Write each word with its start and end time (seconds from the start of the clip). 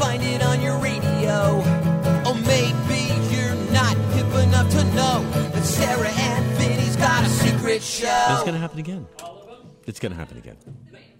You 0.00 0.06
won't 0.06 0.20
find 0.20 0.22
it 0.22 0.42
on 0.42 0.62
your 0.62 0.78
radio. 0.78 1.58
Or 2.26 2.34
maybe 2.34 3.34
you're 3.34 3.54
not 3.70 3.94
hip 4.14 4.32
enough 4.46 4.70
to 4.70 4.84
know 4.94 5.30
that 5.50 5.62
Sarah 5.62 6.08
and 6.08 6.46
Vinnie's 6.56 6.96
got 6.96 7.24
a 7.24 7.28
secret 7.28 7.82
show. 7.82 8.26
It's 8.30 8.40
going 8.40 8.54
to 8.54 8.58
happen 8.58 8.78
again. 8.78 9.06
It's 9.86 10.00
going 10.00 10.12
to 10.12 10.18
happen 10.18 10.38
again. 10.38 10.56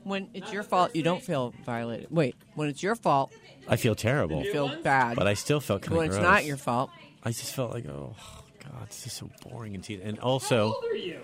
When 0.04 0.30
it's 0.32 0.50
your 0.50 0.62
fault, 0.62 0.96
you 0.96 1.02
don't 1.02 1.22
feel 1.22 1.52
violated. 1.66 2.06
Wait, 2.10 2.36
when 2.54 2.70
it's 2.70 2.82
your 2.82 2.94
fault, 2.96 3.32
I 3.68 3.76
feel 3.76 3.94
terrible, 3.94 4.42
you 4.42 4.50
feel 4.50 4.74
bad. 4.82 5.14
but 5.16 5.26
I 5.26 5.34
still 5.34 5.60
felt 5.60 5.82
kind 5.82 5.98
when 5.98 6.06
of 6.06 6.12
it's 6.12 6.18
gross. 6.18 6.30
not 6.32 6.44
your 6.46 6.56
fault, 6.56 6.90
I 7.22 7.32
just 7.32 7.54
felt 7.54 7.72
like, 7.72 7.86
oh 7.86 8.16
God, 8.64 8.88
this 8.88 9.06
is 9.06 9.12
so 9.12 9.28
boring 9.46 9.74
and 9.74 9.84
tedious. 9.84 10.08
And 10.08 10.18
also, 10.20 10.74
you 10.94 11.20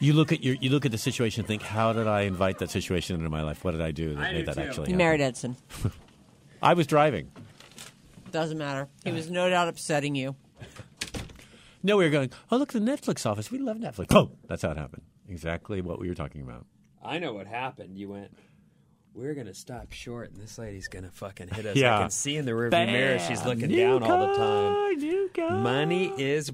you 0.00 0.14
look 0.14 0.32
at 0.32 0.42
your, 0.42 0.56
you 0.56 0.70
look 0.70 0.84
at 0.84 0.90
the 0.90 0.98
situation 0.98 1.42
and 1.42 1.48
think, 1.48 1.62
how 1.62 1.92
did 1.92 2.08
I 2.08 2.22
invite 2.22 2.58
that 2.58 2.70
situation 2.70 3.14
into 3.16 3.30
my 3.30 3.42
life? 3.42 3.62
What 3.62 3.70
did 3.70 3.80
I 3.82 3.92
do 3.92 4.16
that 4.16 4.32
made 4.32 4.46
that 4.46 4.58
actually? 4.58 4.88
you 4.90 4.94
happen? 4.94 4.96
married 4.96 5.20
Edson. 5.20 5.56
I 6.62 6.74
was 6.74 6.86
driving. 6.86 7.30
Doesn't 8.30 8.56
matter. 8.56 8.88
He 9.04 9.12
was 9.12 9.28
no 9.28 9.50
doubt 9.50 9.68
upsetting 9.68 10.14
you. 10.14 10.36
No, 11.82 11.96
we 11.96 12.04
were 12.04 12.10
going. 12.10 12.30
Oh, 12.50 12.56
look, 12.56 12.72
the 12.72 12.78
Netflix 12.78 13.26
office. 13.26 13.50
We 13.50 13.58
love 13.58 13.76
Netflix. 13.76 14.08
Boom. 14.08 14.30
That's 14.46 14.62
how 14.62 14.70
it 14.70 14.76
happened. 14.76 15.02
Exactly 15.28 15.80
what 15.80 15.98
we 15.98 16.08
were 16.08 16.14
talking 16.14 16.40
about. 16.40 16.64
I 17.04 17.18
know 17.18 17.34
what 17.34 17.48
happened. 17.48 17.98
You 17.98 18.10
went, 18.10 18.32
we're 19.12 19.34
going 19.34 19.48
to 19.48 19.54
stop 19.54 19.92
short, 19.92 20.30
and 20.30 20.40
this 20.40 20.56
lady's 20.56 20.86
going 20.86 21.04
to 21.04 21.10
fucking 21.10 21.48
hit 21.48 21.66
us. 21.66 21.76
Yeah. 21.76 21.96
I 21.96 22.02
can 22.02 22.10
see 22.10 22.36
in 22.36 22.44
the 22.44 22.52
rearview 22.52 22.86
mirror 22.86 23.18
she's 23.18 23.44
looking 23.44 23.70
down 23.70 24.04
all 24.04 24.28
the 24.28 24.34
time. 24.34 24.98
New 24.98 25.30
car. 25.34 25.50
Money 25.50 26.12
is. 26.16 26.52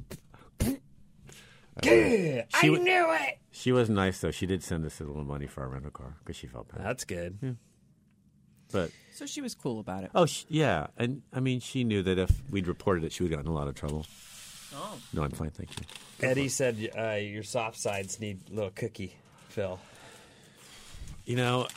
She 1.85 2.41
I 2.55 2.67
knew 2.67 3.13
it. 3.13 3.39
She 3.53 3.71
was 3.71 3.89
nice 3.89 4.21
though. 4.21 4.33
She 4.33 4.47
did 4.47 4.65
send 4.65 4.85
us 4.85 5.01
a 5.01 5.05
little 5.05 5.25
money 5.25 5.47
for 5.47 5.63
our 5.63 5.69
rental 5.69 5.93
car 5.93 6.17
because 6.19 6.35
she 6.35 6.47
felt 6.49 6.69
bad. 6.69 6.85
That's 6.85 7.05
good. 7.05 7.57
But 8.73 8.91
So 9.15 9.27
she 9.27 9.41
was 9.41 9.55
cool 9.55 9.81
about 9.81 10.05
it. 10.05 10.11
oh, 10.15 10.27
sh 10.27 10.45
yeah, 10.49 10.89
and 10.97 11.23
I 11.33 11.41
mean, 11.41 11.61
she 11.61 11.85
knew 11.85 12.03
that 12.03 12.19
if 12.19 12.31
we'd 12.51 12.67
reported 12.67 13.05
it, 13.05 13.13
she 13.13 13.23
would 13.23 13.33
have 13.33 13.39
gotten 13.41 13.51
a 13.51 13.55
lot 13.55 13.69
of 13.69 13.75
trouble. 13.75 14.07
Oh. 14.75 14.99
No, 15.13 15.23
I'm 15.23 15.31
fine, 15.31 15.51
thank 15.51 15.71
you. 15.79 15.87
Eddie 16.29 16.49
said 16.49 16.91
uh, 16.97 17.13
your 17.13 17.43
soft 17.43 17.79
sides 17.79 18.21
need 18.21 18.41
a 18.51 18.55
little 18.55 18.71
cookie, 18.71 19.15
Phil. 19.49 19.79
You 21.25 21.37
know, 21.37 21.69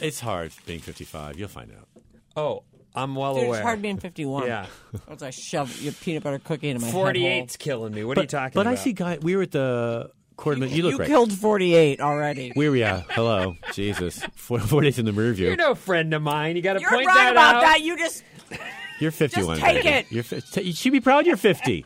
it's 0.00 0.20
hard 0.20 0.52
being 0.66 0.80
55. 0.80 1.38
You'll 1.38 1.48
find 1.48 1.70
out. 1.72 1.88
Oh, 2.36 2.62
I'm 2.94 3.14
well 3.14 3.34
Dude, 3.34 3.44
aware. 3.44 3.58
it's 3.58 3.64
hard 3.64 3.82
being 3.82 3.98
51. 3.98 4.46
Yeah. 4.46 4.66
Once 5.08 5.22
I 5.22 5.30
shove 5.30 5.80
your 5.80 5.92
peanut 5.92 6.22
butter 6.22 6.38
cookie 6.38 6.68
into 6.70 6.82
my 6.84 6.90
48's 6.92 7.56
killing 7.56 7.92
me. 7.94 8.04
What 8.04 8.18
are 8.18 8.22
you 8.22 8.26
talking 8.26 8.52
but 8.54 8.62
about? 8.62 8.70
But 8.70 8.78
I 8.80 8.82
see 8.82 8.92
guy. 8.92 9.18
We 9.20 9.36
were 9.36 9.42
at 9.42 9.50
the 9.52 10.10
Quarterman. 10.38 10.70
You 10.70 10.76
You, 10.76 10.82
look 10.84 11.00
right. 11.00 11.08
killed 11.08 11.32
48 11.32 12.00
already. 12.00 12.52
We're, 12.56 12.74
yeah. 12.76 13.02
Hello, 13.10 13.56
Jesus. 13.74 14.22
Four, 14.34 14.60
four 14.60 14.84
in 14.84 15.04
the 15.04 15.12
rear 15.12 15.32
view. 15.34 15.48
You're 15.48 15.56
no 15.56 15.74
friend 15.74 16.14
of 16.14 16.22
mine. 16.22 16.56
You 16.56 16.62
got 16.62 16.74
to 16.74 16.80
point 16.88 16.90
that 16.90 16.96
out. 16.96 17.02
You're 17.02 17.12
point 17.14 17.16
wrong 17.16 17.32
about 17.32 17.60
that. 17.62 17.80
You 17.82 17.98
just 17.98 18.24
You're 19.00 19.10
51. 19.10 19.58
take 19.58 19.82
baby. 19.84 19.88
it. 19.88 20.06
You're, 20.10 20.40
t- 20.40 20.62
you 20.62 20.72
should 20.72 20.92
be 20.92 21.00
proud 21.00 21.26
you're 21.26 21.36
50. 21.36 21.84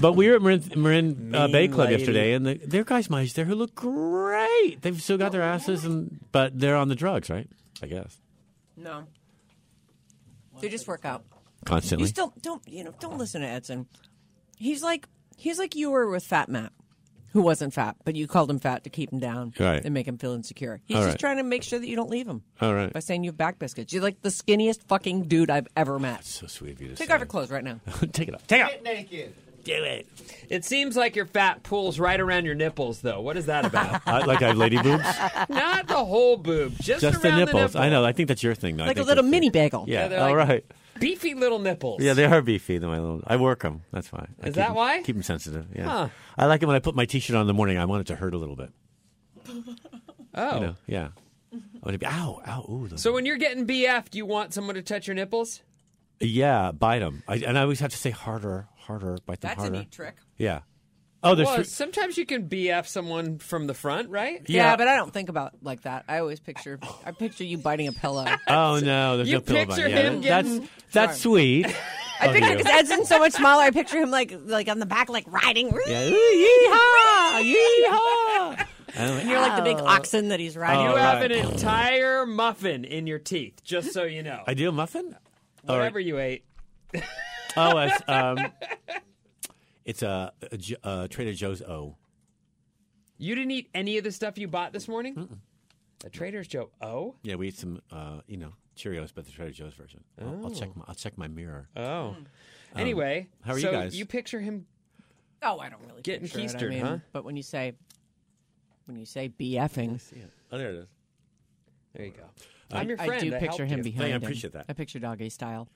But 0.00 0.14
we 0.14 0.28
were 0.28 0.36
at 0.36 0.42
Marin, 0.42 0.64
Marin 0.76 1.34
uh, 1.34 1.48
Bay 1.48 1.68
Club 1.68 1.88
lady. 1.88 1.98
yesterday, 2.02 2.32
and 2.32 2.46
the, 2.46 2.54
there 2.54 2.80
are 2.80 2.84
guys 2.84 3.08
my 3.10 3.22
age 3.22 3.34
there 3.34 3.44
who 3.44 3.54
look 3.54 3.74
great. 3.74 4.78
They've 4.82 5.00
still 5.00 5.18
got 5.18 5.30
their 5.32 5.42
asses, 5.42 5.84
and 5.84 6.18
but 6.32 6.58
they're 6.58 6.76
on 6.76 6.88
the 6.88 6.94
drugs, 6.96 7.30
right? 7.30 7.48
I 7.82 7.86
guess 7.86 8.18
no. 8.76 9.04
They 10.60 10.68
just 10.68 10.88
work 10.88 11.04
out. 11.04 11.24
constantly. 11.64 12.02
You 12.04 12.08
still 12.08 12.34
don't 12.42 12.62
you 12.66 12.82
know 12.84 12.92
don't 12.98 13.18
listen 13.18 13.42
to 13.42 13.46
Edson. 13.46 13.86
He's 14.56 14.82
like 14.82 15.06
he's 15.36 15.58
like 15.60 15.76
you 15.76 15.90
were 15.90 16.10
with 16.10 16.24
Fat 16.24 16.48
Matt, 16.48 16.72
who 17.32 17.42
wasn't 17.42 17.74
fat, 17.74 17.96
but 18.04 18.16
you 18.16 18.26
called 18.26 18.50
him 18.50 18.58
fat 18.58 18.84
to 18.84 18.90
keep 18.90 19.12
him 19.12 19.18
down 19.18 19.52
Right. 19.58 19.84
and 19.84 19.92
make 19.94 20.06
him 20.08 20.18
feel 20.18 20.32
insecure. 20.32 20.80
He's 20.86 20.96
All 20.96 21.02
just 21.02 21.12
right. 21.14 21.20
trying 21.20 21.36
to 21.38 21.42
make 21.42 21.62
sure 21.62 21.78
that 21.78 21.88
you 21.88 21.96
don't 21.96 22.10
leave 22.10 22.26
him 22.26 22.42
All 22.60 22.74
right. 22.74 22.92
by 22.92 23.00
saying 23.00 23.24
you 23.24 23.30
have 23.30 23.36
back 23.36 23.58
biscuits. 23.58 23.92
You're 23.92 24.02
like 24.02 24.22
the 24.22 24.28
skinniest 24.30 24.84
fucking 24.88 25.24
dude 25.24 25.50
I've 25.50 25.68
ever 25.76 25.98
met. 25.98 26.16
That's 26.18 26.30
so 26.40 26.46
sweet 26.46 26.72
of 26.72 26.80
you 26.82 26.88
to 26.88 26.94
Take 26.94 27.08
say. 27.08 27.14
off 27.14 27.20
your 27.20 27.26
clothes 27.26 27.50
right 27.50 27.64
now. 27.64 27.80
Take 28.12 28.28
it 28.28 28.34
off. 28.34 28.46
Take 28.46 28.62
it 28.62 28.76
off. 28.78 28.82
naked. 28.82 29.34
Do 29.64 29.74
it. 29.74 30.06
It 30.48 30.64
seems 30.64 30.96
like 30.96 31.14
your 31.16 31.26
fat 31.26 31.62
pulls 31.62 31.98
right 31.98 32.18
around 32.18 32.46
your 32.46 32.54
nipples, 32.54 33.00
though. 33.02 33.20
What 33.20 33.36
is 33.36 33.46
that 33.46 33.66
about? 33.66 34.00
I, 34.06 34.24
like 34.24 34.40
I 34.40 34.48
have 34.48 34.56
lady 34.56 34.80
boobs. 34.80 35.04
Not 35.50 35.88
the 35.88 35.96
whole 36.02 36.38
boob, 36.38 36.74
just, 36.80 37.02
Just 37.02 37.20
the 37.20 37.28
around 37.28 37.38
nipples. 37.40 37.62
nipple. 37.74 37.80
I 37.82 37.90
know. 37.90 38.02
I 38.04 38.12
think 38.12 38.28
that's 38.28 38.42
your 38.42 38.54
thing. 38.54 38.76
Though. 38.78 38.84
Like 38.86 38.98
a 38.98 39.02
little 39.02 39.24
mini 39.24 39.50
bagel. 39.50 39.84
Yeah. 39.86 40.08
they're 40.08 40.20
All 40.20 40.34
like- 40.34 40.48
right. 40.48 40.64
Beefy 41.00 41.34
little 41.34 41.58
nipples. 41.58 42.02
Yeah, 42.02 42.14
they 42.14 42.24
are 42.24 42.42
beefy. 42.42 42.78
Though 42.78 42.88
my 42.88 42.98
little, 42.98 43.22
I 43.26 43.36
work 43.36 43.62
them. 43.62 43.82
That's 43.92 44.08
fine. 44.08 44.34
I 44.42 44.48
Is 44.48 44.54
that 44.54 44.60
that 44.60 44.68
'em- 44.70 44.74
why? 44.74 45.02
Keep 45.02 45.16
them 45.16 45.22
sensitive. 45.22 45.66
Yeah. 45.74 45.84
Huh. 45.88 46.08
I 46.36 46.46
like 46.46 46.62
it 46.62 46.66
when 46.66 46.76
I 46.76 46.80
put 46.80 46.94
my 46.94 47.04
t-shirt 47.06 47.34
on 47.36 47.42
in 47.42 47.46
the 47.46 47.54
morning. 47.54 47.78
I 47.78 47.84
want 47.84 48.00
it 48.02 48.06
to 48.08 48.16
hurt 48.16 48.34
a 48.34 48.38
little 48.38 48.56
bit. 48.56 48.70
Oh. 50.34 50.54
You 50.54 50.60
know. 50.66 50.74
Yeah. 50.86 51.08
I 51.52 51.56
want 51.82 51.92
to 51.92 51.98
be. 51.98 52.06
Ow. 52.06 52.42
Ow. 52.46 52.66
Ooh. 52.70 52.88
So 52.96 53.12
when 53.12 53.24
you're 53.26 53.38
getting 53.38 53.66
BF, 53.66 54.10
do 54.10 54.18
you 54.18 54.26
want 54.26 54.52
someone 54.54 54.74
to 54.74 54.82
touch 54.82 55.06
your 55.06 55.14
nipples? 55.14 55.62
Yeah, 56.20 56.72
bite 56.72 56.98
them. 56.98 57.22
I, 57.28 57.36
and 57.36 57.56
I 57.56 57.62
always 57.62 57.80
have 57.80 57.92
to 57.92 57.96
say 57.96 58.10
harder, 58.10 58.66
harder, 58.76 59.18
bite 59.24 59.40
them 59.40 59.52
That's 59.56 59.68
a 59.68 59.70
neat 59.70 59.90
trick. 59.92 60.16
Yeah. 60.36 60.60
Oh, 61.22 61.34
there's. 61.34 61.46
Well, 61.46 61.56
three- 61.56 61.64
sometimes 61.64 62.16
you 62.16 62.24
can 62.26 62.48
BF 62.48 62.86
someone 62.86 63.38
from 63.38 63.66
the 63.66 63.74
front, 63.74 64.08
right? 64.10 64.40
Yeah. 64.46 64.76
but 64.76 64.86
I 64.86 64.94
don't 64.96 65.12
think 65.12 65.28
about 65.28 65.52
like 65.62 65.82
that. 65.82 66.04
I 66.08 66.18
always 66.18 66.38
picture 66.40 66.78
I 67.04 67.10
picture 67.10 67.44
you 67.44 67.58
biting 67.58 67.88
a 67.88 67.92
pillow. 67.92 68.24
oh 68.46 68.78
no, 68.82 69.16
there's 69.16 69.28
You 69.28 69.34
no 69.36 69.40
pillow 69.40 69.58
picture 69.66 69.82
bite. 69.82 69.90
Yeah, 69.90 70.00
him 70.10 70.20
that's 70.22 70.48
getting- 70.48 70.68
that's 70.92 71.20
sweet. 71.20 71.66
I 72.20 72.26
of 72.26 72.32
picture 72.34 72.50
you. 72.50 72.56
because 72.58 72.72
Edson's 72.90 73.08
so 73.08 73.18
much 73.20 73.32
smaller. 73.32 73.62
I 73.62 73.70
picture 73.70 73.98
him 73.98 74.10
like 74.10 74.32
like 74.44 74.68
on 74.68 74.78
the 74.80 74.86
back, 74.86 75.08
like 75.08 75.24
riding. 75.32 75.72
Yeah. 75.86 76.08
Ooh, 76.08 76.12
yeehaw! 76.72 77.54
Yeehaw! 77.54 78.66
And 78.96 79.14
like, 79.16 79.26
you're 79.26 79.38
like 79.40 79.54
the 79.56 79.62
big 79.62 79.76
oxen 79.76 80.28
that 80.28 80.40
he's 80.40 80.56
riding. 80.56 80.82
You 80.86 80.92
Oh, 80.92 80.96
have 80.96 81.20
right. 81.20 81.30
an 81.30 81.50
entire 81.52 82.24
muffin 82.24 82.84
in 82.84 83.06
your 83.06 83.18
teeth, 83.18 83.62
just 83.62 83.92
so 83.92 84.04
you 84.04 84.22
know. 84.22 84.42
I 84.46 84.54
do 84.54 84.70
a 84.70 84.72
muffin. 84.72 85.14
All 85.68 85.76
right. 85.76 85.80
Whatever 85.82 86.00
you 86.00 86.18
ate. 86.18 86.44
Oh, 87.54 87.76
it's 87.78 88.02
um, 88.08 88.38
it's 89.88 90.02
a 90.02 90.32
uh 90.84 91.08
Trader 91.08 91.32
Joe's 91.32 91.62
O. 91.62 91.96
You 93.16 93.34
didn't 93.34 93.50
eat 93.50 93.68
any 93.74 93.98
of 93.98 94.04
the 94.04 94.12
stuff 94.12 94.38
you 94.38 94.46
bought 94.46 94.72
this 94.72 94.86
morning? 94.86 95.40
A 96.04 96.10
Trader's 96.10 96.46
Joe. 96.46 96.70
O. 96.80 97.16
Yeah, 97.24 97.34
we 97.34 97.48
ate 97.48 97.56
some, 97.58 97.80
uh, 97.90 98.20
you 98.28 98.36
know, 98.36 98.52
Cheerios, 98.76 99.10
but 99.12 99.24
the 99.26 99.32
Trader 99.32 99.50
Joe's 99.50 99.74
version. 99.74 100.04
I'll, 100.20 100.44
I'll 100.44 100.50
check 100.52 100.76
my 100.76 100.84
I'll 100.86 100.94
check 100.94 101.18
my 101.18 101.26
mirror. 101.26 101.68
Oh. 101.76 102.14
Anyway, 102.76 103.28
how 103.42 103.54
are 103.54 103.58
you 103.58 103.70
guys? 103.70 103.98
You 103.98 104.04
picture 104.06 104.40
him. 104.40 104.66
Oh, 105.42 105.58
I 105.58 105.68
don't 105.68 105.80
really 105.88 106.02
Getting 106.02 106.28
picture 106.28 106.68
it. 106.68 106.72
I 106.72 106.74
mean, 106.76 106.84
huh? 106.84 106.98
But 107.12 107.24
when 107.24 107.36
you 107.36 107.42
say 107.42 107.72
when 108.84 108.96
you 108.98 109.06
say 109.06 109.30
BFing, 109.40 110.00
Oh, 110.52 110.58
there 110.58 110.70
it 110.70 110.76
is. 110.76 110.86
There 111.94 112.04
you 112.06 112.12
go. 112.12 112.24
I'm 112.70 112.88
your 112.88 113.00
I 113.00 113.18
do 113.18 113.34
I 113.34 113.38
picture 113.38 113.64
him 113.64 113.78
you. 113.78 113.84
behind 113.84 114.04
Hey, 114.04 114.12
I 114.12 114.16
him. 114.16 114.22
appreciate 114.22 114.52
that. 114.52 114.66
I 114.68 114.72
picture 114.74 114.98
doggy 114.98 115.30
style. 115.30 115.68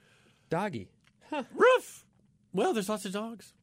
Doggy. 0.51 0.89
Huh. 1.31 1.45
Roof. 1.55 2.05
Well, 2.53 2.75
there's 2.75 2.89
lots 2.91 3.05
of 3.07 3.13
dogs, 3.13 3.55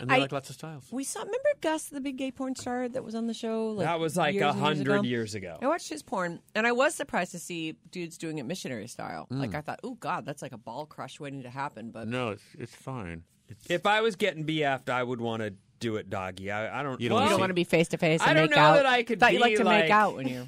and 0.00 0.10
they 0.10 0.14
I- 0.16 0.18
like 0.18 0.32
lots 0.32 0.50
of 0.50 0.54
styles. 0.56 0.86
We 0.90 1.04
saw. 1.04 1.20
Remember 1.20 1.38
Gus, 1.60 1.84
the 1.86 2.00
big 2.00 2.16
gay 2.16 2.30
porn 2.30 2.54
star 2.56 2.88
that 2.88 3.02
was 3.04 3.14
on 3.14 3.26
the 3.26 3.34
show? 3.34 3.70
Like 3.72 3.86
that 3.86 3.98
was 4.00 4.16
like 4.16 4.34
years 4.34 4.44
a 4.44 4.48
and 4.48 4.56
years 4.58 4.80
ago? 4.80 4.92
hundred 4.92 5.04
years 5.06 5.34
ago. 5.34 5.58
I 5.62 5.66
watched 5.66 5.88
his 5.88 6.02
porn, 6.02 6.40
and 6.54 6.66
I 6.66 6.72
was 6.72 6.94
surprised 6.94 7.32
to 7.32 7.38
see 7.38 7.76
dudes 7.90 8.18
doing 8.18 8.38
it 8.38 8.44
missionary 8.46 8.86
style. 8.88 9.26
Mm. 9.30 9.40
Like 9.40 9.54
I 9.54 9.60
thought, 9.60 9.80
oh 9.84 9.94
God, 9.94 10.24
that's 10.26 10.42
like 10.42 10.52
a 10.52 10.58
ball 10.58 10.86
crush 10.86 11.18
waiting 11.20 11.42
to 11.42 11.50
happen. 11.50 11.90
But 11.90 12.08
No, 12.08 12.30
it's 12.30 12.42
it's 12.58 12.74
fine. 12.74 13.22
It's, 13.48 13.66
If 13.70 13.84
I 13.86 14.00
was 14.00 14.16
getting 14.16 14.44
BF'd, 14.46 14.88
I 14.88 15.02
would 15.02 15.20
want 15.20 15.42
to 15.42 15.54
do 15.80 15.96
it 15.96 16.08
doggy. 16.08 16.50
I, 16.50 16.80
I 16.80 16.82
don't. 16.82 16.98
You 17.00 17.08
don't 17.10 17.20
well, 17.20 17.28
don't 17.30 17.40
want 17.40 17.50
to 17.50 17.54
be 17.54 17.64
face 17.64 17.88
to 17.88 17.98
face. 17.98 18.20
I 18.22 18.32
don't 18.32 18.44
make 18.44 18.50
know 18.52 18.56
out. 18.58 18.74
that 18.76 18.86
I 18.86 19.02
could 19.02 19.20
Thought 19.20 19.32
you 19.34 19.38
be 19.38 19.42
like 19.42 19.56
to 19.56 19.64
like- 19.64 19.82
make 19.84 19.90
out 19.90 20.16
when 20.16 20.28
you. 20.28 20.46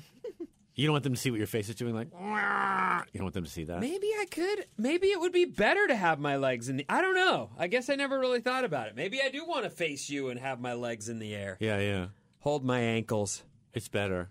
You 0.77 0.87
don't 0.87 0.93
want 0.93 1.05
them 1.05 1.15
to 1.15 1.21
see 1.21 1.31
what 1.31 1.39
your 1.39 1.47
face 1.47 1.69
is 1.69 1.75
doing, 1.75 1.95
like. 1.95 2.09
"Wah." 2.13 3.03
You 3.13 3.19
don't 3.19 3.25
want 3.25 3.35
them 3.35 3.45
to 3.45 3.51
see 3.51 3.65
that. 3.65 3.81
Maybe 3.81 4.09
I 4.19 4.27
could. 4.31 4.67
Maybe 4.77 5.09
it 5.09 5.19
would 5.19 5.33
be 5.33 5.47
better 5.47 5.87
to 5.87 5.97
have 5.97 6.19
my 6.21 6.37
legs 6.37 6.69
in 6.69 6.77
the. 6.77 6.87
I 6.89 7.01
don't 7.01 7.15
know. 7.15 7.51
I 7.59 7.67
guess 7.67 7.89
I 7.89 7.95
never 7.95 8.19
really 8.21 8.41
thought 8.41 8.65
about 8.65 8.89
it. 8.89 8.95
Maybe 8.95 9.21
I 9.23 9.31
do 9.31 9.45
want 9.47 9.65
to 9.65 9.71
face 9.71 10.09
you 10.11 10.29
and 10.29 10.39
have 10.39 10.61
my 10.61 10.75
legs 10.75 11.09
in 11.09 11.19
the 11.19 11.35
air. 11.35 11.57
Yeah, 11.61 11.79
yeah. 11.81 12.07
Hold 12.41 12.65
my 12.65 12.79
ankles. 12.79 13.43
It's 13.75 13.89
better. 13.89 14.31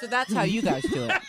So 0.00 0.06
that's 0.06 0.32
how 0.32 0.42
you 0.42 0.62
guys 0.62 0.82
do 0.82 1.04
it. 1.04 1.12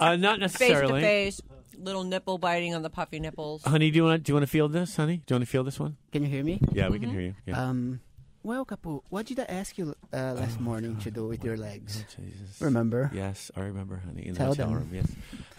Uh, 0.00 0.14
not 0.14 0.38
necessarily. 0.38 1.00
Face 1.02 1.38
to 1.40 1.42
necessarily. 1.42 1.70
face, 1.72 1.76
little 1.76 2.04
nipple 2.04 2.38
biting 2.38 2.72
on 2.72 2.82
the 2.82 2.90
puffy 2.90 3.18
nipples. 3.18 3.64
Honey, 3.64 3.90
do 3.90 3.96
you 3.96 4.04
want 4.04 4.22
do 4.22 4.30
you 4.30 4.34
want 4.34 4.44
to 4.44 4.50
feel 4.50 4.68
this, 4.68 4.94
honey? 4.94 5.16
Do 5.26 5.34
you 5.34 5.38
want 5.38 5.44
to 5.44 5.50
feel 5.50 5.64
this 5.64 5.80
one? 5.80 5.96
Can 6.12 6.22
you 6.22 6.28
hear 6.28 6.44
me? 6.44 6.60
Yeah, 6.72 6.88
we 6.88 7.00
can 7.00 7.10
hear 7.10 7.20
you. 7.20 7.34
Yeah. 7.46 7.60
Um, 7.60 7.98
well, 8.42 8.64
Kapu, 8.64 9.02
what 9.10 9.26
did 9.26 9.38
I 9.40 9.44
ask 9.44 9.76
you 9.78 9.94
uh, 10.12 10.32
last 10.34 10.56
Oh, 10.58 10.62
morning 10.62 10.96
to 10.98 11.10
do 11.10 11.26
with 11.26 11.42
your 11.44 11.56
legs? 11.56 12.04
Jesus. 12.16 12.60
Remember? 12.60 13.10
Yes, 13.12 13.50
I 13.56 13.60
remember, 13.60 13.96
honey. 14.04 14.26
In 14.26 14.32
the 14.34 14.38
Tell 14.38 14.48
hotel 14.54 14.70
them. 14.70 14.78
room. 14.78 14.90
Yes. 14.94 15.06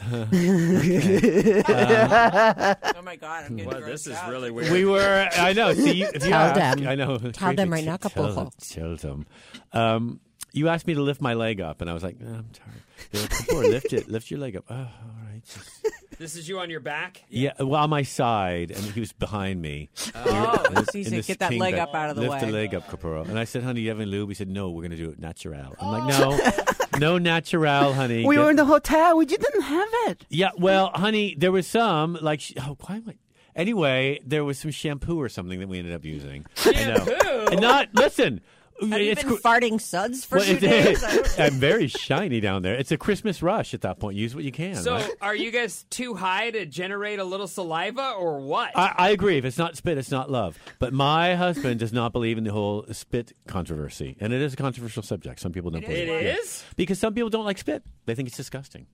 Oh 1.69 3.01
my 3.03 3.15
god, 3.15 3.45
I'm 3.45 3.55
getting 3.55 3.71
Well, 3.71 3.81
this 3.81 4.07
grossed 4.07 4.11
is 4.11 4.17
out. 4.17 4.31
really 4.31 4.51
weird. 4.51 4.71
We 4.71 4.85
were. 4.85 5.29
I 5.33 5.53
know. 5.53 5.73
See, 5.73 6.03
if 6.15 6.23
you 6.23 6.29
Tell 6.31 6.57
ask, 6.57 6.79
them. 6.79 6.87
I 6.87 6.95
know. 6.95 7.17
Tell 7.17 7.53
them 7.53 7.71
right 7.71 7.83
now, 7.83 7.97
Tell, 7.97 8.11
Acapulco. 8.25 8.51
tell 8.59 8.95
them. 8.95 9.25
Um, 9.73 10.19
you 10.51 10.67
asked 10.69 10.87
me 10.87 10.95
to 10.95 11.01
lift 11.01 11.21
my 11.21 11.33
leg 11.35 11.61
up, 11.61 11.81
and 11.81 11.89
I 11.89 11.93
was 11.93 12.03
like, 12.03 12.19
"No, 12.19 12.27
I'm 12.29 12.49
tired. 12.51 12.81
Like, 13.13 13.29
"Capurro, 13.29 13.69
lift 13.69 13.93
it. 13.93 14.09
Lift 14.09 14.31
your 14.31 14.39
leg 14.39 14.55
up. 14.55 14.65
Oh, 14.69 14.75
all 14.75 14.87
right. 15.31 15.41
Just- 15.45 15.85
This 16.19 16.35
is 16.35 16.49
you 16.49 16.59
on 16.59 16.69
your 16.69 16.81
back. 16.81 17.23
Yeah, 17.29 17.53
well, 17.59 17.81
on 17.81 17.89
my 17.89 18.03
side, 18.03 18.71
and 18.71 18.83
he 18.83 18.99
was 18.99 19.13
behind 19.13 19.61
me. 19.61 19.89
Oh, 20.15 20.63
In 20.67 20.73
this- 20.75 20.89
he 20.93 20.99
in 20.99 21.05
said, 21.05 21.13
this 21.13 21.27
get 21.27 21.39
that 21.39 21.53
leg 21.53 21.75
bed. 21.75 21.79
up 21.79 21.95
out 21.95 22.09
of 22.09 22.15
the 22.17 22.23
Lift 22.23 22.33
way. 22.33 22.39
the 22.41 22.51
leg 22.51 22.75
up, 22.75 22.89
Capurro. 22.89 23.27
And 23.27 23.39
I 23.39 23.45
said, 23.45 23.63
honey, 23.63 23.81
you 23.81 23.89
have 23.89 23.99
any 23.99 24.09
lube? 24.11 24.27
He 24.29 24.35
said, 24.35 24.49
no, 24.49 24.69
we're 24.69 24.81
going 24.81 24.91
to 24.91 24.97
do 24.97 25.09
it 25.09 25.19
natural. 25.19 25.75
I'm 25.79 25.91
like, 26.07 26.19
oh. 26.19 26.87
no, 26.93 26.99
no 26.99 27.17
natural, 27.17 27.93
honey. 27.93 28.25
We 28.25 28.35
Get- 28.35 28.43
were 28.43 28.49
in 28.49 28.57
the 28.57 28.65
hotel. 28.65 29.15
We 29.17 29.25
just 29.25 29.41
didn't 29.41 29.61
have 29.61 29.87
it. 30.07 30.25
Yeah, 30.29 30.49
well, 30.57 30.91
honey, 30.93 31.35
there 31.37 31.51
was 31.53 31.67
some, 31.67 32.17
like, 32.21 32.41
oh, 32.61 32.75
why 32.85 32.97
am 32.97 33.05
I? 33.07 33.15
Anyway, 33.55 34.19
there 34.25 34.43
was 34.43 34.59
some 34.59 34.71
shampoo 34.71 35.19
or 35.19 35.29
something 35.29 35.59
that 35.59 35.67
we 35.69 35.79
ended 35.79 35.93
up 35.93 36.03
using. 36.05 36.45
I 36.65 36.71
know. 36.71 36.95
Shampoo? 37.05 37.45
And 37.51 37.61
not, 37.61 37.87
listen. 37.93 38.41
Have 38.81 39.01
you 39.01 39.11
it's 39.11 39.23
been 39.23 39.37
cr- 39.37 39.41
farting 39.41 39.81
suds 39.81 40.23
for 40.25 40.37
well, 40.37 40.45
two 40.45 40.59
days? 40.59 41.03
I 41.03 41.15
don't 41.15 41.37
know. 41.37 41.43
I'm 41.45 41.53
very 41.53 41.87
shiny 41.87 42.39
down 42.39 42.61
there. 42.61 42.75
It's 42.75 42.91
a 42.91 42.97
Christmas 42.97 43.41
rush 43.41 43.73
at 43.73 43.81
that 43.81 43.99
point. 43.99 44.15
Use 44.17 44.33
what 44.35 44.43
you 44.43 44.51
can. 44.51 44.75
So, 44.75 44.93
right? 44.95 45.11
are 45.21 45.35
you 45.35 45.51
guys 45.51 45.85
too 45.89 46.13
high 46.13 46.51
to 46.51 46.65
generate 46.65 47.19
a 47.19 47.23
little 47.23 47.47
saliva, 47.47 48.11
or 48.17 48.39
what? 48.39 48.71
I, 48.77 48.93
I 48.97 49.09
agree. 49.09 49.37
If 49.37 49.45
it's 49.45 49.57
not 49.57 49.75
spit, 49.75 49.97
it's 49.97 50.11
not 50.11 50.31
love. 50.31 50.57
But 50.79 50.93
my 50.93 51.35
husband 51.35 51.79
does 51.79 51.91
not 51.93 52.11
believe 52.13 52.37
in 52.37 52.43
the 52.43 52.51
whole 52.51 52.85
spit 52.91 53.33
controversy, 53.47 54.15
and 54.19 54.31
it 54.33 54.41
is 54.41 54.53
a 54.53 54.57
controversial 54.57 55.03
subject. 55.03 55.39
Some 55.39 55.51
people 55.51 55.71
don't 55.71 55.83
It 55.83 55.87
believe 55.87 56.07
it 56.09 56.23
Yeah. 56.23 56.35
is. 56.37 56.63
because 56.75 56.99
some 56.99 57.13
people 57.13 57.29
don't 57.29 57.45
like 57.45 57.57
spit. 57.57 57.83
They 58.05 58.15
think 58.15 58.27
it's 58.27 58.37
disgusting. 58.37 58.87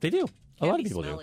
They 0.00 0.10
do. 0.10 0.26
A 0.60 0.66
lot 0.66 0.80
of 0.80 0.86
people 0.86 1.02
do. 1.02 1.18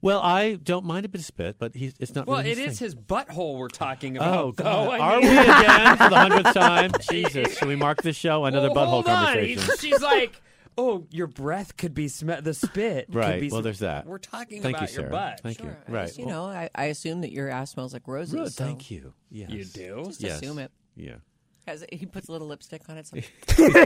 Smelly. 0.00 0.14
Well, 0.14 0.20
I 0.20 0.54
don't 0.54 0.84
mind 0.84 1.06
a 1.06 1.08
bit 1.08 1.20
of 1.20 1.24
spit, 1.26 1.56
but 1.58 1.74
he's, 1.74 1.94
it's 2.00 2.14
not. 2.14 2.26
Well, 2.26 2.38
really 2.38 2.50
it 2.52 2.58
his 2.58 2.72
is 2.72 2.78
thing. 2.78 2.86
his 2.86 2.94
butthole 2.94 3.56
we're 3.58 3.68
talking 3.68 4.18
oh, 4.18 4.20
about. 4.20 4.44
Oh. 4.44 4.52
God! 4.52 4.88
I 5.00 5.14
Are 5.16 5.20
mean- 5.20 5.30
we 5.30 5.38
again 5.38 5.96
for 5.96 6.08
the 6.08 6.16
hundredth 6.16 6.54
time? 6.54 6.90
Jesus! 7.10 7.58
Should 7.58 7.68
we 7.68 7.76
mark 7.76 8.02
this 8.02 8.16
show 8.16 8.44
another 8.44 8.70
Well, 8.72 8.86
butthole 8.86 8.90
hold 8.90 9.06
on. 9.08 9.24
conversation? 9.26 9.62
He's- 9.62 9.80
She's 9.80 10.00
like, 10.02 10.40
"Oh, 10.78 11.06
your 11.10 11.26
breath 11.26 11.76
could 11.76 11.94
be 11.94 12.08
sm- 12.08 12.30
the 12.42 12.54
spit." 12.54 13.06
could 13.06 13.14
Right. 13.14 13.40
be 13.40 13.48
Well, 13.50 13.60
sm-" 13.60 13.64
there's 13.64 13.78
that. 13.80 14.06
We're 14.06 14.18
talking 14.18 14.62
Thank 14.62 14.76
about 14.78 14.88
you, 14.90 14.94
your 14.94 15.02
Sarah. 15.04 15.10
butt. 15.12 15.40
Thank 15.42 15.58
Sure. 15.58 15.78
you. 15.88 15.94
Right. 15.94 16.06
just, 16.06 16.18
you 16.18 16.26
know, 16.26 16.44
I, 16.44 16.70
I 16.74 16.84
assume 16.86 17.20
that 17.22 17.32
your 17.32 17.48
ass 17.50 17.72
smells 17.72 17.92
like 17.92 18.06
roses. 18.08 18.34
Good. 18.34 18.52
so 18.52 18.64
Thank 18.64 18.90
you. 18.90 19.12
Yes. 19.30 19.50
You 19.50 19.64
do. 19.64 20.02
Just 20.06 20.22
Yes. 20.22 20.40
assume 20.40 20.58
it. 20.58 20.70
Yeah. 20.96 21.16
Has, 21.66 21.84
he 21.92 22.06
puts 22.06 22.28
a 22.28 22.32
little 22.32 22.46
lipstick 22.48 22.82
on 22.88 22.96
it. 22.98 23.06
So 23.06 23.16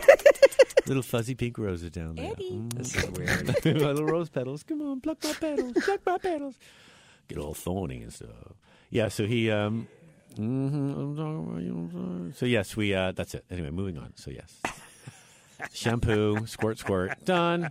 Little 0.86 1.02
fuzzy 1.02 1.34
pink 1.34 1.56
roses 1.58 1.90
down 1.90 2.14
there. 2.16 2.30
Eddie. 2.32 2.52
Mm. 2.52 2.72
This 2.74 2.94
is 2.94 3.10
weird. 3.64 3.80
my 3.80 3.92
little 3.92 4.04
rose 4.06 4.28
petals. 4.28 4.62
Come 4.62 4.82
on, 4.82 5.00
pluck 5.00 5.22
my 5.24 5.32
petals. 5.32 5.72
Pluck 5.82 6.00
my 6.04 6.18
petals. 6.18 6.54
Get 7.28 7.38
all 7.38 7.54
thorny 7.54 8.02
and 8.02 8.12
stuff. 8.12 8.28
Yeah. 8.90 9.08
So 9.08 9.26
he. 9.26 9.50
um 9.50 9.88
mhm, 10.36 10.94
I'm 10.94 11.16
talking 11.16 11.48
about 11.50 11.62
you, 11.62 11.72
I'm 11.72 11.90
sorry. 11.90 12.32
So 12.34 12.46
yes, 12.46 12.76
we. 12.76 12.94
uh 12.94 13.12
That's 13.12 13.34
it. 13.34 13.44
Anyway, 13.50 13.70
moving 13.70 13.96
on. 13.98 14.12
So 14.16 14.30
yes, 14.30 14.60
shampoo, 15.72 16.46
squirt, 16.46 16.78
squirt, 16.78 17.24
done. 17.24 17.70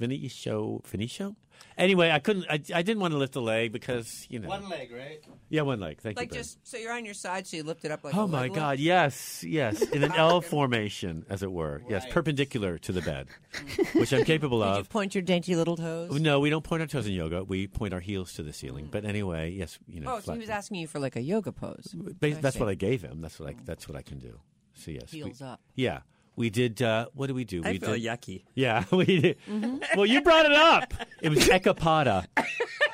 Finisho, 0.00 0.82
finisho. 0.84 1.36
Anyway, 1.76 2.10
I 2.10 2.20
couldn't. 2.20 2.46
I, 2.48 2.54
I 2.72 2.82
didn't 2.82 3.00
want 3.00 3.12
to 3.12 3.18
lift 3.18 3.34
a 3.34 3.40
leg 3.40 3.72
because 3.72 4.26
you 4.30 4.38
know. 4.38 4.48
One 4.48 4.68
leg, 4.68 4.92
right? 4.92 5.20
Yeah, 5.48 5.62
one 5.62 5.80
leg. 5.80 5.98
Thank 6.00 6.16
like 6.16 6.26
you. 6.26 6.30
Ben. 6.30 6.38
just 6.38 6.64
so 6.66 6.76
you're 6.76 6.92
on 6.92 7.04
your 7.04 7.14
side, 7.14 7.46
so 7.46 7.56
you 7.56 7.64
lift 7.64 7.84
it 7.84 7.90
up 7.90 8.04
like. 8.04 8.14
Oh 8.14 8.22
a 8.24 8.28
my 8.28 8.42
leg 8.42 8.50
lift. 8.52 8.60
God! 8.60 8.78
Yes, 8.78 9.42
yes, 9.42 9.82
in 9.82 10.04
an 10.04 10.12
L 10.16 10.40
formation, 10.40 11.26
as 11.28 11.42
it 11.42 11.50
were. 11.50 11.82
Yes, 11.88 12.06
perpendicular 12.10 12.78
to 12.78 12.92
the 12.92 13.02
bed, 13.02 13.26
which 13.94 14.12
I'm 14.12 14.24
capable 14.24 14.60
Did 14.60 14.66
you 14.74 14.80
of. 14.80 14.88
point 14.88 15.14
your 15.16 15.22
dainty 15.22 15.56
little 15.56 15.76
toes? 15.76 16.12
No, 16.20 16.38
we 16.38 16.48
don't 16.48 16.64
point 16.64 16.80
our 16.82 16.86
toes 16.86 17.06
in 17.08 17.12
yoga. 17.12 17.42
We 17.42 17.66
point 17.66 17.92
our 17.92 18.00
heels 18.00 18.34
to 18.34 18.42
the 18.44 18.52
ceiling. 18.52 18.88
But 18.90 19.04
anyway, 19.04 19.50
yes, 19.50 19.78
you 19.88 20.00
know. 20.00 20.14
Oh, 20.16 20.20
so 20.20 20.32
he 20.32 20.38
was 20.38 20.50
asking 20.50 20.78
you 20.78 20.86
for 20.86 21.00
like 21.00 21.16
a 21.16 21.22
yoga 21.22 21.50
pose. 21.50 21.92
Ba- 21.94 22.28
I 22.28 22.30
that's 22.34 22.54
see. 22.54 22.60
what 22.60 22.68
I 22.68 22.74
gave 22.74 23.02
him. 23.02 23.20
That's 23.20 23.40
what 23.40 23.48
I. 23.50 23.56
That's 23.64 23.88
what 23.88 23.96
I 23.96 24.02
can 24.02 24.20
do. 24.20 24.38
So 24.74 24.92
yes, 24.92 25.12
we- 25.12 25.18
Heels 25.20 25.42
up. 25.42 25.60
Yeah, 25.74 26.00
we 26.36 26.50
did. 26.50 26.80
Uh, 26.82 27.06
what 27.14 27.26
did 27.28 27.36
we 27.36 27.44
do? 27.44 27.62
I 27.64 27.72
we 27.72 27.78
feel 27.78 27.92
did. 27.94 28.02
yucky. 28.02 28.44
Yeah, 28.54 28.84
we 28.92 29.04
did. 29.04 29.36
Mm-hmm. 29.48 29.78
Well, 29.96 30.06
you 30.06 30.20
brought 30.22 30.46
it 30.46 30.52
up. 30.52 30.94
It 31.22 31.28
was 31.30 31.40
ekapada. 31.48 32.26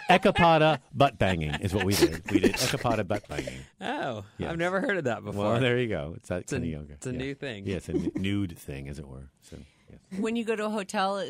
ekapada 0.08 0.80
butt 0.94 1.18
banging 1.18 1.54
is 1.60 1.72
what 1.74 1.84
we 1.84 1.94
did. 1.94 2.30
We 2.30 2.40
did 2.40 2.52
ekapada 2.54 3.06
butt 3.06 3.26
banging. 3.28 3.60
Oh, 3.80 4.24
Yes. 4.38 4.50
I've 4.50 4.58
never 4.58 4.80
heard 4.80 4.96
of 4.96 5.04
that 5.04 5.24
before. 5.24 5.52
Well, 5.52 5.60
there 5.60 5.78
you 5.78 5.88
go. 5.88 6.14
It's 6.16 6.28
that 6.28 6.40
It's 6.42 6.52
a- 6.52 6.56
of 6.56 6.64
yoga. 6.64 6.94
it's 6.94 7.06
a 7.06 7.12
Yeah. 7.12 7.18
new 7.18 7.34
thing. 7.34 7.66
Yeah, 7.66 7.76
it's 7.76 7.88
a 7.88 7.92
n- 7.94 8.12
nude 8.16 8.58
thing, 8.58 8.88
as 8.88 8.98
it 8.98 9.06
were. 9.06 9.30
So 9.42 9.58
yes. 9.90 10.20
When 10.20 10.36
you 10.36 10.44
go 10.44 10.56
to 10.56 10.66
a 10.66 10.70
hotel, 10.70 11.24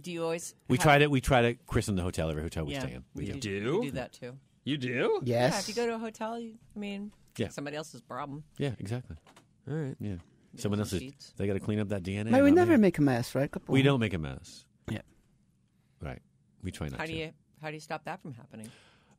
do 0.00 0.12
you 0.12 0.22
always? 0.22 0.54
we 0.68 0.76
have- 0.76 0.82
try 0.82 0.98
to 0.98 1.06
we 1.08 1.20
try 1.20 1.42
to 1.42 1.54
christen 1.66 1.96
the 1.96 2.02
hotel 2.02 2.30
every 2.30 2.42
hotel 2.42 2.64
we 2.64 2.72
Yeah, 2.74 2.80
stay 2.80 2.92
in. 2.92 3.04
We 3.14 3.24
we 3.26 3.32
do. 3.32 3.60
do. 3.60 3.80
We 3.80 3.86
do 3.86 3.92
that 3.92 4.12
too. 4.12 4.36
You 4.64 4.76
do? 4.76 5.20
Yes. 5.24 5.52
Yeah, 5.54 5.58
if 5.58 5.68
you 5.68 5.74
go 5.74 5.86
to 5.86 5.94
a 5.94 5.98
hotel, 5.98 6.38
you, 6.38 6.54
I 6.76 6.78
mean, 6.78 7.12
Yeah. 7.38 7.48
somebody 7.48 7.76
else's 7.76 8.02
problem. 8.02 8.44
Yeah, 8.58 8.72
exactly. 8.78 9.16
All 9.68 9.74
right. 9.74 9.96
Yeah. 9.98 10.16
Someone 10.56 10.80
else 10.80 10.92
is. 10.92 11.32
They 11.36 11.46
got 11.46 11.52
to 11.54 11.60
clean 11.60 11.78
up 11.78 11.88
that 11.90 12.02
DNA. 12.02 12.30
But 12.30 12.42
we 12.42 12.50
never 12.50 12.72
me. 12.72 12.78
make 12.78 12.98
a 12.98 13.02
mess, 13.02 13.34
right? 13.34 13.50
Capurro? 13.50 13.68
We 13.68 13.82
don't 13.82 14.00
make 14.00 14.14
a 14.14 14.18
mess. 14.18 14.64
Yeah. 14.90 15.02
Right. 16.02 16.20
We 16.62 16.70
try 16.70 16.88
not 16.88 16.98
How 16.98 17.06
to. 17.06 17.12
do 17.12 17.16
you 17.18 17.32
how 17.62 17.68
do 17.68 17.74
you 17.74 17.80
stop 17.80 18.04
that 18.04 18.20
from 18.20 18.34
happening? 18.34 18.70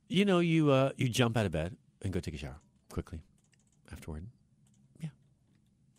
You 0.10 0.26
know, 0.26 0.40
you 0.40 0.72
uh, 0.72 0.92
you 0.98 1.08
jump 1.10 1.38
out 1.38 1.46
of 1.46 1.52
bed 1.52 1.76
and 2.02 2.12
go 2.12 2.20
take 2.20 2.34
a 2.34 2.38
shower 2.38 2.58
quickly 2.90 3.22
afterward. 3.92 4.26
Yeah. 5.00 5.10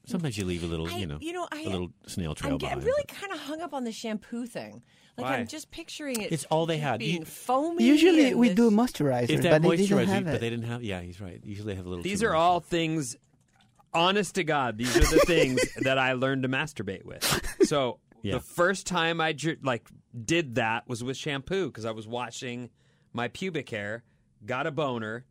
Sometimes 0.07 0.37
you 0.37 0.45
leave 0.45 0.65
a 0.65 0.67
little, 0.67 0.89
I- 0.89 0.99
you 0.99 1.07
know, 1.07 1.19
you 1.21 1.33
know, 1.33 1.49
I- 1.51 1.63
a 1.63 1.69
little 1.71 1.91
snail 2.07 2.35
trail 2.35 2.53
I'm, 2.53 2.59
get- 2.59 2.73
I'm 2.73 2.81
really 2.81 3.05
kind 3.09 3.33
of 3.33 3.39
hung 3.41 3.61
up 3.63 3.73
on 3.73 3.85
the 3.85 3.93
shampoo 3.93 4.47
thing. 4.47 4.83
Like 5.17 5.27
Why? 5.27 5.37
I'm 5.37 5.47
just 5.47 5.71
picturing 5.71 6.21
it. 6.21 6.33
It's 6.33 6.45
all 6.47 6.67
they 6.67 6.77
just 6.77 6.85
had. 6.85 6.99
Being 6.99 7.21
You- 7.21 7.25
foamy. 7.25 7.85
Usually 7.85 8.35
we 8.35 8.49
this- 8.49 8.57
do 8.57 8.71
moisturizer, 8.71 9.31
if 9.31 9.43
but 9.43 9.51
that 9.51 9.63
they 9.63 9.77
didn't 9.77 9.99
moisturizer, 9.99 10.07
have 10.07 10.25
but 10.25 10.41
they 10.41 10.51
didn't 10.51 10.65
have. 10.67 10.83
Yeah, 10.83 11.01
he's 11.01 11.21
right. 11.21 11.41
Usually 11.45 11.73
they 11.73 11.77
have 11.77 11.87
a 11.87 11.89
little. 11.89 12.03
These 12.05 12.21
too 12.21 12.27
are 12.27 12.31
much. 12.33 12.39
all 12.39 12.61
things. 12.61 13.17
Honest 13.95 14.35
to 14.37 14.45
God, 14.45 14.79
these 14.79 14.97
are 14.97 15.01
the 15.01 15.23
things 15.27 15.61
that 15.83 15.99
I 15.99 16.13
learned 16.15 16.43
to 16.45 16.49
masturbate 16.49 17.05
with. 17.05 17.23
So 17.65 17.99
Yeah. 18.23 18.35
the 18.35 18.41
first 18.41 18.87
time 18.87 19.21
I 19.21 19.35
like 19.63 19.89
did 20.25 20.55
that 20.57 20.89
was 20.89 21.03
with 21.05 21.17
shampoo 21.17 21.67
because 21.67 21.85
I 21.85 21.91
was 21.91 22.07
washing 22.07 22.71
my 23.13 23.29
pubic 23.29 23.69
hair, 23.71 24.03
got 24.47 24.67
a 24.67 24.71
boner, 24.71 25.25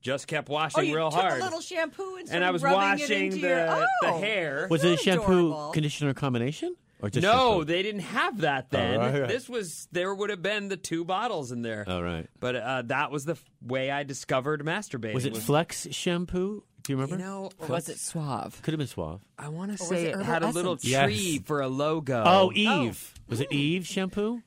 just 0.00 0.26
kept 0.26 0.48
oh, 0.50 0.52
washing 0.54 0.80
Oh, 0.80 0.82
you 0.82 0.94
real 0.96 1.10
took 1.10 1.20
hard, 1.20 1.40
a 1.40 1.44
little 1.44 1.60
shampoo 1.60 2.16
and, 2.16 2.28
and 2.30 2.44
I 2.44 2.50
was 2.50 2.62
rubbing 2.62 2.80
it 2.80 3.02
washing 3.02 3.24
into 3.26 3.36
the 3.40 3.48
your, 3.48 3.66
oh, 3.70 3.86
the 4.02 4.12
hair. 4.12 4.66
Was 4.70 4.84
it 4.84 4.92
a 4.92 4.96
shampoo 4.96 5.22
adorable. 5.48 5.70
conditioner 5.72 6.14
combination 6.14 6.76
or 7.00 7.10
just 7.10 7.22
no, 7.22 7.30
shampoo? 7.58 7.64
they 7.64 7.82
didn't 7.82 8.00
have 8.02 8.40
that 8.42 8.70
then. 8.70 8.98
right, 8.98 9.20
right. 9.20 9.28
This 9.28 9.48
was 9.48 9.88
there 9.92 10.14
would 10.14 10.30
have 10.30 10.42
been 10.42 10.68
the 10.68 10.76
two 10.76 11.04
bottles 11.04 11.52
in 11.52 11.62
there. 11.62 11.84
Oh 11.86 12.00
right. 12.00 12.28
But 12.40 12.56
uh, 12.56 12.82
that 12.86 13.10
was 13.10 13.24
the 13.24 13.32
f- 13.32 13.44
way 13.62 13.90
I 13.90 14.02
discovered 14.04 14.64
masturbating. 14.64 15.14
Was 15.14 15.24
it 15.26 15.36
Flex 15.36 15.88
shampoo? 15.90 16.62
Do 16.82 16.92
you 16.92 16.96
remember? 16.98 17.16
You 17.16 17.22
know, 17.30 17.50
Or 17.58 17.66
was 17.68 17.88
it 17.88 17.98
suave? 17.98 18.60
Could 18.62 18.72
have 18.72 18.78
been 18.78 18.86
Suave. 18.86 19.20
I 19.38 19.48
want 19.48 19.72
to 19.72 19.78
say 19.78 20.04
it 20.04 20.08
it 20.08 20.14
Herbal 20.16 20.24
had 20.26 20.42
a 20.42 20.50
little 20.50 20.76
tree 20.76 20.90
Yes. 20.90 21.40
for 21.46 21.62
a 21.62 21.68
logo. 21.68 22.22
Oh, 22.26 22.52
Eve. 22.54 23.14
Was 23.26 23.40
it 23.40 23.50
Eve 23.50 23.86
shampoo? 23.86 24.42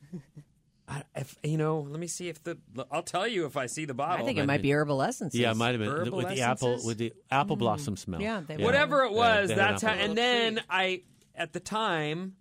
I, 0.89 1.01
if, 1.16 1.36
you 1.44 1.58
know, 1.58 1.80
let 1.89 2.00
me 2.00 2.08
see 2.08 2.30
if 2.30 2.42
the. 2.44 2.58
I'll 2.92 3.01
tell 3.04 3.27
you 3.27 3.46
if 3.46 3.58
I 3.58 3.66
see 3.66 3.86
the 3.86 3.94
bottle. 3.94 4.24
I 4.24 4.25
think 4.25 4.38
it 4.38 4.42
but 4.42 4.48
might 4.48 4.62
be 4.62 4.72
herbal 4.72 5.01
essences. 5.01 5.38
Yeah, 5.39 5.51
it 5.51 5.58
might 5.58 5.72
have 5.72 5.80
been 5.80 5.89
Herbal 5.89 6.16
with 6.18 6.30
the 6.30 6.42
apple 6.42 6.80
with 6.86 6.98
the 6.98 7.12
apple 7.30 7.56
blossom 7.58 7.98
smell. 7.98 8.22
Yeah, 8.22 8.42
they- 8.48 8.58
Whatever 8.63 9.04
it 9.04 9.12
was, 9.12 9.50
they 9.50 9.56
had 9.56 9.74
that's 9.74 9.82
how. 9.82 9.94
And 9.94 10.16
then 10.18 10.56
tree. 10.58 10.63
I, 10.70 11.01
at 11.38 11.53
the 11.53 11.60
time, 11.60 12.36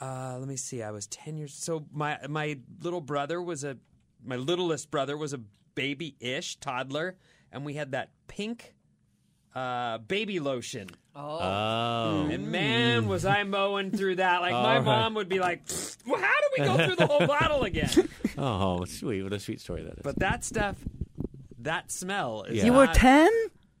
uh, 0.00 0.36
let 0.38 0.48
me 0.48 0.56
see. 0.56 0.82
I 0.82 0.90
was 0.90 1.06
ten 1.06 1.36
years. 1.36 1.54
So 1.54 1.84
my 1.92 2.18
my 2.28 2.58
little 2.82 3.00
brother 3.00 3.40
was 3.40 3.64
a 3.64 3.76
my 4.24 4.36
littlest 4.36 4.90
brother 4.90 5.16
was 5.16 5.32
a 5.32 5.40
baby 5.74 6.16
ish 6.20 6.56
toddler, 6.56 7.16
and 7.52 7.64
we 7.64 7.74
had 7.74 7.92
that 7.92 8.10
pink 8.28 8.74
uh, 9.54 9.98
baby 9.98 10.38
lotion. 10.40 10.88
Oh, 11.14 11.38
Oh. 11.40 12.28
And 12.30 12.48
man, 12.52 13.08
was 13.08 13.24
I 13.24 13.42
mowing 13.44 13.90
through 13.90 14.16
that. 14.16 14.42
Like, 14.42 14.52
my 14.52 14.58
All 14.58 14.64
right. 14.76 14.84
mom 14.84 15.14
would 15.14 15.30
be 15.30 15.38
like, 15.38 15.62
well, 16.06 16.20
how 16.20 16.26
do 16.30 16.46
we 16.58 16.64
go 16.66 16.86
through 16.86 16.96
the 16.96 17.06
whole 17.06 17.26
bottle 17.26 17.62
again? 17.64 17.88
Oh, 18.38 18.84
sweet. 18.84 19.22
What 19.22 19.32
a 19.32 19.40
sweet 19.40 19.62
story 19.62 19.82
that 19.84 19.94
is. 19.94 20.00
But 20.02 20.18
that 20.18 20.44
stuff, 20.44 20.76
that 21.60 21.90
smell 21.90 22.42
is 22.42 22.58
Yeah. 22.58 22.64
You 22.66 22.74
were 22.74 22.86
10? 22.86 23.30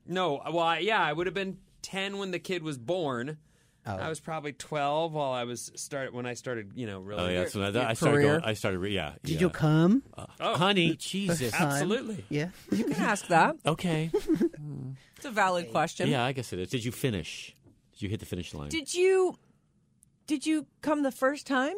No, 0.06 0.40
well, 0.46 0.60
I- 0.60 0.78
yeah, 0.78 1.02
I 1.02 1.12
would 1.12 1.26
have 1.26 1.34
been 1.34 1.58
10 1.82 2.16
when 2.16 2.30
the 2.30 2.38
kid 2.38 2.62
was 2.62 2.78
born. 2.78 3.36
Oh. 3.86 3.96
I 3.96 4.08
was 4.08 4.20
probably 4.20 4.52
twelve 4.52 5.12
while 5.12 5.32
I 5.32 5.44
was 5.44 5.70
start 5.76 6.12
when 6.12 6.26
I 6.26 6.34
started. 6.34 6.72
You 6.74 6.86
know, 6.86 7.00
really. 7.00 7.22
Oh 7.22 7.28
yeah, 7.28 7.38
that's 7.40 7.54
when 7.54 7.64
I, 7.76 7.90
I 7.90 7.94
started. 7.94 8.16
career? 8.16 8.32
Going, 8.38 8.44
I 8.44 8.54
started. 8.54 8.78
re- 8.80 8.94
Yeah. 8.94 9.12
Did 9.22 9.34
yeah. 9.36 9.40
you 9.42 9.50
come? 9.50 10.02
Uh, 10.16 10.26
oh. 10.40 10.56
honey? 10.56 10.96
Jesus. 10.96 11.54
Absolutely. 11.58 12.24
Yeah. 12.28 12.48
You 12.72 12.84
can 12.84 12.94
ask 12.94 13.26
that. 13.28 13.56
Okay. 13.64 14.10
It's 15.16 15.24
a 15.24 15.30
valid 15.30 15.70
question. 15.70 16.10
Yeah, 16.10 16.22
I 16.24 16.32
guess 16.32 16.52
it 16.52 16.58
is. 16.58 16.68
Did 16.68 16.84
you 16.84 16.92
finish? 16.92 17.56
Did 17.94 18.02
you 18.02 18.08
hit 18.10 18.20
the 18.20 18.26
finish 18.26 18.52
line? 18.52 18.68
Did 18.68 18.92
you 18.92 19.38
did 20.26 20.44
you 20.46 20.66
come 20.82 21.02
the 21.02 21.10
first 21.12 21.46
time? 21.46 21.74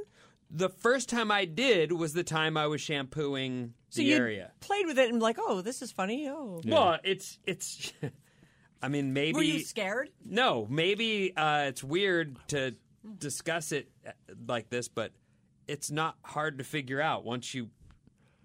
The 0.50 0.68
first 0.70 1.08
time 1.08 1.30
I 1.30 1.44
did 1.44 1.92
was 1.92 2.14
the 2.14 2.24
time 2.24 2.56
I 2.56 2.66
was 2.66 2.80
shampooing 2.80 3.74
So 3.90 4.00
the 4.00 4.06
you 4.08 4.16
area. 4.16 4.50
played 4.60 4.86
with 4.86 4.98
it 4.98 5.10
and 5.10 5.20
like, 5.20 5.36
oh, 5.38 5.60
this 5.60 5.82
is 5.82 5.92
funny. 5.92 6.28
Oh, 6.28 6.60
Well, 6.64 6.98
it's 7.04 7.38
it's. 7.46 7.92
I 8.82 8.88
mean, 8.88 9.12
maybe 9.12 9.34
were 9.34 9.42
you 9.42 9.60
scared? 9.60 10.10
no, 10.24 10.66
maybe 10.70 11.36
uh, 11.36 11.64
it's 11.68 11.82
weird 11.82 12.36
to 12.48 12.74
discuss 13.18 13.72
it 13.72 13.88
uh, 14.06 14.12
like 14.46 14.70
this, 14.70 14.88
but 14.88 15.12
it's 15.66 15.90
not 15.90 16.16
hard 16.22 16.58
to 16.58 16.64
figure 16.64 17.00
out 17.00 17.24
once 17.24 17.54
you 17.54 17.70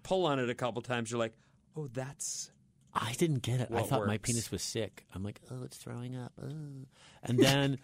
pull 0.02 0.26
on 0.26 0.38
it 0.38 0.50
a 0.50 0.54
couple 0.54 0.82
times. 0.82 1.10
You're 1.10 1.20
like, 1.20 1.34
oh, 1.76 1.86
that's 1.86 2.50
I 2.94 3.12
didn't 3.12 3.42
get 3.42 3.60
it. 3.60 3.68
I 3.70 3.74
What 3.74 3.88
thought 3.88 4.06
my 4.06 4.18
penis 4.18 4.50
was 4.50 4.62
sick. 4.62 5.04
I'm 5.14 5.24
like, 5.24 5.40
oh, 5.50 5.64
it's 5.64 5.76
throwing 5.76 6.16
up. 6.16 6.32
oh. 6.40 6.86
And 7.24 7.38
then 7.38 7.78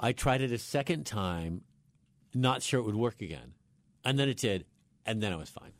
I 0.00 0.12
tried 0.12 0.40
it 0.40 0.52
a 0.52 0.58
second 0.58 1.04
time, 1.04 1.62
not 2.32 2.62
sure 2.62 2.80
it 2.80 2.84
would 2.84 2.96
work 2.96 3.20
again. 3.20 3.52
And 4.04 4.18
then 4.18 4.28
it 4.28 4.38
did. 4.38 4.64
And 5.04 5.22
then 5.22 5.32
I 5.32 5.36
was 5.36 5.50
fine. 5.50 5.72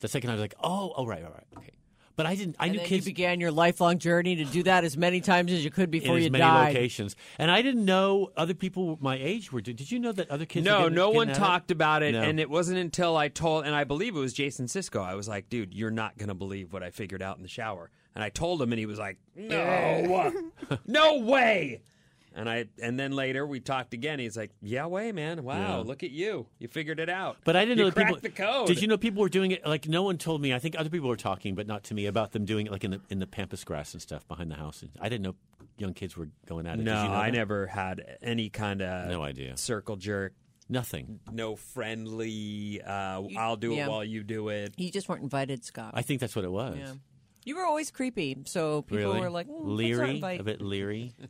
The 0.00 0.08
second 0.08 0.28
time 0.28 0.38
I 0.38 0.40
was 0.40 0.42
like, 0.42 0.54
oh, 0.62 0.94
oh, 0.96 1.06
right, 1.06 1.22
right, 1.22 1.32
right. 1.32 1.46
Okay. 1.58 1.72
But 2.14 2.26
I 2.26 2.34
didn't, 2.34 2.56
I 2.58 2.64
and 2.66 2.72
knew 2.72 2.78
then 2.80 2.88
kids 2.88 3.06
you 3.06 3.10
began 3.12 3.40
your 3.40 3.50
lifelong 3.50 3.98
journey 3.98 4.36
to 4.36 4.44
do 4.44 4.62
that 4.64 4.84
as 4.84 4.96
many 4.96 5.20
times 5.22 5.50
as 5.50 5.64
you 5.64 5.70
could 5.70 5.90
before 5.90 6.16
in 6.16 6.22
you 6.22 6.26
as 6.26 6.32
many 6.32 6.42
died. 6.44 6.74
locations. 6.74 7.16
And 7.38 7.50
I 7.50 7.62
didn't 7.62 7.84
know 7.86 8.30
other 8.36 8.54
people 8.54 8.98
my 9.00 9.16
age 9.16 9.50
were 9.50 9.60
Did 9.62 9.90
you 9.90 9.98
know 9.98 10.12
that 10.12 10.30
other 10.30 10.44
kids 10.44 10.66
no, 10.66 10.80
getting- 10.80 10.94
no 10.94 11.06
getting 11.06 11.16
one 11.16 11.28
at 11.30 11.36
talked 11.36 11.70
about 11.70 12.02
it, 12.02 12.12
No. 12.12 12.22
and 12.22 12.38
it 12.38 12.50
wasn't 12.50 12.78
until 12.78 13.16
I 13.16 13.28
told, 13.28 13.64
and 13.64 13.74
I 13.74 13.84
believe 13.84 14.14
it 14.14 14.20
was 14.20 14.32
Jason 14.34 14.68
Cisco. 14.68 15.00
I 15.02 15.14
was 15.14 15.26
like, 15.28 15.48
dude, 15.48 15.72
you're 15.72 15.90
not 15.90 16.18
gonna 16.18 16.34
believe 16.34 16.72
what 16.72 16.82
I 16.82 16.90
figured 16.90 17.22
out 17.22 17.36
in 17.38 17.42
the 17.42 17.48
shower, 17.48 17.90
and 18.14 18.22
I 18.22 18.28
told 18.28 18.60
him, 18.60 18.72
and 18.72 18.78
he 18.78 18.86
was 18.86 18.98
like, 18.98 19.16
no, 19.34 20.32
no 20.86 21.18
way. 21.20 21.80
And 22.34 22.48
I, 22.48 22.66
and 22.82 22.98
then 22.98 23.12
later 23.12 23.46
we 23.46 23.60
talked 23.60 23.94
again. 23.94 24.18
He's 24.18 24.36
like, 24.36 24.50
"Yeah, 24.60 24.86
way, 24.86 25.12
man. 25.12 25.44
Wow, 25.44 25.56
Yeah. 25.58 25.76
look 25.78 26.02
at 26.02 26.10
you. 26.10 26.46
You 26.58 26.68
figured 26.68 26.98
it 27.00 27.08
out." 27.08 27.36
But 27.44 27.56
I 27.56 27.64
didn't 27.64 27.78
you 27.78 27.84
know 27.84 27.90
that 27.90 28.06
people. 28.06 28.20
the 28.20 28.30
code. 28.30 28.66
Did 28.66 28.80
you 28.80 28.88
know 28.88 28.96
people 28.98 29.20
were 29.22 29.28
doing 29.28 29.50
it? 29.50 29.66
Like 29.66 29.86
no 29.88 30.02
one 30.02 30.18
told 30.18 30.40
me. 30.40 30.52
I 30.54 30.58
think 30.58 30.74
other 30.78 30.90
people 30.90 31.08
were 31.08 31.16
talking, 31.16 31.54
but 31.54 31.66
not 31.66 31.84
to 31.84 31.94
me 31.94 32.06
about 32.06 32.32
them 32.32 32.44
doing 32.44 32.66
it 32.66 32.72
like 32.72 32.84
in 32.84 32.92
the 32.92 33.00
in 33.10 33.18
the 33.18 33.26
pampas 33.26 33.64
grass 33.64 33.92
and 33.92 34.00
stuff 34.02 34.26
behind 34.28 34.50
the 34.50 34.56
house. 34.56 34.82
I 35.00 35.08
didn't 35.08 35.22
know 35.22 35.34
young 35.78 35.94
kids 35.94 36.16
were 36.16 36.28
going 36.46 36.66
at 36.66 36.74
it. 36.74 36.76
Did 36.78 36.86
No, 36.86 37.02
you 37.02 37.08
know 37.08 37.14
I 37.14 37.30
that? 37.30 37.36
never 37.36 37.66
had 37.66 38.18
any 38.22 38.48
kind 38.50 38.82
of 38.82 39.08
No 39.10 39.22
idea. 39.22 39.56
circle 39.56 39.96
jerk. 39.96 40.34
Nothing. 40.68 41.20
No 41.30 41.56
friendly. 41.56 42.80
Uh, 42.82 43.22
I'll 43.36 43.56
do 43.56 43.74
it 43.74 43.88
while 43.88 44.04
you 44.04 44.22
do 44.22 44.48
it. 44.48 44.74
You 44.76 44.90
just 44.90 45.08
weren't 45.08 45.22
invited, 45.22 45.64
Scott. 45.64 45.92
I 45.94 46.02
think 46.02 46.20
that's 46.20 46.34
what 46.36 46.44
it 46.44 46.50
was. 46.52 46.78
yeah. 46.78 46.92
You 47.44 47.56
were 47.56 47.64
always 47.64 47.90
creepy, 47.90 48.36
so 48.44 48.82
people 48.82 48.98
Really? 48.98 49.20
were 49.20 49.30
like, 49.30 49.48
mm, 49.48 49.60
leery, 49.64 50.20
a 50.22 50.42
bit 50.42 50.60
leery. 50.60 51.12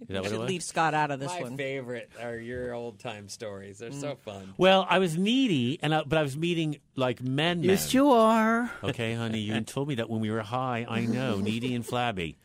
Is 0.00 0.08
that 0.08 0.14
We 0.14 0.20
what 0.20 0.28
should 0.30 0.48
leave 0.48 0.62
Scott 0.62 0.92
out 0.94 1.10
of 1.12 1.20
this 1.20 1.28
My 1.30 1.42
one. 1.42 1.56
favorite 1.56 2.10
are 2.20 2.36
your 2.36 2.74
old 2.74 2.98
time 2.98 3.28
stories. 3.28 3.78
They're 3.78 3.92
so 3.92 4.16
fun. 4.16 4.54
Well, 4.58 4.84
I 4.88 4.98
was 4.98 5.16
needy, 5.16 5.78
and 5.82 5.94
I, 5.94 6.02
but 6.04 6.18
I 6.18 6.22
was 6.22 6.36
meeting 6.36 6.78
like 6.96 7.22
men. 7.22 7.62
Yes, 7.62 7.86
men. 7.94 8.02
you 8.02 8.10
are. 8.10 8.70
Okay, 8.82 9.14
honey, 9.14 9.38
you 9.38 9.60
told 9.60 9.86
me 9.88 9.96
that 9.96 10.10
when 10.10 10.20
we 10.20 10.30
were 10.30 10.40
high. 10.42 10.84
I 10.88 11.02
know, 11.04 11.36
needy 11.38 11.74
and 11.74 11.86
flabby. 11.86 12.38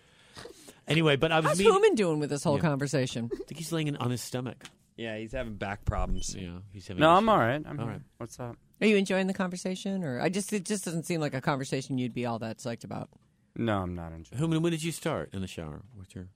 Anyway, 0.87 1.15
but 1.15 1.31
I 1.31 1.37
was 1.39 1.47
How's 1.47 1.57
meeting. 1.57 1.73
Human 1.73 1.95
doing 1.95 2.19
with 2.19 2.29
this 2.29 2.43
whole 2.43 2.57
Yeah. 2.57 2.61
conversation? 2.61 3.29
I 3.33 3.37
think 3.37 3.57
he's 3.57 3.71
laying 3.71 3.87
in- 3.87 3.95
on 3.97 4.11
his 4.11 4.21
stomach. 4.21 4.63
Yeah, 4.97 5.17
he's 5.17 5.31
having 5.31 5.55
back 5.55 5.83
problems. 5.85 6.35
Yeah, 6.37 6.59
he's 6.71 6.87
having. 6.87 7.01
No, 7.01 7.09
I'm 7.11 7.27
all 7.27 7.37
right. 7.39 7.61
I'm 7.65 7.79
all 7.79 7.87
right. 7.87 8.01
What's 8.17 8.39
up? 8.39 8.57
Are 8.81 8.87
you 8.87 8.97
enjoying 8.97 9.27
the 9.27 9.33
conversation, 9.33 10.03
or 10.03 10.19
I 10.19 10.29
just 10.29 10.51
it 10.53 10.65
just 10.65 10.85
doesn't 10.85 11.03
seem 11.05 11.21
like 11.21 11.33
a 11.33 11.41
conversation 11.41 11.97
you'd 11.97 12.13
be 12.13 12.25
all 12.25 12.39
that 12.39 12.57
psyched 12.57 12.83
about? 12.83 13.09
No, 13.55 13.79
I'm 13.79 13.95
not 13.95 14.11
enjoying. 14.11 14.37
Who, 14.39 14.59
when 14.59 14.71
did 14.71 14.83
you 14.83 14.91
start 14.91 15.29
in 15.33 15.41
the 15.41 15.47
shower? 15.47 15.81
What's 15.95 16.13
your? 16.13 16.27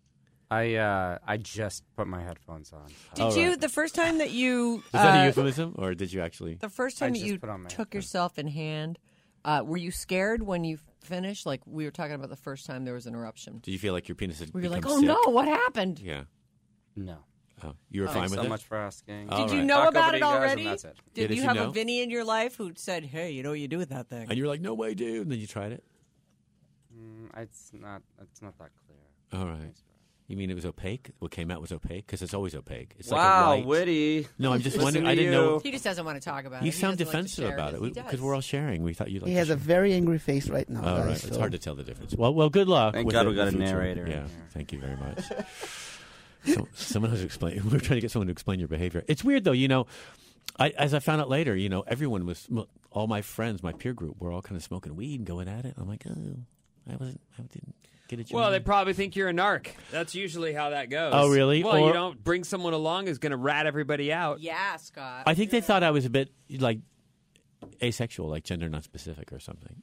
I 0.52 0.76
uh, 0.76 1.18
I 1.28 1.38
just 1.38 1.84
put 1.96 2.08
my 2.08 2.24
headphones 2.24 2.72
on. 2.74 2.88
Did 3.14 3.22
Oh, 3.24 3.36
you 3.36 3.50
right. 3.50 3.62
the 3.62 3.70
first 3.70 3.94
time 3.94 4.18
that 4.20 4.32
you 4.32 4.78
Is 4.86 4.92
that 4.94 5.16
a 5.18 5.22
uh, 5.22 5.26
euphemism, 5.26 5.76
or 5.78 5.94
did 5.94 6.12
you 6.14 6.22
actually? 6.22 6.56
the 6.56 6.70
first 6.70 7.02
I 7.02 7.06
time 7.08 7.14
that 7.14 7.20
just 7.20 7.32
you 7.32 7.40
put 7.40 7.50
on 7.50 7.62
my 7.64 7.68
took 7.70 7.78
headphones. 7.78 7.94
yourself 7.94 8.40
in 8.40 8.48
hand? 8.48 8.98
Uh, 9.46 9.62
were 9.66 9.78
you 9.78 9.92
scared 9.92 10.42
when 10.42 10.64
you 10.64 10.80
finished? 11.04 11.46
Like 11.46 11.62
we 11.66 11.86
were 11.86 11.92
talking 11.92 12.14
about 12.16 12.30
the 12.30 12.36
first 12.36 12.66
time 12.66 12.84
there 12.86 12.94
was 12.94 13.06
an 13.06 13.16
eruption. 13.16 13.60
Did 13.62 13.72
you 13.72 13.80
feel 13.80 13.94
like 13.94 14.08
your 14.08 14.16
penis 14.16 14.40
had 14.40 14.54
We 14.54 14.62
were 14.64 14.70
like, 14.70 14.82
become 14.82 14.98
"Oh 14.98 15.00
sick? 15.02 15.08
no, 15.08 15.32
what 15.32 15.48
happened?" 15.48 16.00
Yeah. 16.00 16.24
No. 16.96 17.18
Oh, 17.64 17.74
you 17.92 18.02
were 18.02 18.08
fine 18.08 18.16
Thanks 18.16 18.32
with 18.32 18.40
so 18.40 18.46
it. 18.46 18.50
much 18.50 18.64
for 18.64 18.78
asking. 18.78 19.30
All 19.30 19.46
Did 19.46 19.52
you 19.54 19.58
right. 19.60 19.66
know 19.68 19.78
Talk 19.78 19.90
about 19.90 20.08
over 20.08 20.16
it 20.16 20.18
you 20.18 20.22
guys, 20.24 20.34
and 20.34 20.44
already? 20.44 20.64
that's 20.64 20.84
it. 20.86 20.96
Did 21.14 21.22
Yeah, 21.22 21.28
did 21.28 21.36
you 21.38 21.42
you 21.42 21.48
have 21.48 21.56
know? 21.58 21.70
a 21.70 21.72
Vinnie 21.72 22.02
in 22.02 22.10
your 22.10 22.24
life 22.24 22.56
who 22.56 22.72
said, 22.76 23.04
"Hey, 23.06 23.32
you 23.32 23.44
know 23.44 23.50
what 23.50 23.60
you 23.60 23.68
do 23.68 23.78
with 23.78 23.90
that 23.90 24.08
thing"? 24.10 24.28
And 24.30 24.38
you 24.38 24.44
were 24.44 24.50
like, 24.50 24.62
"No 24.62 24.74
way, 24.74 24.94
dude!" 24.94 25.24
And 25.24 25.32
then 25.32 25.40
you 25.40 25.48
tried 25.48 25.72
it. 25.74 25.84
Mm, 26.96 27.30
it's 27.42 27.72
not. 27.74 28.02
It's 28.22 28.42
not 28.42 28.58
that 28.58 28.70
clear. 28.86 29.42
All 29.42 29.48
right. 29.48 29.74
You 30.28 30.38
mean 30.38 30.52
it 30.52 30.54
was 30.54 30.66
opaque? 30.66 31.10
What 31.18 31.32
came 31.32 31.50
out 31.50 31.60
was 31.60 31.72
opaque 31.72 32.06
because 32.06 32.22
it's 32.22 32.36
always 32.36 32.54
opaque. 32.54 32.94
It's 33.00 33.10
wow, 33.10 33.50
like 33.50 33.58
a 33.58 33.58
white. 33.62 33.66
witty. 33.68 34.28
No, 34.38 34.54
I'm 34.54 34.62
just 34.62 34.76
Listen 34.76 34.84
wondering. 34.84 35.06
to 35.06 35.12
I 35.12 35.16
didn't 35.16 35.32
know. 35.32 35.56
you. 35.56 35.62
He 35.64 35.72
just 35.72 35.84
doesn't 35.84 36.06
want 36.06 36.22
to 36.22 36.30
talk 36.30 36.46
about 36.46 36.62
You 36.62 36.70
it. 36.70 36.74
sound 36.76 37.00
He 37.00 37.04
doesn't 37.04 37.18
like 37.20 37.26
to 37.26 37.30
defensive 37.36 37.46
share 37.46 37.54
about 37.56 37.74
it 37.74 37.82
He 37.82 37.90
because 37.90 38.12
does. 38.12 38.22
we're 38.22 38.36
all 38.36 38.42
sharing. 38.42 38.84
We 38.84 38.94
thought 38.94 39.10
you'd 39.10 39.24
like. 39.24 39.30
He 39.30 39.34
to 39.34 39.40
has 39.40 39.50
a 39.50 39.56
very 39.56 39.92
angry 39.94 40.20
face 40.20 40.48
right 40.48 40.70
now. 40.70 40.82
All 40.88 40.98
guys, 40.98 41.06
right, 41.08 41.16
it's 41.24 41.30
so- 41.30 41.40
hard 41.40 41.54
to 41.54 41.58
tell 41.58 41.74
the 41.74 41.84
difference. 41.84 42.14
Well, 42.16 42.32
well, 42.36 42.50
good 42.52 42.68
luck. 42.68 42.94
Thank 42.94 43.08
with 43.08 43.14
God 43.14 43.26
the- 43.26 43.30
we 43.32 43.36
got 43.38 43.46
the 43.46 43.48
a 43.50 43.52
future. 43.54 43.66
narrator 43.66 44.06
in 44.06 44.12
Yeah, 44.12 44.18
here. 44.18 44.28
thank 44.52 44.72
you 44.72 44.80
very 44.80 44.98
much. 44.98 45.18
so, 46.46 46.68
someone 46.74 47.12
has 47.12 47.24
explained. 47.24 47.64
We're 47.72 47.80
trying 47.80 47.98
to 47.98 48.02
get 48.02 48.12
someone 48.12 48.28
to 48.28 48.32
explain 48.32 48.60
your 48.60 48.68
behavior. 48.68 49.04
It's 49.08 49.24
weird 49.24 49.44
though. 49.44 49.52
You 49.52 49.68
know, 49.68 49.88
I, 50.58 50.70
as 50.70 50.94
I 50.94 51.00
found 51.00 51.22
out 51.22 51.30
later, 51.30 51.56
you 51.56 51.70
know, 51.70 51.82
everyone 51.88 52.26
was 52.26 52.48
all 52.92 53.08
my 53.08 53.22
friends, 53.22 53.64
my 53.64 53.74
peer 53.74 53.94
group, 53.94 54.20
were 54.20 54.32
all 54.32 54.42
kind 54.42 54.56
of 54.58 54.64
smoking 54.64 54.96
weed 54.96 55.20
and 55.20 55.28
going 55.28 55.48
at 55.48 55.66
it. 55.66 55.76
I'm 55.78 55.88
like, 55.88 56.04
oh, 56.10 56.36
I 56.92 56.96
wasn't. 56.96 57.22
I 57.38 57.42
didn't 57.44 57.76
get 58.08 58.20
it. 58.20 58.32
Well, 58.32 58.52
they 58.52 58.60
probably 58.60 58.94
think 58.94 59.16
you're 59.16 59.30
a 59.30 59.34
narc. 59.34 59.68
That's 59.92 60.16
usually 60.16 60.54
how 60.54 60.72
that 60.72 60.90
goes. 60.90 61.14
Oh, 61.16 61.30
really? 61.30 61.64
Well, 61.64 61.78
Or- 61.78 61.88
you 61.88 61.94
don't 61.94 62.22
bring 62.24 62.44
someone 62.44 62.74
along 62.74 63.08
who's 63.08 63.20
going 63.20 63.32
to 63.32 63.38
rat 63.38 63.68
everybody 63.68 64.12
out. 64.12 64.40
Yeah, 64.42 64.76
Scott. 64.78 65.24
I 65.28 65.34
think 65.34 65.52
they 65.52 65.62
thought 65.62 65.84
I 65.84 65.92
was 65.92 66.06
a 66.06 66.10
bit 66.10 66.30
like 66.58 66.80
asexual, 67.82 68.28
like 68.30 68.44
gender 68.44 68.70
non-specific 68.70 69.32
or 69.32 69.40
something. 69.40 69.82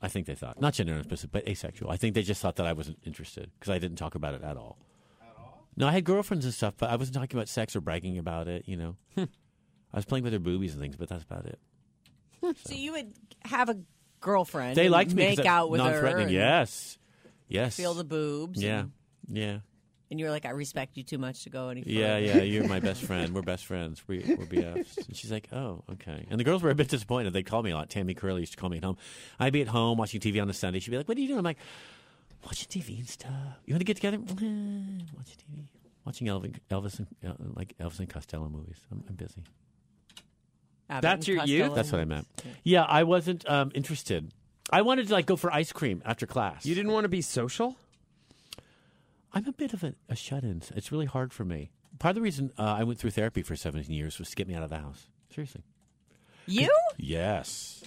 I 0.00 0.08
think 0.08 0.26
they 0.26 0.34
thought 0.34 0.60
not 0.60 0.74
gender 0.74 0.94
non-specific, 0.94 1.30
but 1.32 1.48
asexual. 1.48 1.90
I 1.90 1.96
think 1.96 2.14
they 2.14 2.22
just 2.22 2.40
thought 2.40 2.56
that 2.56 2.66
I 2.66 2.72
wasn't 2.72 2.98
interested 3.04 3.50
because 3.58 3.70
I 3.70 3.78
didn't 3.78 3.96
talk 3.98 4.14
about 4.14 4.34
it 4.34 4.42
at 4.42 4.56
all. 4.56 4.78
At 5.76 5.82
all? 5.82 5.86
No, 5.86 5.88
I 5.88 5.92
had 5.92 6.04
girlfriends 6.04 6.44
and 6.44 6.54
stuff, 6.54 6.74
but 6.78 6.90
I 6.90 6.96
wasn't 6.96 7.14
talking 7.16 7.36
about 7.38 7.48
sex 7.48 7.74
or 7.76 7.80
bragging 7.80 8.18
about 8.18 8.48
it. 8.48 8.64
You 8.66 8.76
know, 8.76 8.96
hmm. 9.14 9.24
I 9.92 9.96
was 9.98 10.04
playing 10.04 10.24
with 10.24 10.32
their 10.32 10.40
boobies 10.40 10.72
and 10.72 10.80
things, 10.82 10.96
but 10.96 11.08
that's 11.08 11.24
about 11.24 11.46
it. 11.46 11.58
Hmm. 12.42 12.50
so 12.64 12.74
you 12.74 12.92
would 12.92 13.12
have 13.44 13.68
a 13.68 13.78
girlfriend. 14.20 14.76
They 14.76 14.86
and 14.86 14.92
liked 14.92 15.14
me. 15.14 15.26
'cause 15.28 15.36
Make 15.38 15.46
out 15.46 15.70
with 15.70 15.80
her. 15.80 15.90
non-threatening. 15.90 16.26
and 16.26 16.34
Yes, 16.34 16.98
yes. 17.48 17.76
Feel 17.76 17.94
the 17.94 18.04
boobs. 18.04 18.62
yeah, 18.62 18.80
And, 18.80 18.90
yeah, 19.28 19.58
and 20.10 20.20
you 20.20 20.26
were 20.26 20.30
like, 20.30 20.44
I 20.44 20.50
respect 20.50 20.96
you 20.96 21.02
too 21.04 21.18
much 21.18 21.44
to 21.44 21.50
go 21.50 21.68
any 21.70 21.82
further. 21.82 21.90
yeah, 21.94 22.16
yeah. 22.18 22.42
You're 22.42 22.68
my 22.68 22.80
best 22.80 23.02
friend. 23.06 23.34
We're 23.34 23.42
best 23.42 23.64
friends. 23.64 24.02
We, 24.06 24.18
we're 24.28 24.44
BFs. 24.46 25.06
And 25.08 25.16
she's 25.16 25.32
like, 25.32 25.48
oh, 25.52 25.82
okay. 25.92 26.26
And 26.30 26.38
the 26.38 26.44
girls 26.44 26.62
were 26.62 26.70
a 26.70 26.74
bit 26.74 26.88
disappointed. 26.88 27.32
They 27.32 27.42
called 27.42 27.64
me 27.64 27.70
a 27.70 27.76
lot. 27.76 27.88
Tammy 27.88 28.12
Curley 28.14 28.40
used 28.40 28.52
to 28.52 28.58
call 28.58 28.68
me 28.70 28.76
at 28.76 28.84
home. 28.84 28.98
I'd 29.40 29.52
be 29.54 29.62
at 29.62 29.68
home 29.68 29.96
watching 29.98 30.20
TV 30.20 30.40
on 30.42 30.50
a 30.50 30.52
Sunday. 30.52 30.80
She'd 30.80 30.90
be 30.90 30.98
like, 30.98 31.08
what 31.08 31.16
are 31.16 31.20
you 31.20 31.28
doing? 31.28 31.38
I'm 31.38 31.44
like, 31.44 31.58
watching 32.44 32.68
TV 32.68 32.98
and 32.98 33.08
stuff. 33.08 33.32
You 33.66 33.74
want 33.74 33.80
to 33.80 33.84
get 33.84 33.96
together? 33.96 34.18
Watching 34.18 35.06
TV. 35.16 35.64
Watching 36.04 36.26
Elvis, 36.26 36.58
Elvis 36.70 36.98
and, 36.98 37.06
uh, 37.24 37.34
like 37.54 37.76
Elvis 37.78 38.00
and 38.00 38.08
Costello 38.08 38.48
movies. 38.48 38.78
I'm, 38.90 39.04
I'm 39.08 39.14
busy. 39.14 39.44
Abbott 40.90 41.02
That's 41.02 41.28
and 41.28 41.36
your 41.36 41.66
youth? 41.66 41.74
That's 41.74 41.92
what 41.92 42.00
I 42.00 42.04
meant. 42.04 42.26
Yeah, 42.64 42.82
I 42.82 43.04
wasn't 43.04 43.48
um, 43.48 43.70
interested. 43.74 44.32
I 44.70 44.82
wanted 44.82 45.08
to 45.08 45.12
like 45.12 45.26
go 45.26 45.36
for 45.36 45.52
ice 45.52 45.72
cream 45.72 46.02
after 46.04 46.26
class. 46.26 46.66
You 46.66 46.74
didn't 46.74 46.92
want 46.92 47.04
to 47.04 47.08
be 47.08 47.22
social? 47.22 47.76
I'm 49.32 49.46
a 49.46 49.52
bit 49.52 49.72
of 49.72 49.82
a, 49.84 49.94
a 50.08 50.16
shut-in. 50.16 50.62
It's 50.74 50.92
really 50.92 51.06
hard 51.06 51.32
for 51.32 51.44
me. 51.44 51.70
Part 51.98 52.10
of 52.10 52.16
the 52.16 52.22
reason 52.22 52.52
uh, 52.58 52.62
I 52.62 52.84
went 52.84 52.98
through 52.98 53.10
therapy 53.10 53.42
for 53.42 53.56
17 53.56 53.94
years 53.94 54.18
was 54.18 54.30
to 54.30 54.36
get 54.36 54.48
me 54.48 54.54
out 54.54 54.62
of 54.62 54.70
the 54.70 54.78
house. 54.78 55.08
Seriously. 55.32 55.62
You? 56.46 56.68
Yes. 56.96 57.82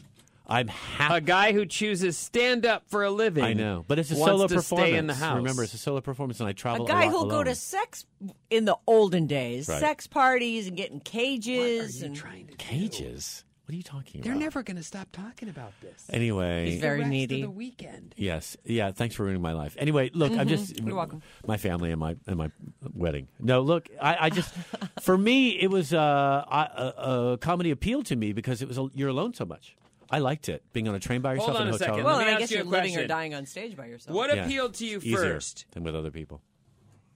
I'm 0.47 0.69
A 0.99 1.21
guy 1.21 1.53
who 1.53 1.65
chooses 1.65 2.17
stand 2.17 2.65
up 2.65 2.83
for 2.87 3.03
a 3.03 3.09
living. 3.11 3.43
I 3.43 3.53
know, 3.53 3.83
but 3.87 3.99
it's 3.99 4.11
a 4.11 4.15
wants 4.15 4.31
solo 4.31 4.47
to 4.47 4.55
performance. 4.55 4.89
Stay 4.89 4.97
in 4.97 5.07
the 5.07 5.13
house. 5.15 5.37
Remember, 5.37 5.63
it's 5.63 5.73
a 5.73 5.77
solo 5.77 6.01
performance, 6.01 6.39
and 6.39 6.47
I 6.47 6.53
travel. 6.53 6.85
A 6.85 6.87
guy 6.87 7.05
lot 7.05 7.11
who'll 7.11 7.25
go 7.25 7.43
to 7.43 7.55
sex 7.55 8.05
in 8.49 8.65
the 8.65 8.77
olden 8.87 9.27
days, 9.27 9.67
Right. 9.67 9.79
sex 9.79 10.07
parties 10.07 10.67
and 10.67 10.77
get 10.77 10.91
in 10.91 10.99
cages. 10.99 12.01
and 12.01 12.15
trying 12.15 12.47
to 12.47 12.55
cages. 12.57 13.43
What 13.65 13.73
are 13.73 13.77
you 13.77 13.81
talking 13.83 14.21
about? 14.21 14.25
They're 14.29 14.39
never 14.39 14.61
going 14.61 14.77
to 14.77 14.83
stop 14.83 15.07
talking 15.11 15.49
about 15.49 15.71
this. 15.81 16.05
Anyway, 16.11 16.69
He's 16.69 16.79
very 16.79 16.97
the 16.97 17.01
rest 17.01 17.09
needy. 17.09 17.41
Of 17.41 17.47
the 17.47 17.49
weekend. 17.49 18.13
Yes. 18.15 18.55
Yeah. 18.63 18.91
Thanks 18.91 19.15
for 19.15 19.23
ruining 19.23 19.41
my 19.41 19.53
life. 19.53 19.75
Anyway, 19.79 20.11
look, 20.13 20.33
I'm 20.33 20.47
just 20.47 20.75
Mm-hmm. 20.75 20.87
You're 20.87 20.95
welcome. 20.95 21.23
my 21.47 21.57
family 21.57 21.89
and 21.89 21.99
my 21.99 22.15
and 22.27 22.35
my 22.37 22.51
wedding. 22.93 23.27
No, 23.39 23.61
look, 23.61 23.89
I, 23.99 24.25
I 24.27 24.29
just 24.29 24.53
for 25.01 25.17
me 25.17 25.59
it 25.59 25.71
was 25.71 25.93
uh, 25.95 26.43
I- 26.47 26.69
a, 26.75 27.31
a 27.33 27.37
comedy 27.39 27.71
appealed 27.71 28.05
to 28.07 28.15
me 28.15 28.33
because 28.33 28.61
it 28.61 28.67
was 28.67 28.77
a, 28.77 28.87
you're 28.93 29.09
alone 29.09 29.33
so 29.33 29.45
much. 29.45 29.75
I 30.09 30.19
liked 30.19 30.49
it 30.49 30.63
being 30.73 30.87
on 30.87 30.95
a 30.95 30.99
train 30.99 31.21
by 31.21 31.33
yourself 31.33 31.51
Hold 31.57 31.61
on 31.61 31.67
in 31.67 31.67
a 31.67 31.69
a 31.69 31.73
hotel 31.73 31.85
second. 31.87 31.97
room. 31.97 32.05
well, 32.05 32.17
Let 32.17 32.25
me 32.27 32.29
I 32.31 32.33
ask 32.33 32.39
guess 32.41 32.51
you 32.51 32.57
a 32.57 32.59
you're 32.63 32.71
living 32.71 32.91
or 32.91 32.93
question. 32.95 33.09
dying 33.09 33.33
on 33.33 33.45
stage 33.45 33.75
by 33.75 33.85
yourself. 33.87 34.15
What 34.15 34.35
Yeah. 34.35 34.45
appealed 34.45 34.73
to 34.75 34.85
you 34.85 34.97
Easier 34.97 35.17
first? 35.17 35.65
than 35.71 35.83
with 35.83 35.95
other 35.95 36.11
people. 36.11 36.41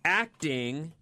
Acting 0.06 0.94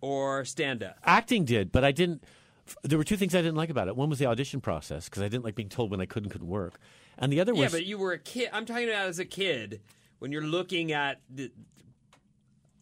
or 0.00 0.44
stand 0.44 0.82
up? 0.82 0.98
Acting 1.04 1.44
did, 1.44 1.72
but 1.72 1.84
I 1.84 1.92
didn't. 1.92 2.24
f- 2.66 2.76
There 2.82 2.98
were 2.98 3.04
two 3.04 3.16
things 3.16 3.34
I 3.34 3.38
didn't 3.38 3.56
like 3.56 3.70
about 3.70 3.88
it. 3.88 3.96
One 3.96 4.10
was 4.10 4.18
the 4.18 4.26
audition 4.26 4.60
process 4.60 5.08
because 5.08 5.22
I 5.22 5.28
didn't 5.28 5.44
like 5.44 5.54
being 5.54 5.68
told 5.68 5.90
when 5.90 6.00
I 6.00 6.06
could 6.06 6.22
and 6.24 6.30
couldn't 6.32 6.48
work, 6.48 6.78
and 7.18 7.32
the 7.32 7.40
other 7.40 7.52
was. 7.52 7.58
Yeah, 7.58 7.64
was 7.66 7.72
but 7.72 7.86
you 7.86 7.98
were 7.98 8.12
a 8.12 8.18
kid. 8.18 8.50
I'm 8.52 8.66
talking 8.66 8.88
about 8.88 9.06
as 9.06 9.18
a 9.18 9.24
kid 9.24 9.80
when 10.18 10.30
you're 10.30 10.42
looking 10.46 10.92
at 10.92 11.20
the 11.30 11.50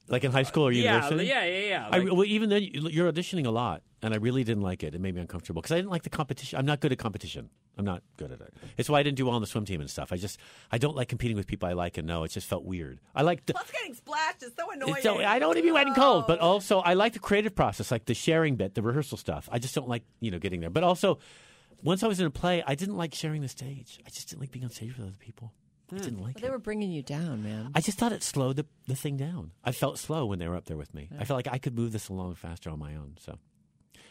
like 0.08 0.24
in 0.24 0.32
high 0.32 0.42
school 0.42 0.64
or 0.64 0.72
university. 0.72 1.26
yeah, 1.26 1.44
yeah, 1.44 1.58
yeah. 1.58 1.88
I, 1.90 1.98
Like- 1.98 2.12
well, 2.12 2.24
even 2.24 2.48
then, 2.48 2.62
you- 2.62 2.88
you're 2.90 3.10
auditioning 3.10 3.46
a 3.46 3.50
lot, 3.50 3.82
and 4.02 4.12
I 4.12 4.16
really 4.18 4.44
didn't 4.44 4.62
like 4.62 4.82
it. 4.82 4.94
It 4.94 5.00
made 5.00 5.14
me 5.14 5.20
uncomfortable 5.20 5.62
because 5.62 5.72
I 5.72 5.76
didn't 5.76 5.90
like 5.90 6.02
the 6.02 6.10
competition. 6.10 6.58
I'm 6.58 6.66
not 6.66 6.80
good 6.80 6.92
at 6.92 6.98
competition. 6.98 7.50
I'm 7.78 7.84
not 7.84 8.02
good 8.18 8.30
at 8.30 8.40
it. 8.40 8.52
It's 8.76 8.90
why 8.90 9.00
I 9.00 9.02
didn't 9.02 9.16
do 9.16 9.26
well 9.26 9.34
on 9.34 9.40
the 9.40 9.46
swim 9.46 9.64
team 9.64 9.80
and 9.80 9.88
stuff. 9.88 10.12
I 10.12 10.16
just 10.16 10.38
I 10.70 10.78
don't 10.78 10.94
like 10.94 11.08
competing 11.08 11.36
with 11.36 11.46
people 11.46 11.68
I 11.68 11.72
like 11.72 11.96
and 11.96 12.06
know. 12.06 12.22
It 12.24 12.28
just 12.28 12.46
felt 12.46 12.64
weird. 12.64 13.00
I 13.14 13.22
like 13.22 13.46
the, 13.46 13.54
Plus, 13.54 13.70
getting 13.70 13.94
splashed 13.94 14.42
is 14.42 14.52
so 14.58 14.70
annoying. 14.70 15.02
so, 15.02 15.18
I 15.18 15.38
don't 15.38 15.48
want 15.48 15.58
to 15.58 15.62
be 15.62 15.72
wet 15.72 15.86
and 15.86 15.96
cold, 15.96 16.26
but 16.26 16.38
oh. 16.40 16.52
also 16.52 16.80
I 16.80 16.94
like 16.94 17.14
the 17.14 17.18
creative 17.18 17.54
process, 17.54 17.90
like 17.90 18.04
the 18.04 18.14
sharing 18.14 18.56
bit, 18.56 18.74
the 18.74 18.82
rehearsal 18.82 19.16
stuff. 19.16 19.48
I 19.50 19.58
just 19.58 19.74
don't 19.74 19.88
like 19.88 20.02
you 20.20 20.30
know 20.30 20.38
getting 20.38 20.60
there. 20.60 20.70
But 20.70 20.84
also, 20.84 21.18
once 21.82 22.02
I 22.02 22.08
was 22.08 22.20
in 22.20 22.26
a 22.26 22.30
play, 22.30 22.62
I 22.66 22.74
didn't 22.74 22.96
like 22.96 23.14
sharing 23.14 23.40
the 23.40 23.48
stage. 23.48 23.98
I 24.06 24.10
just 24.10 24.28
didn't 24.28 24.40
like 24.40 24.50
being 24.50 24.64
on 24.64 24.70
stage 24.70 24.96
with 24.96 25.06
other 25.06 25.16
people. 25.18 25.52
I 25.92 26.04
didn't 26.04 26.22
like 26.22 26.34
They 26.34 26.40
it. 26.40 26.42
They 26.42 26.50
were 26.50 26.58
bringing 26.58 26.90
you 26.90 27.02
down, 27.02 27.42
man. 27.42 27.70
I 27.74 27.80
just 27.80 27.98
thought 27.98 28.12
it 28.12 28.22
slowed 28.22 28.56
the, 28.56 28.66
the 28.86 28.96
thing 28.96 29.16
down. 29.16 29.52
I 29.64 29.72
felt 29.72 29.98
slow 29.98 30.26
when 30.26 30.38
they 30.38 30.48
were 30.48 30.56
up 30.56 30.66
there 30.66 30.76
with 30.76 30.94
me. 30.94 31.08
I 31.18 31.24
felt 31.24 31.36
like 31.36 31.52
I 31.52 31.58
could 31.58 31.76
move 31.76 31.92
this 31.92 32.08
along 32.08 32.34
faster 32.36 32.70
on 32.70 32.78
my 32.78 32.94
own. 32.94 33.16
So, 33.20 33.38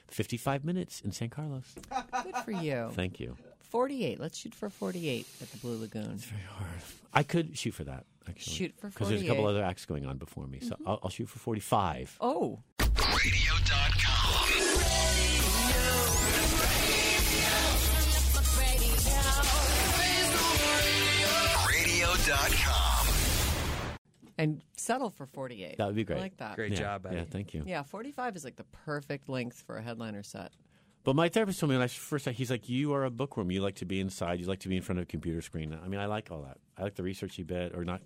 55 0.09 0.65
minutes 0.65 1.01
in 1.01 1.11
San 1.11 1.29
Carlos. 1.29 1.75
Good 2.23 2.35
for 2.43 2.51
you. 2.51 2.89
Thank 2.93 3.19
you. 3.19 3.38
48. 3.71 4.19
Let's 4.19 4.38
shoot 4.38 4.53
for 4.53 4.69
48 4.69 5.25
at 5.41 5.51
the 5.51 5.57
Blue 5.57 5.77
Lagoon. 5.79 6.11
It's 6.13 6.25
Very 6.25 6.41
hard. 6.43 6.69
I 7.13 7.23
could 7.23 7.57
shoot 7.57 7.73
for 7.73 7.85
that. 7.85 8.05
Actually. 8.27 8.53
Shoot 8.53 8.73
for 8.75 8.89
48. 8.89 8.93
Because 8.93 9.09
there's 9.09 9.21
a 9.23 9.27
couple 9.27 9.47
other 9.47 9.63
acts 9.63 9.85
going 9.85 10.05
on 10.05 10.17
before 10.17 10.45
me. 10.45 10.59
So 10.59 10.75
mm-hmm. 10.75 10.88
I'll, 10.89 11.00
I'll 11.03 11.09
shoot 11.09 11.29
for 11.29 11.39
45. 11.39 12.17
Oh, 12.19 12.59
Radio.com. 22.31 23.07
and 24.38 24.61
settle 24.77 25.09
for 25.09 25.25
48. 25.25 25.77
That 25.77 25.85
would 25.88 25.95
be 25.95 26.03
great. 26.05 26.17
I 26.17 26.21
like 26.21 26.38
that. 26.38 26.55
Great 26.55 26.71
Yeah, 26.71 26.79
job, 26.79 27.03
buddy. 27.03 27.17
Yeah, 27.17 27.25
thank 27.29 27.53
you. 27.53 27.63
Yeah, 27.65 27.83
45 27.83 28.35
is 28.38 28.43
like 28.45 28.55
the 28.55 28.63
perfect 28.85 29.27
length 29.29 29.61
for 29.65 29.77
a 29.77 29.81
headliner 29.81 30.23
set. 30.23 30.53
But 31.03 31.15
my 31.15 31.29
therapist 31.29 31.59
told 31.59 31.71
me 31.71 31.75
when 31.75 31.83
I 31.83 31.88
first, 31.88 32.27
he's 32.29 32.50
like, 32.51 32.69
"You 32.69 32.93
are 32.93 33.03
a 33.05 33.09
bookworm. 33.09 33.51
You 33.51 33.61
like 33.61 33.75
to 33.75 33.85
be 33.85 34.00
inside. 34.00 34.39
You 34.39 34.45
like 34.45 34.59
to 34.59 34.69
be 34.69 34.77
in 34.77 34.83
front 34.83 35.00
of 35.00 35.03
a 35.03 35.05
computer 35.07 35.41
screen." 35.41 35.77
I 35.83 35.88
mean, 35.88 36.00
I 36.00 36.05
like 36.05 36.29
all 36.31 36.43
that. 36.43 36.57
I 36.77 36.83
like 36.83 36.95
the 36.95 37.01
researchy 37.03 37.45
bit, 37.45 37.75
or 37.75 37.83
not. 37.83 38.01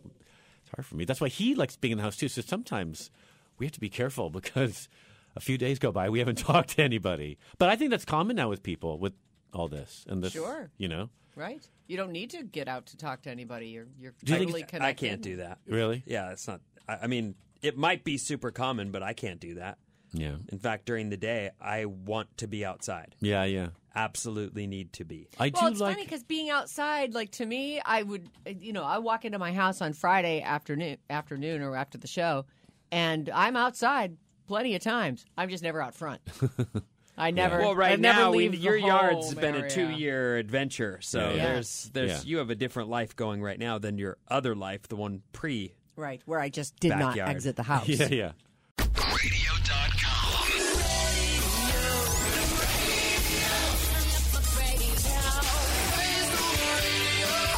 It's 0.61 0.69
hard 0.73 0.85
for 0.85 0.95
me. 0.95 1.03
That's 1.05 1.19
why 1.21 1.27
he 1.27 1.55
likes 1.55 1.75
being 1.75 1.91
in 1.91 1.97
the 1.97 2.03
house 2.05 2.15
too. 2.15 2.29
So 2.29 2.41
sometimes 2.41 3.11
we 3.59 3.65
have 3.65 3.73
to 3.73 3.79
be 3.81 3.89
careful 3.89 4.29
because 4.39 4.87
a 5.35 5.41
few 5.41 5.57
days 5.57 5.77
go 5.77 5.91
by, 5.91 6.09
we 6.09 6.19
haven't 6.19 6.37
talked 6.49 6.69
to 6.77 6.83
anybody. 6.83 7.37
But 7.57 7.67
I 7.69 7.75
think 7.75 7.91
that's 7.91 8.05
common 8.05 8.37
now 8.37 8.49
with 8.49 8.63
people 8.63 8.97
with 8.97 9.13
all 9.53 9.67
this 9.67 10.05
and 10.07 10.23
this. 10.23 10.31
Sure. 10.33 10.71
You 10.77 10.87
know, 10.87 11.09
Right? 11.35 11.67
You 11.87 11.97
don't 11.97 12.11
need 12.11 12.29
to 12.31 12.43
get 12.43 12.67
out 12.67 12.85
to 12.87 12.97
talk 12.97 13.21
to 13.23 13.29
anybody. 13.29 13.67
You're 13.67 13.87
you're 13.99 14.13
Do 14.23 14.31
you 14.31 14.37
think 14.39 14.47
totally 14.47 14.61
it's- 14.61 14.69
connected. 14.71 15.05
I 15.05 15.09
can't 15.09 15.21
do 15.21 15.35
that. 15.37 15.59
really? 15.67 16.03
Yeah, 16.05 16.31
it's 16.31 16.47
not. 16.47 16.61
I, 16.87 16.99
I 17.03 17.07
mean, 17.07 17.35
it 17.61 17.77
might 17.77 18.03
be 18.03 18.17
super 18.17 18.51
common, 18.51 18.91
but 18.91 19.03
I 19.03 19.13
can't 19.13 19.39
do 19.39 19.55
that. 19.55 19.77
Yeah. 20.13 20.35
In 20.49 20.59
fact, 20.59 20.85
during 20.85 21.09
the 21.09 21.17
day, 21.17 21.49
I 21.59 21.85
want 21.85 22.37
to 22.37 22.47
be 22.47 22.63
outside. 22.63 23.15
Yeah. 23.19 23.43
Yeah. 23.43 23.67
Absolutely 23.97 24.65
need 24.67 24.91
to 24.93 25.03
be. 25.05 25.27
I 25.39 25.51
Well, 25.53 25.63
do 25.63 25.67
it's 25.71 25.79
like. 25.81 25.93
funny 25.95 26.05
because 26.05 26.23
being 26.23 26.49
outside, 26.49 27.13
like 27.13 27.31
to 27.31 27.45
me, 27.45 27.79
I 27.83 28.03
would, 28.03 28.29
you 28.45 28.71
know, 28.73 28.83
I 28.83 28.97
walk 28.99 29.25
into 29.25 29.39
my 29.39 29.51
house 29.53 29.81
on 29.81 29.93
Friday 29.93 30.41
afternoon, 30.41 30.97
afternoon 31.09 31.61
or 31.61 31.75
after 31.75 31.97
the 31.97 32.07
show, 32.07 32.45
and 32.91 33.29
I'm 33.29 33.55
outside 33.57 34.17
plenty 34.47 34.75
of 34.75 34.81
times. 34.81 35.25
I'm 35.37 35.49
just 35.49 35.63
never 35.63 35.81
out 35.81 35.95
front. 35.95 36.21
I 37.17 37.31
never. 37.31 37.59
Well, 37.59 37.75
right 37.75 37.93
I 37.93 37.95
now, 37.95 38.31
we, 38.31 38.37
leave 38.39 38.51
the 38.51 38.57
your 38.57 38.75
yard's 38.75 39.31
home 39.31 39.41
been 39.41 39.55
a 39.55 39.69
two-year 39.69 40.37
adventure. 40.37 40.99
So 41.01 41.19
Yeah, 41.19 41.33
yeah. 41.33 41.43
there's, 41.53 41.89
there's, 41.93 42.11
Yeah. 42.11 42.19
you 42.25 42.37
have 42.39 42.49
a 42.49 42.55
different 42.55 42.89
life 42.89 43.15
going 43.15 43.41
right 43.41 43.57
now 43.57 43.77
than 43.77 43.97
your 43.97 44.17
other 44.27 44.53
life, 44.55 44.87
the 44.89 44.95
one 44.97 45.21
pre. 45.31 45.73
Right, 45.95 46.21
where 46.25 46.39
I 46.41 46.49
just 46.49 46.77
did 46.79 46.89
not 46.89 47.17
exit 47.17 47.55
the 47.55 47.63
house. 47.71 47.87
yeah. 47.87 48.07
Yeah. 48.09 48.31
Radio.com. 48.77 50.45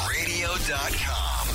Radio.com. 0.09 1.47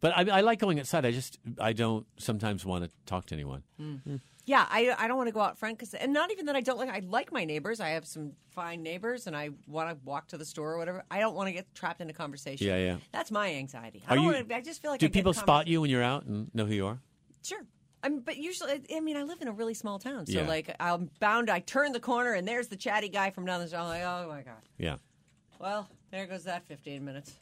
But 0.00 0.16
I, 0.16 0.38
I 0.38 0.40
like 0.40 0.58
going 0.58 0.80
outside. 0.80 1.04
I 1.06 1.12
just 1.12 1.38
I 1.60 1.72
don't 1.72 2.06
sometimes 2.18 2.64
want 2.66 2.84
to 2.84 2.90
talk 3.06 3.26
to 3.26 3.34
anyone. 3.34 3.62
Mm. 3.80 4.02
Hmm. 4.02 4.16
Yeah, 4.44 4.66
I, 4.68 4.92
I 4.98 5.06
don't 5.06 5.16
want 5.16 5.28
to 5.28 5.32
go 5.32 5.40
out 5.40 5.56
front 5.56 5.78
because, 5.78 5.94
and 5.94 6.12
not 6.12 6.32
even 6.32 6.46
that 6.46 6.56
I 6.56 6.60
don't 6.62 6.76
like. 6.78 6.88
I 6.90 6.98
like 7.06 7.32
my 7.32 7.44
neighbors. 7.44 7.78
I 7.80 7.90
have 7.90 8.04
some 8.04 8.32
fine 8.50 8.82
neighbors, 8.82 9.28
and 9.28 9.36
I 9.36 9.50
want 9.68 9.88
to 9.90 9.96
walk 10.04 10.26
to 10.28 10.36
the 10.36 10.44
store 10.44 10.72
or 10.72 10.78
whatever. 10.78 11.04
I 11.12 11.20
don't 11.20 11.36
want 11.36 11.46
to 11.46 11.52
get 11.52 11.72
trapped 11.74 12.00
in 12.00 12.10
a 12.10 12.12
conversation. 12.12 12.66
Yeah, 12.66 12.76
yeah. 12.78 12.96
That's 13.12 13.30
my 13.30 13.54
anxiety. 13.54 14.02
I 14.08 14.12
Are 14.12 14.16
don't 14.16 14.24
you- 14.24 14.32
want 14.32 14.48
to. 14.48 14.56
I 14.56 14.60
just 14.60 14.82
feel 14.82 14.90
like 14.90 14.98
Do 14.98 15.06
I 15.06 15.08
get 15.10 15.14
people 15.14 15.32
spot 15.32 15.68
you 15.68 15.80
when 15.80 15.90
you're 15.90 16.02
out 16.02 16.24
and 16.24 16.52
know 16.54 16.66
who 16.66 16.74
you 16.74 16.86
are? 16.86 16.98
Sure. 17.44 17.60
I 18.02 18.08
mean, 18.08 18.18
but 18.20 18.36
usually, 18.36 18.80
I 18.92 18.98
mean, 18.98 19.16
I 19.16 19.22
live 19.22 19.40
in 19.42 19.46
a 19.46 19.52
really 19.52 19.74
small 19.74 20.00
town, 20.00 20.26
so 20.26 20.40
Yeah. 20.40 20.48
like 20.48 20.74
I'm 20.80 21.08
bound. 21.20 21.48
I 21.48 21.60
turn 21.60 21.92
the 21.92 22.00
corner, 22.00 22.32
and 22.32 22.46
there's 22.48 22.66
the 22.66 22.74
chatty 22.76 23.10
guy 23.10 23.30
from 23.30 23.46
down 23.46 23.60
the 23.60 23.68
street. 23.68 23.78
I'm 23.78 23.86
like, 23.88 24.02
oh 24.02 24.26
my 24.28 24.42
god. 24.42 24.62
Yeah. 24.76 24.96
Well, 25.60 25.88
there 26.10 26.26
goes 26.26 26.42
that 26.44 26.66
15 26.66 27.04
minutes. 27.04 27.32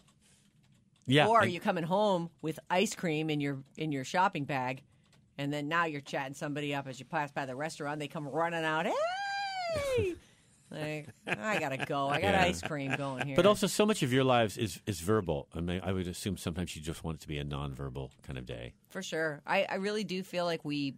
Yeah. 1.07 1.27
or 1.29 1.39
are 1.39 1.43
and- 1.45 1.53
you 1.53 1.61
coming 1.61 1.85
home 1.85 2.29
with 2.43 2.59
ice 2.69 2.95
cream 2.95 3.31
in 3.31 3.41
your 3.41 3.59
in 3.79 3.91
your 3.91 4.05
shopping 4.05 4.45
bag, 4.45 4.83
and 5.41 5.51
then 5.53 5.69
now 5.69 5.87
you're 5.87 6.01
chatting 6.03 6.35
somebody 6.35 6.75
up 6.75 6.87
as 6.87 7.01
you 7.01 7.07
pass 7.07 7.31
by 7.33 7.47
the 7.47 7.57
restaurant. 7.57 7.99
They 7.99 8.09
come 8.09 8.29
running 8.29 8.63
out. 8.65 8.87
Hey, 9.97 10.15
like 10.71 11.09
I 11.27 11.59
gotta 11.59 11.79
go. 11.79 12.09
I 12.09 12.21
got 12.21 12.35
Yeah. 12.35 12.43
ice 12.43 12.61
cream 12.61 12.95
going 12.97 13.27
here. 13.27 13.37
But 13.37 13.47
also, 13.47 13.67
so 13.67 13.87
much 13.87 14.03
of 14.03 14.13
your 14.13 14.23
lives 14.25 14.59
is, 14.59 14.81
is 14.87 15.01
verbal. 15.01 15.49
I 15.55 15.61
mean, 15.61 15.81
I 15.83 15.93
would 15.93 16.07
assume 16.07 16.37
sometimes 16.37 16.77
you 16.77 16.83
just 16.83 17.03
want 17.03 17.17
it 17.19 17.21
to 17.23 17.29
be 17.29 17.39
a 17.39 17.45
nonverbal 17.45 18.11
kind 18.23 18.39
of 18.39 18.45
day. 18.47 18.75
for 18.91 19.03
sure, 19.03 19.41
I, 19.47 19.65
I 19.69 19.75
really 19.77 20.05
do 20.05 20.23
feel 20.23 20.45
like 20.45 20.65
we. 20.65 20.95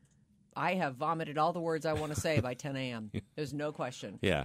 I 0.55 0.75
have 0.75 0.97
vomited 0.97 1.39
all 1.39 1.55
the 1.55 1.61
words 1.61 1.87
I 1.87 1.95
want 1.95 2.15
to 2.15 2.21
say 2.21 2.41
by 2.41 2.53
10 2.53 2.77
a.m. 2.77 3.11
There's 3.37 3.55
no 3.55 3.73
question. 3.73 4.19
Yeah. 4.21 4.45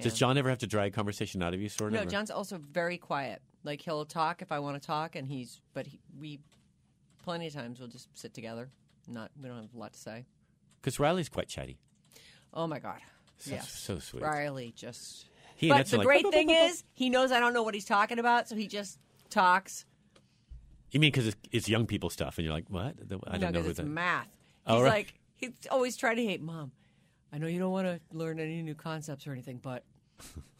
Does 0.00 0.14
John 0.14 0.38
ever 0.38 0.48
have 0.48 0.58
to 0.60 0.66
drag 0.66 0.94
conversation 0.94 1.42
out 1.42 1.52
of 1.52 1.60
you, 1.60 1.68
sort 1.68 1.92
of? 1.92 2.00
No, 2.00 2.02
or- 2.02 2.10
John's 2.10 2.30
also 2.30 2.56
very 2.72 2.96
quiet. 2.96 3.42
Like 3.62 3.82
he'll 3.82 4.06
talk 4.06 4.40
if 4.40 4.50
I 4.52 4.58
want 4.60 4.80
to 4.80 4.86
talk, 4.86 5.16
and 5.16 5.28
he's. 5.28 5.60
But 5.74 5.86
he, 5.88 6.00
we, 6.18 6.40
plenty 7.22 7.46
of 7.48 7.52
times 7.52 7.78
we'll 7.78 7.88
just 7.90 8.08
sit 8.16 8.32
together. 8.32 8.70
Not 9.08 9.30
we 9.40 9.48
don't 9.48 9.62
have 9.62 9.74
a 9.74 9.78
lot 9.78 9.92
to 9.92 9.98
say. 9.98 10.24
Because 10.80 10.98
Riley's 10.98 11.28
quite 11.28 11.48
chatty. 11.48 11.78
Oh 12.52 12.66
my 12.66 12.78
god. 12.78 13.00
So, 13.38 13.50
yes. 13.52 13.70
so 13.70 13.98
sweet. 13.98 14.22
Riley 14.22 14.72
just. 14.76 15.26
He 15.56 15.68
but 15.68 15.86
the 15.86 15.98
like, 15.98 16.06
great 16.06 16.22
"Bup, 16.22 16.32
bup, 16.32 16.38
thing 16.38 16.46
bup, 16.48 16.56
bup." 16.56 16.70
is, 16.70 16.84
he 16.94 17.10
knows 17.10 17.32
I 17.32 17.40
don't 17.40 17.54
know 17.54 17.62
what 17.62 17.74
he's 17.74 17.84
talking 17.84 18.18
about, 18.18 18.48
so 18.48 18.56
he 18.56 18.66
just 18.66 18.98
talks. 19.30 19.84
You 20.90 21.00
mean 21.00 21.10
because 21.10 21.28
it's, 21.28 21.36
it's 21.52 21.68
young 21.68 21.86
people 21.86 22.10
stuff, 22.10 22.38
and 22.38 22.44
you're 22.44 22.54
like, 22.54 22.68
what? 22.68 22.94
I 23.28 23.38
don't 23.38 23.52
know 23.52 23.58
'cause 23.60 23.64
who 23.64 23.70
it's 23.70 23.78
that. 23.78 23.86
math. 23.86 24.28
Oh, 24.66 24.82
right. 24.82 24.90
like 24.90 25.14
he's 25.36 25.52
always 25.70 25.96
trying 25.96 26.16
to 26.16 26.24
hate 26.24 26.40
mom. 26.40 26.72
I 27.32 27.38
know 27.38 27.46
you 27.48 27.58
don't 27.58 27.72
want 27.72 27.86
to 27.86 28.00
learn 28.16 28.38
any 28.38 28.62
new 28.62 28.74
concepts 28.74 29.26
or 29.26 29.32
anything, 29.32 29.58
but. 29.58 29.84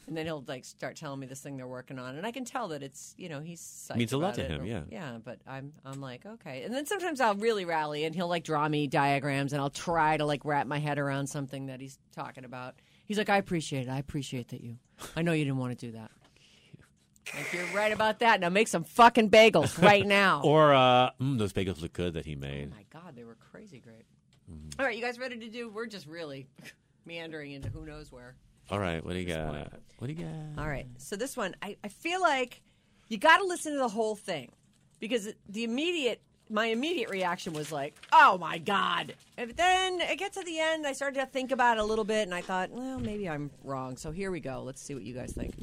And 0.07 0.17
then 0.17 0.27
he'll 0.27 0.45
like 0.47 0.65
start 0.65 0.97
telling 0.97 1.21
me 1.21 1.27
this 1.27 1.41
thing 1.41 1.57
they're 1.57 1.67
working 1.67 1.99
on, 1.99 2.17
and 2.17 2.27
I 2.27 2.31
can 2.33 2.45
tell 2.45 2.69
that 2.69 2.83
it's 2.83 3.15
you 3.17 3.29
know 3.29 3.41
he's 3.41 3.61
psyched 3.61 3.97
Means 3.97 4.13
a 4.13 4.19
lot 4.19 4.35
to 4.35 4.45
him, 4.45 4.63
or- 4.63 4.67
yeah. 4.67 4.83
yeah. 4.91 5.19
But 5.23 5.39
I'm 5.47 5.73
I'm 5.85 6.01
like 6.01 6.27
okay, 6.27 6.63
and 6.63 6.75
then 6.75 6.87
sometimes 6.87 7.21
I'll 7.21 7.35
really 7.37 7.65
rally, 7.65 8.05
and 8.05 8.15
he'll 8.15 8.29
like 8.29 8.45
draw 8.45 8.69
me 8.69 8.87
diagrams, 8.87 9.53
and 9.53 9.63
I'll 9.63 9.71
try 9.71 10.17
to 10.17 10.25
like 10.25 10.45
wrap 10.45 10.67
my 10.67 10.79
head 10.79 10.99
around 10.99 11.27
something 11.29 11.67
that 11.67 11.81
he's 11.81 11.99
talking 12.15 12.45
about. 12.45 12.75
He's 13.07 13.19
like, 13.19 13.29
I 13.29 13.37
appreciate 13.39 13.87
it. 13.87 13.91
I 13.91 13.99
appreciate 13.99 14.49
that 14.49 14.61
you. 14.63 14.77
I 15.17 15.23
know 15.23 15.33
you 15.33 15.45
didn't 15.45 15.59
want 15.59 15.79
to 15.79 15.87
do 15.87 15.93
that. 15.93 16.11
Like 17.35 17.53
you're 17.53 17.67
right 17.75 17.93
about 17.93 18.19
that. 18.21 18.41
Now 18.41 18.51
make 18.51 18.69
some 18.69 18.85
fucking 18.85 19.31
bagels 19.31 19.81
right 19.83 20.07
now. 20.07 20.43
Or 20.45 20.75
uh, 20.75 21.11
mm, 21.21 21.39
those 21.39 21.53
bagels 21.53 21.81
look 21.81 21.93
good 21.95 22.15
that 22.15 22.27
he 22.27 22.35
made. 22.35 22.71
Oh 22.73 22.77
my 22.77 23.01
God, 23.01 23.17
they 23.17 23.25
were 23.25 23.37
crazy 23.37 23.81
great. 23.81 24.05
Mm-hmm. 24.51 24.79
All 24.79 24.87
right, 24.87 24.95
you 24.97 25.03
guys 25.03 25.19
ready 25.19 25.39
to 25.39 25.49
do? 25.49 25.71
We're 25.71 25.87
just 25.87 26.07
really 26.07 26.47
meandering 27.07 27.53
into 27.53 27.71
who 27.71 27.87
knows 27.87 28.13
where. 28.13 28.37
All 28.71 28.79
right, 28.79 29.05
what 29.05 29.13
do 29.13 29.19
you 29.19 29.27
got? 29.27 29.73
What 29.99 30.09
do 30.09 30.13
you 30.13 30.25
got? 30.25 30.63
All 30.63 30.69
right, 30.69 30.87
so 30.99 31.17
this 31.17 31.37
one, 31.37 31.55
I, 31.63 31.77
I 31.85 31.89
feel 31.89 32.21
like 32.21 32.63
you 33.09 33.19
got 33.19 33.39
to 33.39 33.45
listen 33.45 33.73
to 33.73 33.79
the 33.79 33.89
whole 33.89 34.17
thing 34.17 34.53
because 35.01 35.29
the 35.49 35.65
immediate, 35.65 36.21
my 36.49 36.67
immediate 36.67 37.11
reaction 37.11 37.53
was 37.53 37.71
like, 37.71 37.95
oh 38.13 38.39
my 38.39 38.59
God. 38.59 39.15
And 39.37 39.51
then 39.51 40.01
it 40.01 40.19
gets 40.19 40.37
to 40.37 40.45
the 40.45 40.59
end, 40.59 40.87
I 40.87 40.93
started 40.93 41.21
to 41.21 41.27
think 41.27 41.53
about 41.53 41.77
it 41.77 41.81
a 41.81 41.85
little 41.85 42.05
bit 42.05 42.23
and 42.23 42.35
I 42.35 42.41
thought, 42.41 42.71
well, 42.71 42.99
maybe 42.99 43.29
I'm 43.29 43.51
wrong. 43.63 43.97
So 43.97 44.11
here 44.11 44.31
we 44.31 44.41
go. 44.41 44.63
Let's 44.63 44.81
see 44.83 44.95
what 44.95 45.05
you 45.05 45.15
guys 45.15 45.33
think. 45.33 45.55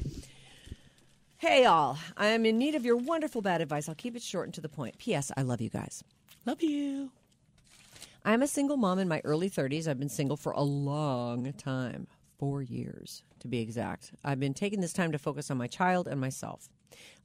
Hey, 1.38 1.66
all. 1.66 1.98
I 2.16 2.28
am 2.28 2.46
in 2.46 2.60
need 2.60 2.76
of 2.76 2.86
your 2.86 2.98
wonderful 2.98 3.42
bad 3.42 3.62
advice. 3.62 3.90
I'll 3.90 3.96
keep 3.96 4.16
it 4.16 4.22
short 4.22 4.46
and 4.46 4.54
to 4.54 4.62
the 4.62 4.70
point. 4.70 5.00
P.S. 5.00 5.32
I 5.36 5.42
love 5.42 5.60
you 5.60 5.70
guys. 5.70 6.04
Love 6.46 6.62
you. 6.62 7.10
I'm 8.24 8.44
a 8.44 8.48
single 8.48 8.78
mom 8.78 9.00
in 9.00 9.08
my 9.08 9.22
early 9.24 9.50
30s. 9.50 9.88
I've 9.88 9.98
been 9.98 10.10
single 10.10 10.38
for 10.38 10.52
a 10.52 10.62
long 10.62 11.52
time 11.54 12.06
four 12.42 12.64
years, 12.64 13.22
to 13.40 13.48
be 13.48 13.60
exact. 13.60 14.14
I've 14.26 14.40
been 14.40 14.56
taking 14.56 14.82
this 14.82 14.94
time 14.94 15.12
to 15.12 15.20
focus 15.20 15.52
on 15.52 15.60
my 15.60 15.68
child 15.68 16.08
and 16.08 16.20
myself. 16.20 16.70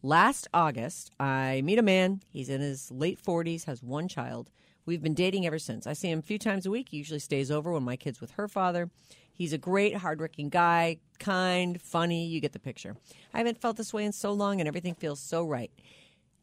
Last 0.02 0.46
August, 0.52 1.10
I 1.18 1.62
meet 1.64 1.78
a 1.78 1.82
man. 1.82 2.20
He's 2.28 2.50
in 2.50 2.60
his 2.60 2.90
late 2.90 3.18
40s, 3.18 3.64
has 3.64 3.82
one 3.82 4.08
child. 4.08 4.50
We've 4.84 5.02
been 5.02 5.14
dating 5.14 5.46
ever 5.46 5.58
since. 5.58 5.86
I 5.86 5.94
see 5.94 6.10
him 6.10 6.18
a 6.18 6.22
few 6.22 6.38
times 6.38 6.66
a 6.66 6.70
week. 6.70 6.88
He 6.90 6.98
usually 6.98 7.18
stays 7.18 7.50
over 7.50 7.72
when 7.72 7.82
my 7.82 7.96
kid's 7.96 8.20
with 8.20 8.32
her 8.32 8.46
father. 8.46 8.90
He's 9.32 9.54
a 9.54 9.58
great, 9.58 9.96
hardworking 9.96 10.50
guy, 10.50 10.98
kind, 11.18 11.80
funny. 11.80 12.26
You 12.26 12.38
get 12.42 12.52
the 12.52 12.58
picture. 12.58 12.94
I 13.32 13.38
haven't 13.38 13.62
felt 13.62 13.78
this 13.78 13.94
way 13.94 14.04
in 14.04 14.12
so 14.12 14.34
long, 14.34 14.60
and 14.60 14.68
everything 14.68 14.94
feels 14.94 15.18
so 15.18 15.46
right. 15.46 15.70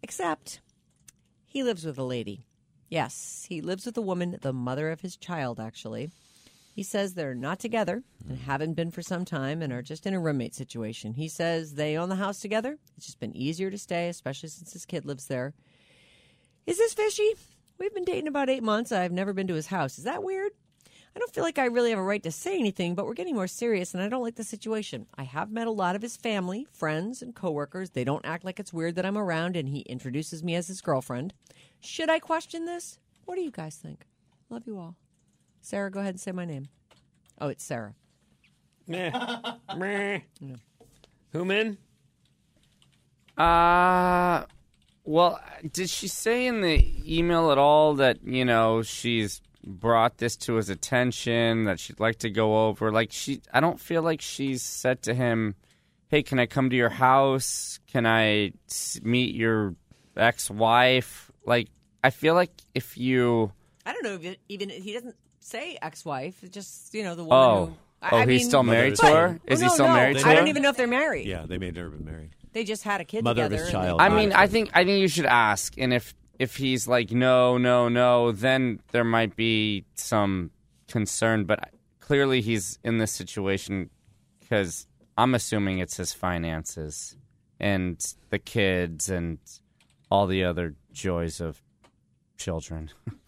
Except 0.02 0.62
he 1.46 1.62
lives 1.62 1.86
with 1.86 2.00
a 2.00 2.04
lady. 2.04 2.48
Yes, 2.90 3.46
he 3.48 3.62
lives 3.62 3.86
with 3.86 3.98
a 3.98 4.02
woman, 4.02 4.40
the 4.42 4.52
mother 4.52 4.90
of 4.90 5.02
his 5.02 5.16
child, 5.16 5.60
actually. 5.60 6.10
He 6.74 6.82
says 6.82 7.14
they're 7.14 7.36
not 7.36 7.60
together 7.60 8.04
and 8.28 8.40
haven't 8.40 8.74
been 8.74 8.90
for 8.90 9.04
some 9.04 9.26
time 9.26 9.62
and 9.62 9.72
are 9.72 9.84
just 9.84 10.08
in 10.08 10.16
a 10.16 10.20
roommate 10.20 10.56
situation. 10.56 11.14
He 11.14 11.28
says 11.28 11.76
they 11.76 11.96
own 11.96 12.10
the 12.10 12.16
house 12.16 12.40
together. 12.40 12.80
It's 12.98 13.06
just 13.06 13.20
been 13.20 13.36
easier 13.38 13.70
to 13.70 13.78
stay, 13.78 14.10
especially 14.10 14.50
since 14.50 14.74
his 14.74 14.86
kid 14.86 15.06
lives 15.06 15.28
there. 15.28 15.54
Is 16.66 16.80
this 16.80 16.96
fishy? 16.96 17.36
We've 17.78 17.94
been 17.94 18.06
dating 18.06 18.28
about 18.28 18.50
eight 18.50 18.64
months. 18.64 18.92
I've 18.92 19.12
never 19.12 19.34
been 19.34 19.48
to 19.48 19.54
his 19.54 19.68
house. 19.68 20.00
Is 20.00 20.06
that 20.06 20.24
weird? 20.24 20.52
I 21.16 21.20
don't 21.20 21.32
feel 21.32 21.44
like 21.44 21.60
I 21.60 21.66
really 21.66 21.92
have 21.92 22.00
a 22.00 22.04
right 22.04 22.24
to 22.24 22.32
say 22.32 22.58
anything, 22.58 22.96
but 22.96 23.06
we're 23.06 23.14
getting 23.14 23.36
more 23.36 23.46
serious 23.46 23.94
and 23.94 24.02
I 24.02 24.10
don't 24.10 24.24
like 24.24 24.36
the 24.36 24.44
situation. 24.44 25.06
I 25.16 25.24
have 25.26 25.52
met 25.52 25.68
a 25.68 25.72
lot 25.72 25.96
of 25.96 26.02
his 26.02 26.18
family, 26.18 26.66
friends, 26.74 27.22
and 27.22 27.36
coworkers. 27.36 27.92
They 27.92 28.04
don't 28.04 28.26
act 28.26 28.44
like 28.44 28.60
it's 28.60 28.74
weird 28.74 28.96
that 28.96 29.06
I'm 29.06 29.18
around 29.18 29.56
and 29.56 29.70
he 29.70 29.82
introduces 29.82 30.44
me 30.44 30.56
as 30.56 30.68
his 30.68 30.82
girlfriend. 30.82 31.36
Should 31.82 32.10
I 32.10 32.18
question 32.18 32.66
this? 32.66 32.98
What 33.26 33.36
do 33.36 33.42
you 33.42 33.52
guys 33.52 33.76
think? 33.76 34.08
Love 34.50 34.64
you 34.66 34.80
all. 34.80 34.96
Sarah, 35.64 35.90
go 35.90 36.02
ahead 36.02 36.16
and 36.16 36.20
say 36.20 36.34
my 36.34 36.44
name. 36.44 36.68
Oh, 37.40 37.48
it's 37.48 37.64
Sarah. 37.64 37.96
Meh. 38.86 39.12
Meh. 39.78 40.20
Human? 41.32 41.78
Uh, 43.38 44.44
well, 45.06 45.40
did 45.72 45.90
she 45.90 46.10
say 46.10 46.48
in 46.48 46.60
the 46.60 46.86
email 47.08 47.50
at 47.50 47.58
all 47.58 47.96
that 47.96 48.26
you 48.26 48.44
know 48.44 48.82
she's 48.82 49.42
brought 49.64 50.18
this 50.18 50.36
to 50.36 50.56
his 50.56 50.70
attention 50.70 51.64
that 51.64 51.80
she'd 51.80 52.00
like 52.02 52.20
to 52.20 52.30
go 52.30 52.68
over? 52.68 52.92
Like 52.92 53.14
she, 53.14 53.42
I 53.54 53.62
don't 53.62 53.80
feel 53.80 54.02
like 54.02 54.20
she's 54.20 54.62
said 54.62 55.02
to 55.04 55.14
him, 55.14 55.56
"Hey, 56.10 56.24
can 56.24 56.40
I 56.40 56.46
come 56.46 56.70
to 56.72 56.76
your 56.76 56.90
house? 56.90 57.80
Can 57.88 58.06
I 58.06 58.52
meet 59.02 59.34
your 59.34 59.76
ex-wife?" 60.18 61.32
Like, 61.46 61.70
I 62.04 62.10
feel 62.10 62.34
like 62.36 62.52
if 62.76 62.98
you, 62.98 63.54
I 63.86 63.94
don't 63.94 64.04
know 64.04 64.16
if 64.16 64.26
it, 64.26 64.40
even 64.50 64.70
he 64.70 64.92
doesn't 64.94 65.16
say 65.44 65.78
ex-wife. 65.82 66.44
Just 66.52 66.94
you 66.94 67.04
know 67.04 67.16
the 67.16 67.24
woman. 67.24 67.38
oh, 67.38 67.66
who, 67.68 67.72
oh, 67.72 67.78
I, 68.02 68.16
I 68.16 68.20
he's 68.22 68.28
mean, 68.42 68.48
still 68.50 68.64
married 68.64 68.96
to 68.96 69.02
But- 69.02 69.14
her. 69.14 69.40
Oh, 69.42 69.52
Is 69.54 69.60
Oh, 69.62 69.64
he 69.64 69.68
no, 69.70 69.74
still 69.74 69.88
no. 69.88 69.94
married 69.94 70.18
to 70.18 70.24
her? 70.26 70.30
I 70.32 70.36
don't 70.36 70.48
even 70.48 70.62
know 70.64 70.70
if 70.70 70.78
they're 70.78 70.88
married. 70.88 71.26
Yeah, 71.28 71.46
they 71.48 71.58
may 71.58 71.68
have 71.68 71.76
never 71.76 71.90
been 71.90 72.06
married. 72.06 72.32
They 72.54 72.64
just 72.64 72.84
had 72.84 73.02
a 73.02 73.06
kid 73.06 73.24
Mother 73.24 73.44
of 73.44 73.50
together. 73.52 73.66
his 73.66 73.74
and 73.74 73.84
they- 73.84 73.88
child. 73.88 74.02
I 74.02 74.10
mean, 74.10 74.32
I 74.34 74.48
think 74.48 74.70
I 74.74 74.84
think 74.84 75.02
you 75.02 75.08
should 75.08 75.26
ask, 75.26 75.74
and 75.78 75.94
if 75.94 76.14
if 76.40 76.56
he's 76.58 76.88
like 76.88 77.12
no, 77.12 77.58
no, 77.58 77.90
no, 77.90 78.32
then 78.32 78.80
there 78.92 79.04
might 79.04 79.36
be 79.36 79.86
some 79.96 80.52
concern. 80.88 81.46
But 81.46 81.70
clearly, 82.00 82.42
he's 82.42 82.80
in 82.84 82.98
this 82.98 83.12
situation 83.12 83.90
because 84.40 84.88
I'm 85.18 85.34
assuming 85.36 85.80
it's 85.80 85.98
his 85.98 86.12
finances 86.14 87.16
and 87.60 87.98
the 88.30 88.40
kids 88.40 89.10
and 89.10 89.38
all 90.12 90.28
the 90.28 90.44
other 90.44 90.76
joys 90.92 91.40
of 91.42 91.62
children. 92.38 92.90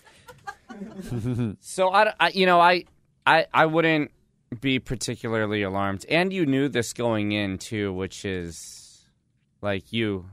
so 1.60 1.90
I, 1.92 2.14
I- 2.20 2.30
you 2.30 2.46
know, 2.46 2.60
I, 2.60 2.86
I, 3.26 3.46
I 3.54 3.66
wouldn't 3.66 4.12
be 4.62 4.80
particularly 4.80 5.64
alarmed. 5.64 6.06
And 6.10 6.32
you 6.32 6.46
knew 6.46 6.70
this 6.70 6.94
going 6.94 7.32
in 7.32 7.58
too, 7.58 7.92
which 7.94 8.26
is 8.26 9.06
like 9.62 9.92
you, 9.92 10.26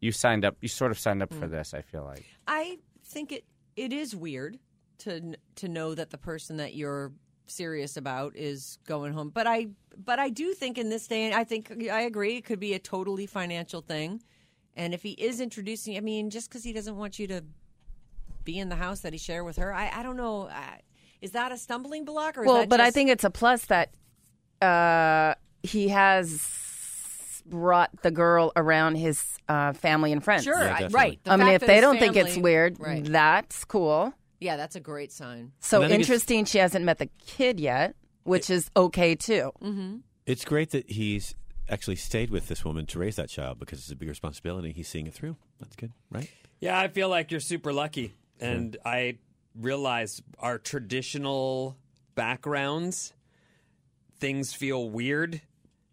you 0.00 0.12
signed 0.12 0.44
up. 0.44 0.56
You 0.60 0.68
sort 0.68 0.90
of 0.90 0.98
signed 0.98 1.22
up 1.22 1.32
for 1.32 1.46
mm. 1.46 1.50
this. 1.50 1.74
I 1.74 1.82
feel 1.82 2.04
like. 2.04 2.24
I 2.46 2.78
think 3.04 3.32
it 3.32 3.44
it 3.76 3.92
is 3.92 4.14
weird 4.14 4.58
to 4.98 5.34
to 5.56 5.68
know 5.68 5.94
that 5.94 6.10
the 6.10 6.18
person 6.18 6.56
that 6.58 6.74
you're 6.74 7.12
serious 7.46 7.96
about 7.96 8.36
is 8.36 8.78
going 8.86 9.12
home. 9.12 9.30
But 9.30 9.46
I 9.46 9.68
but 9.96 10.18
I 10.18 10.28
do 10.28 10.54
think 10.54 10.78
in 10.78 10.88
this 10.88 11.06
day, 11.06 11.32
I 11.32 11.44
think 11.44 11.88
I 11.90 12.02
agree. 12.02 12.36
It 12.36 12.44
could 12.44 12.60
be 12.60 12.74
a 12.74 12.78
totally 12.78 13.26
financial 13.26 13.80
thing, 13.80 14.22
and 14.76 14.94
if 14.94 15.02
he 15.02 15.12
is 15.12 15.40
introducing, 15.40 15.96
I 15.96 16.00
mean, 16.00 16.30
just 16.30 16.48
because 16.48 16.64
he 16.64 16.72
doesn't 16.72 16.96
want 16.96 17.18
you 17.18 17.26
to 17.28 17.42
be 18.48 18.58
in 18.58 18.68
the 18.70 18.76
house 18.76 19.00
that 19.00 19.12
he 19.12 19.18
shared 19.18 19.44
with 19.44 19.56
her, 19.58 19.72
I 19.74 19.90
I 20.00 20.02
don't 20.02 20.16
know. 20.16 20.48
I, 20.48 20.80
is 21.20 21.32
that 21.32 21.52
a 21.52 21.58
stumbling 21.58 22.04
block 22.06 22.38
or? 22.38 22.42
Is 22.42 22.46
Well, 22.46 22.56
that 22.60 22.68
but 22.70 22.80
I 22.80 22.90
think 22.90 23.10
it's 23.10 23.24
a 23.24 23.30
plus 23.30 23.66
that 23.66 23.92
uh, 24.62 25.34
he 25.62 25.88
has 25.88 27.42
brought 27.44 27.90
the 28.02 28.10
girl 28.10 28.52
around 28.56 28.94
his 28.96 29.22
uh, 29.48 29.72
family 29.74 30.12
and 30.12 30.22
friends. 30.24 30.44
sure, 30.44 30.58
Yeah, 30.62 30.78
I- 30.80 30.86
right. 30.88 31.20
The 31.24 31.32
I 31.32 31.36
mean, 31.36 31.48
if 31.48 31.60
they 31.66 31.80
don't 31.80 31.98
think 31.98 32.16
it's 32.16 32.36
weird, 32.36 32.78
right? 32.80 33.04
that's 33.04 33.64
cool. 33.64 34.12
Yeah, 34.40 34.56
that's 34.56 34.76
a 34.76 34.80
great 34.80 35.12
sign. 35.12 35.52
So 35.60 35.78
And 35.78 35.86
I 35.86 35.88
think 35.88 36.00
it's- 36.02 36.08
interesting. 36.10 36.44
She 36.46 36.58
hasn't 36.58 36.84
met 36.84 36.98
the 36.98 37.08
kid 37.26 37.58
yet, 37.60 37.94
which 38.24 38.48
is 38.50 38.70
okay 38.76 39.14
too. 39.14 39.52
It's 40.26 40.44
great 40.44 40.70
that 40.70 40.90
he's 40.90 41.34
actually 41.68 41.96
stayed 41.96 42.30
with 42.30 42.48
this 42.48 42.64
woman 42.64 42.86
to 42.86 42.98
raise 42.98 43.16
that 43.16 43.28
child 43.28 43.58
because 43.58 43.78
it's 43.80 43.90
a 43.90 43.96
big 43.96 44.08
responsibility. 44.08 44.72
He's 44.72 44.88
seeing 44.88 45.06
it 45.06 45.14
through. 45.14 45.36
That's 45.60 45.76
good, 45.76 45.92
right? 46.10 46.30
Yeah, 46.60 46.78
I 46.78 46.88
feel 46.88 47.08
like 47.08 47.30
you're 47.30 47.40
super 47.40 47.72
lucky. 47.72 48.14
And 48.40 48.76
I 48.84 49.18
realize 49.54 50.22
our 50.38 50.58
traditional 50.58 51.76
backgrounds, 52.14 53.12
things 54.18 54.52
feel 54.52 54.90
weird 54.90 55.40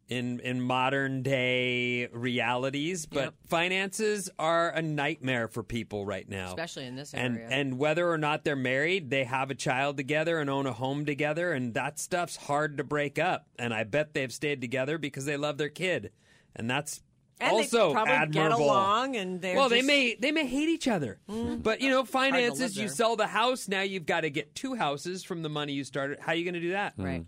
in 0.08 0.39
in 0.41 0.62
modern 0.62 1.23
day 1.23 2.05
realities, 2.08 3.08
but 3.08 3.19
Yep. 3.23 3.34
finances 3.47 4.29
are 4.38 4.69
a 4.69 4.81
nightmare 4.81 5.47
for 5.47 5.63
people 5.63 6.05
right 6.05 6.29
now. 6.29 6.49
Especially 6.49 6.86
in 6.86 6.95
this 6.95 7.12
and 7.15 7.38
area. 7.38 7.49
and 7.49 7.79
whether 7.79 8.08
or 8.08 8.17
not 8.19 8.43
they're 8.43 8.55
married, 8.55 9.10
they 9.10 9.23
have 9.23 9.49
a 9.49 9.55
child 9.55 9.97
together 9.97 10.38
and 10.39 10.47
own 10.47 10.67
a 10.67 10.73
home 10.73 11.05
together, 11.08 11.53
and 11.53 11.73
that 11.73 11.97
stuff's 11.97 12.36
hard 12.36 12.77
to 12.77 12.84
break 12.84 13.17
up. 13.17 13.47
And 13.58 13.73
I 13.73 13.84
bet 13.84 14.13
they've 14.13 14.31
stayed 14.31 14.62
together 14.62 14.99
because 14.99 15.25
they 15.25 15.38
love 15.38 15.58
their 15.58 15.69
kid, 15.69 16.12
and 16.55 16.69
that's 16.69 17.01
And 17.39 17.52
also 17.52 17.89
they 17.89 17.93
probably 17.93 18.13
admirable. 18.13 18.58
get 18.58 18.65
along, 18.65 19.15
and 19.17 19.41
they're 19.41 19.58
well, 19.58 19.67
they 19.67 19.82
may 19.82 20.15
they 20.15 20.32
may 20.32 20.45
hate 20.45 20.69
each 20.69 20.88
other, 20.88 21.19
but 21.28 21.82
you 21.82 21.89
know, 21.89 22.06
finances. 22.06 22.78
You 22.78 22.88
sell 22.88 23.15
the 23.17 23.28
house 23.28 23.67
now. 23.67 23.82
You've 23.82 24.06
got 24.06 24.21
to 24.21 24.30
get 24.30 24.56
two 24.56 24.76
houses 24.76 25.24
from 25.24 25.41
the 25.41 25.50
money 25.50 25.74
you 25.74 25.84
started. 25.84 26.19
How 26.19 26.32
are 26.32 26.36
you 26.36 26.45
going 26.45 26.54
to 26.54 26.62
do 26.62 26.71
that? 26.71 26.93
right. 26.98 27.26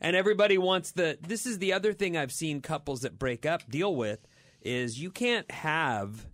And 0.00 0.14
everybody 0.14 0.58
wants 0.58 0.90
the. 0.92 1.16
This 1.26 1.46
is 1.46 1.58
the 1.58 1.72
other 1.72 1.92
thing 1.92 2.16
I've 2.16 2.32
seen 2.32 2.60
couples 2.60 3.00
that 3.02 3.18
break 3.18 3.46
up 3.46 3.70
deal 3.70 3.94
with 3.94 4.18
is 4.62 5.00
you 5.00 5.10
can't 5.10 5.50
have 5.50 6.26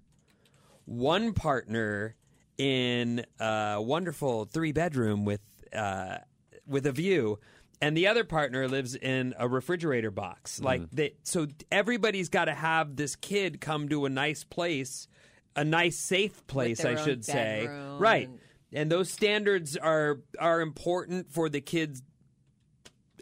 one 0.84 1.32
partner 1.32 2.16
in 2.58 3.24
a 3.38 3.80
wonderful 3.80 4.46
three 4.46 4.72
bedroom 4.72 5.24
with 5.24 5.40
uh, 5.72 6.18
with 6.66 6.86
a 6.86 6.92
view. 6.92 7.38
And 7.82 7.96
the 7.96 8.06
other 8.06 8.24
partner 8.24 8.68
lives 8.68 8.94
in 8.94 9.34
a 9.38 9.48
refrigerator 9.48 10.10
box. 10.12 10.60
Like 10.60 10.82
they, 10.92 11.14
so 11.24 11.48
everybody's 11.70 12.28
got 12.28 12.44
to 12.46 12.54
have 12.54 12.96
this 12.96 13.16
kid 13.16 13.60
come 13.60 13.88
to 13.90 14.06
a 14.06 14.08
nice 14.08 14.44
place, 14.44 15.08
a 15.56 15.64
nice 15.64 15.96
safe 15.96 16.46
place, 16.46 16.84
I 16.84 16.94
should 17.04 17.24
say. 17.24 17.66
Right. 17.98 18.28
and- 18.28 18.38
And 18.74 18.90
those 18.90 19.10
standards 19.10 19.76
are 19.76 20.20
are 20.38 20.60
important 20.62 21.30
for 21.30 21.48
the 21.50 21.60
kids 21.60 22.02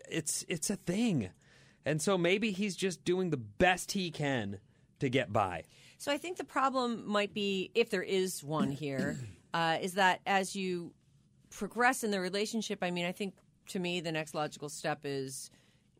it's 0.08 0.44
it's 0.48 0.70
a 0.70 0.76
thing. 0.76 1.30
And 1.86 2.00
so 2.02 2.18
maybe 2.18 2.50
he's 2.52 2.76
just 2.76 3.04
doing 3.04 3.30
the 3.30 3.36
best 3.38 3.92
he 3.92 4.10
can 4.10 4.58
to 4.98 5.08
get 5.08 5.32
by. 5.32 5.64
So 5.98 6.12
I 6.12 6.18
think 6.18 6.36
the 6.36 6.44
problem 6.44 7.06
might 7.06 7.32
be, 7.34 7.70
if 7.74 7.90
there 7.90 8.02
is 8.02 8.44
one 8.44 8.70
here, 8.70 9.18
uh, 9.54 9.78
is 9.80 9.94
that 9.94 10.20
as 10.26 10.54
you 10.54 10.92
progress 11.50 12.04
in 12.04 12.10
the 12.10 12.20
relationship, 12.20 12.80
I 12.82 12.90
mean, 12.90 13.06
I 13.06 13.12
think 13.12 13.34
to 13.68 13.78
me 13.78 14.00
the 14.00 14.12
next 14.12 14.34
logical 14.34 14.68
step 14.68 15.00
is, 15.04 15.50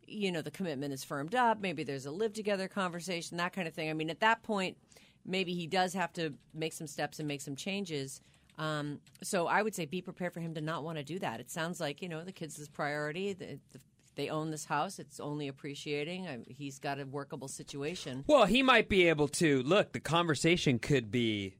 you 0.07 0.31
know, 0.31 0.41
the 0.41 0.51
commitment 0.51 0.93
is 0.93 1.03
firmed 1.03 1.35
up. 1.35 1.59
Maybe 1.61 1.83
there's 1.83 2.05
a 2.05 2.11
live 2.11 2.33
together 2.33 2.67
conversation, 2.67 3.37
that 3.37 3.53
kind 3.53 3.67
of 3.67 3.73
thing. 3.73 3.89
I 3.89 3.93
mean, 3.93 4.09
at 4.09 4.19
that 4.19 4.43
point, 4.43 4.77
maybe 5.25 5.53
he 5.53 5.67
does 5.67 5.93
have 5.93 6.11
to 6.13 6.33
make 6.53 6.73
some 6.73 6.87
steps 6.87 7.19
and 7.19 7.27
make 7.27 7.41
some 7.41 7.55
changes. 7.55 8.21
Um, 8.57 8.99
so 9.23 9.47
I 9.47 9.61
would 9.61 9.73
say 9.73 9.85
be 9.85 10.01
prepared 10.01 10.33
for 10.33 10.39
him 10.39 10.53
to 10.55 10.61
not 10.61 10.83
want 10.83 10.97
to 10.97 11.03
do 11.03 11.19
that. 11.19 11.39
It 11.39 11.49
sounds 11.49 11.79
like 11.79 12.01
you 12.01 12.09
know 12.09 12.23
the 12.23 12.31
kids' 12.31 12.59
is 12.59 12.67
priority. 12.67 13.33
The, 13.33 13.59
the, 13.71 13.79
they 14.15 14.29
own 14.29 14.51
this 14.51 14.65
house. 14.65 14.99
It's 14.99 15.19
only 15.21 15.47
appreciating. 15.47 16.27
I, 16.27 16.39
he's 16.47 16.79
got 16.79 16.99
a 16.99 17.05
workable 17.05 17.47
situation. 17.47 18.25
Well, 18.27 18.45
he 18.45 18.61
might 18.61 18.89
be 18.89 19.07
able 19.07 19.29
to 19.29 19.63
look, 19.63 19.93
the 19.93 20.01
conversation 20.01 20.79
could 20.79 21.11
be 21.11 21.55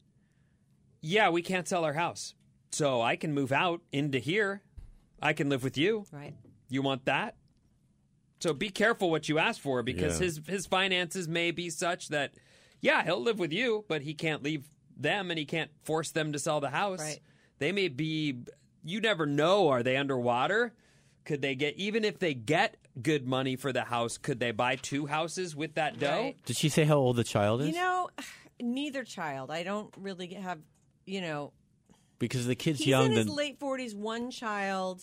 yeah, 1.02 1.30
we 1.30 1.42
can't 1.42 1.68
sell 1.68 1.84
our 1.84 1.94
house. 1.94 2.36
So 2.72 3.02
I 3.02 3.16
can 3.16 3.34
move 3.34 3.52
out 3.52 3.82
into 3.92 4.20
here. 4.20 4.62
I 5.22 5.34
can 5.34 5.50
live 5.50 5.64
with 5.64 5.78
you. 5.78 6.06
Right. 6.12 6.34
You 6.70 6.82
want 6.82 7.06
that? 7.06 7.36
So 8.40 8.54
be 8.54 8.70
careful 8.70 9.12
what 9.12 9.30
you 9.30 9.38
ask 9.38 9.62
for 9.62 9.84
because 9.84 10.20
Yeah. 10.20 10.26
his 10.26 10.42
his 10.48 10.66
finances 10.66 11.28
may 11.28 11.52
be 11.52 11.70
such 11.70 12.08
that 12.10 12.34
yeah, 12.80 13.04
he'll 13.04 13.22
live 13.22 13.38
with 13.38 13.54
you, 13.54 13.86
but 13.88 14.02
he 14.02 14.14
can't 14.16 14.42
leave 14.42 14.68
them 14.98 15.30
and 15.30 15.38
he 15.38 15.46
can't 15.46 15.70
force 15.84 16.12
them 16.12 16.32
to 16.34 16.40
sell 16.40 16.60
the 16.60 16.70
house. 16.72 17.00
Right. 17.00 17.20
They 17.60 17.72
may 17.72 17.88
be 17.88 18.38
you 18.84 19.00
never 19.02 19.26
know 19.28 19.68
are 19.70 19.84
they 19.84 19.98
underwater? 19.98 20.74
Could 21.26 21.42
they 21.44 21.54
get 21.54 21.76
even 21.76 22.04
if 22.04 22.18
they 22.18 22.34
get 22.34 22.78
good 23.02 23.28
money 23.28 23.56
for 23.56 23.72
the 23.72 23.84
house, 23.84 24.18
could 24.18 24.40
they 24.40 24.52
buy 24.52 24.76
two 24.76 25.06
houses 25.06 25.56
with 25.56 25.76
that 25.76 26.00
dough? 26.00 26.08
Right. 26.10 26.46
Did 26.46 26.58
she 26.58 26.68
say 26.70 26.84
how 26.84 26.98
old 26.98 27.16
the 27.18 27.24
child 27.24 27.62
is? 27.62 27.68
You 27.68 27.76
know, 27.76 28.10
neither 28.60 29.04
child. 29.04 29.52
I 29.52 29.62
don't 29.62 29.94
really 29.98 30.34
have, 30.34 30.58
you 31.06 31.22
know, 31.22 31.54
because 32.22 32.46
the 32.48 32.56
kid's 32.56 32.80
He's 32.80 32.88
young. 32.88 33.08
in 33.08 33.12
his 33.18 33.26
then 33.26 33.36
late 33.36 33.60
forties. 33.60 33.94
One 33.94 34.32
child. 34.32 35.02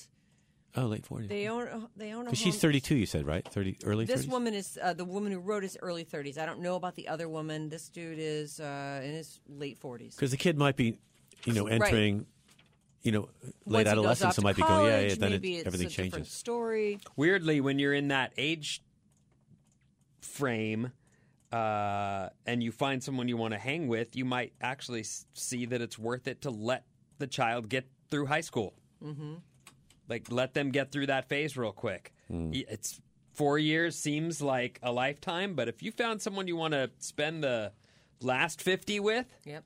oh, 0.76 0.86
late 0.86 1.04
forties. 1.04 1.28
They 1.28 1.48
own. 1.48 1.88
They 1.96 2.12
own 2.12 2.22
a. 2.22 2.24
Because 2.24 2.38
she's 2.38 2.58
thirty-two. 2.58 2.94
You 2.96 3.04
said 3.06 3.26
right? 3.26 3.46
Thirty 3.46 3.76
early. 3.84 4.04
This 4.06 4.24
30s? 4.24 4.30
woman 4.30 4.54
is 4.54 4.78
uh, 4.82 4.92
the 4.94 5.04
woman 5.04 5.32
who 5.32 5.40
wrote 5.40 5.62
his 5.64 5.76
early 5.82 6.04
30s. 6.04 6.38
I 6.38 6.46
don't 6.46 6.60
know 6.60 6.76
about 6.76 6.94
the 6.94 7.08
other 7.08 7.28
woman. 7.28 7.68
This 7.68 7.88
dude 7.88 8.18
is 8.18 8.60
uh, 8.60 9.02
in 9.04 9.10
his 9.12 9.40
late 9.48 9.78
40s. 9.80 10.14
Because 10.16 10.30
the 10.30 10.36
kid 10.36 10.56
might 10.56 10.76
be, 10.76 10.96
you 11.44 11.52
know, 11.52 11.64
Right. 11.64 11.72
entering, 11.74 12.26
you 13.02 13.12
know, 13.12 13.28
late 13.66 13.86
he 13.86 13.90
adolescence. 13.90 14.28
off 14.30 14.34
So 14.36 14.40
to 14.42 14.44
might 14.44 14.56
be 14.56 14.62
going. 14.62 14.86
Yeah, 14.86 14.90
yeah. 14.92 14.96
college, 15.08 15.18
Then 15.18 15.30
maybe 15.32 15.54
it, 15.54 15.58
it's 15.58 15.66
everything 15.66 15.86
a 15.86 15.90
different 15.90 16.12
changes. 16.14 16.32
story. 16.32 17.00
Weirdly, 17.16 17.60
when 17.60 17.78
you're 17.78 17.94
in 17.94 18.08
that 18.08 18.32
age 18.38 18.82
frame 20.20 20.92
uh, 21.52 22.28
and 22.46 22.62
you 22.62 22.70
find 22.72 23.02
someone 23.02 23.28
you 23.28 23.36
want 23.36 23.54
to 23.54 23.58
hang 23.58 23.88
with, 23.88 24.14
you 24.16 24.24
might 24.24 24.52
actually 24.60 25.04
see 25.34 25.66
that 25.66 25.80
it's 25.80 25.98
worth 25.98 26.28
it 26.28 26.42
to 26.42 26.50
let 26.50 26.84
the 27.18 27.26
child 27.26 27.68
get 27.68 27.86
through 28.10 28.26
high 28.26 28.40
school. 28.40 28.74
Mm-hmm. 29.04 29.34
Like, 30.08 30.30
let 30.32 30.54
them 30.54 30.70
get 30.70 30.90
through 30.90 31.06
that 31.06 31.28
phase 31.28 31.56
real 31.56 31.72
quick. 31.72 32.12
Y- 32.30 32.64
It's 32.68 33.00
four 33.34 33.58
years 33.58 33.96
seems 33.96 34.40
like 34.40 34.78
a 34.82 34.90
lifetime, 34.90 35.54
but 35.54 35.68
if 35.68 35.82
you 35.82 35.92
found 35.92 36.22
someone 36.22 36.48
you 36.48 36.56
want 36.56 36.72
to 36.72 36.90
spend 36.98 37.44
the 37.44 37.72
last 38.20 38.60
50 38.62 39.00
with, 39.00 39.26
Yep. 39.44 39.64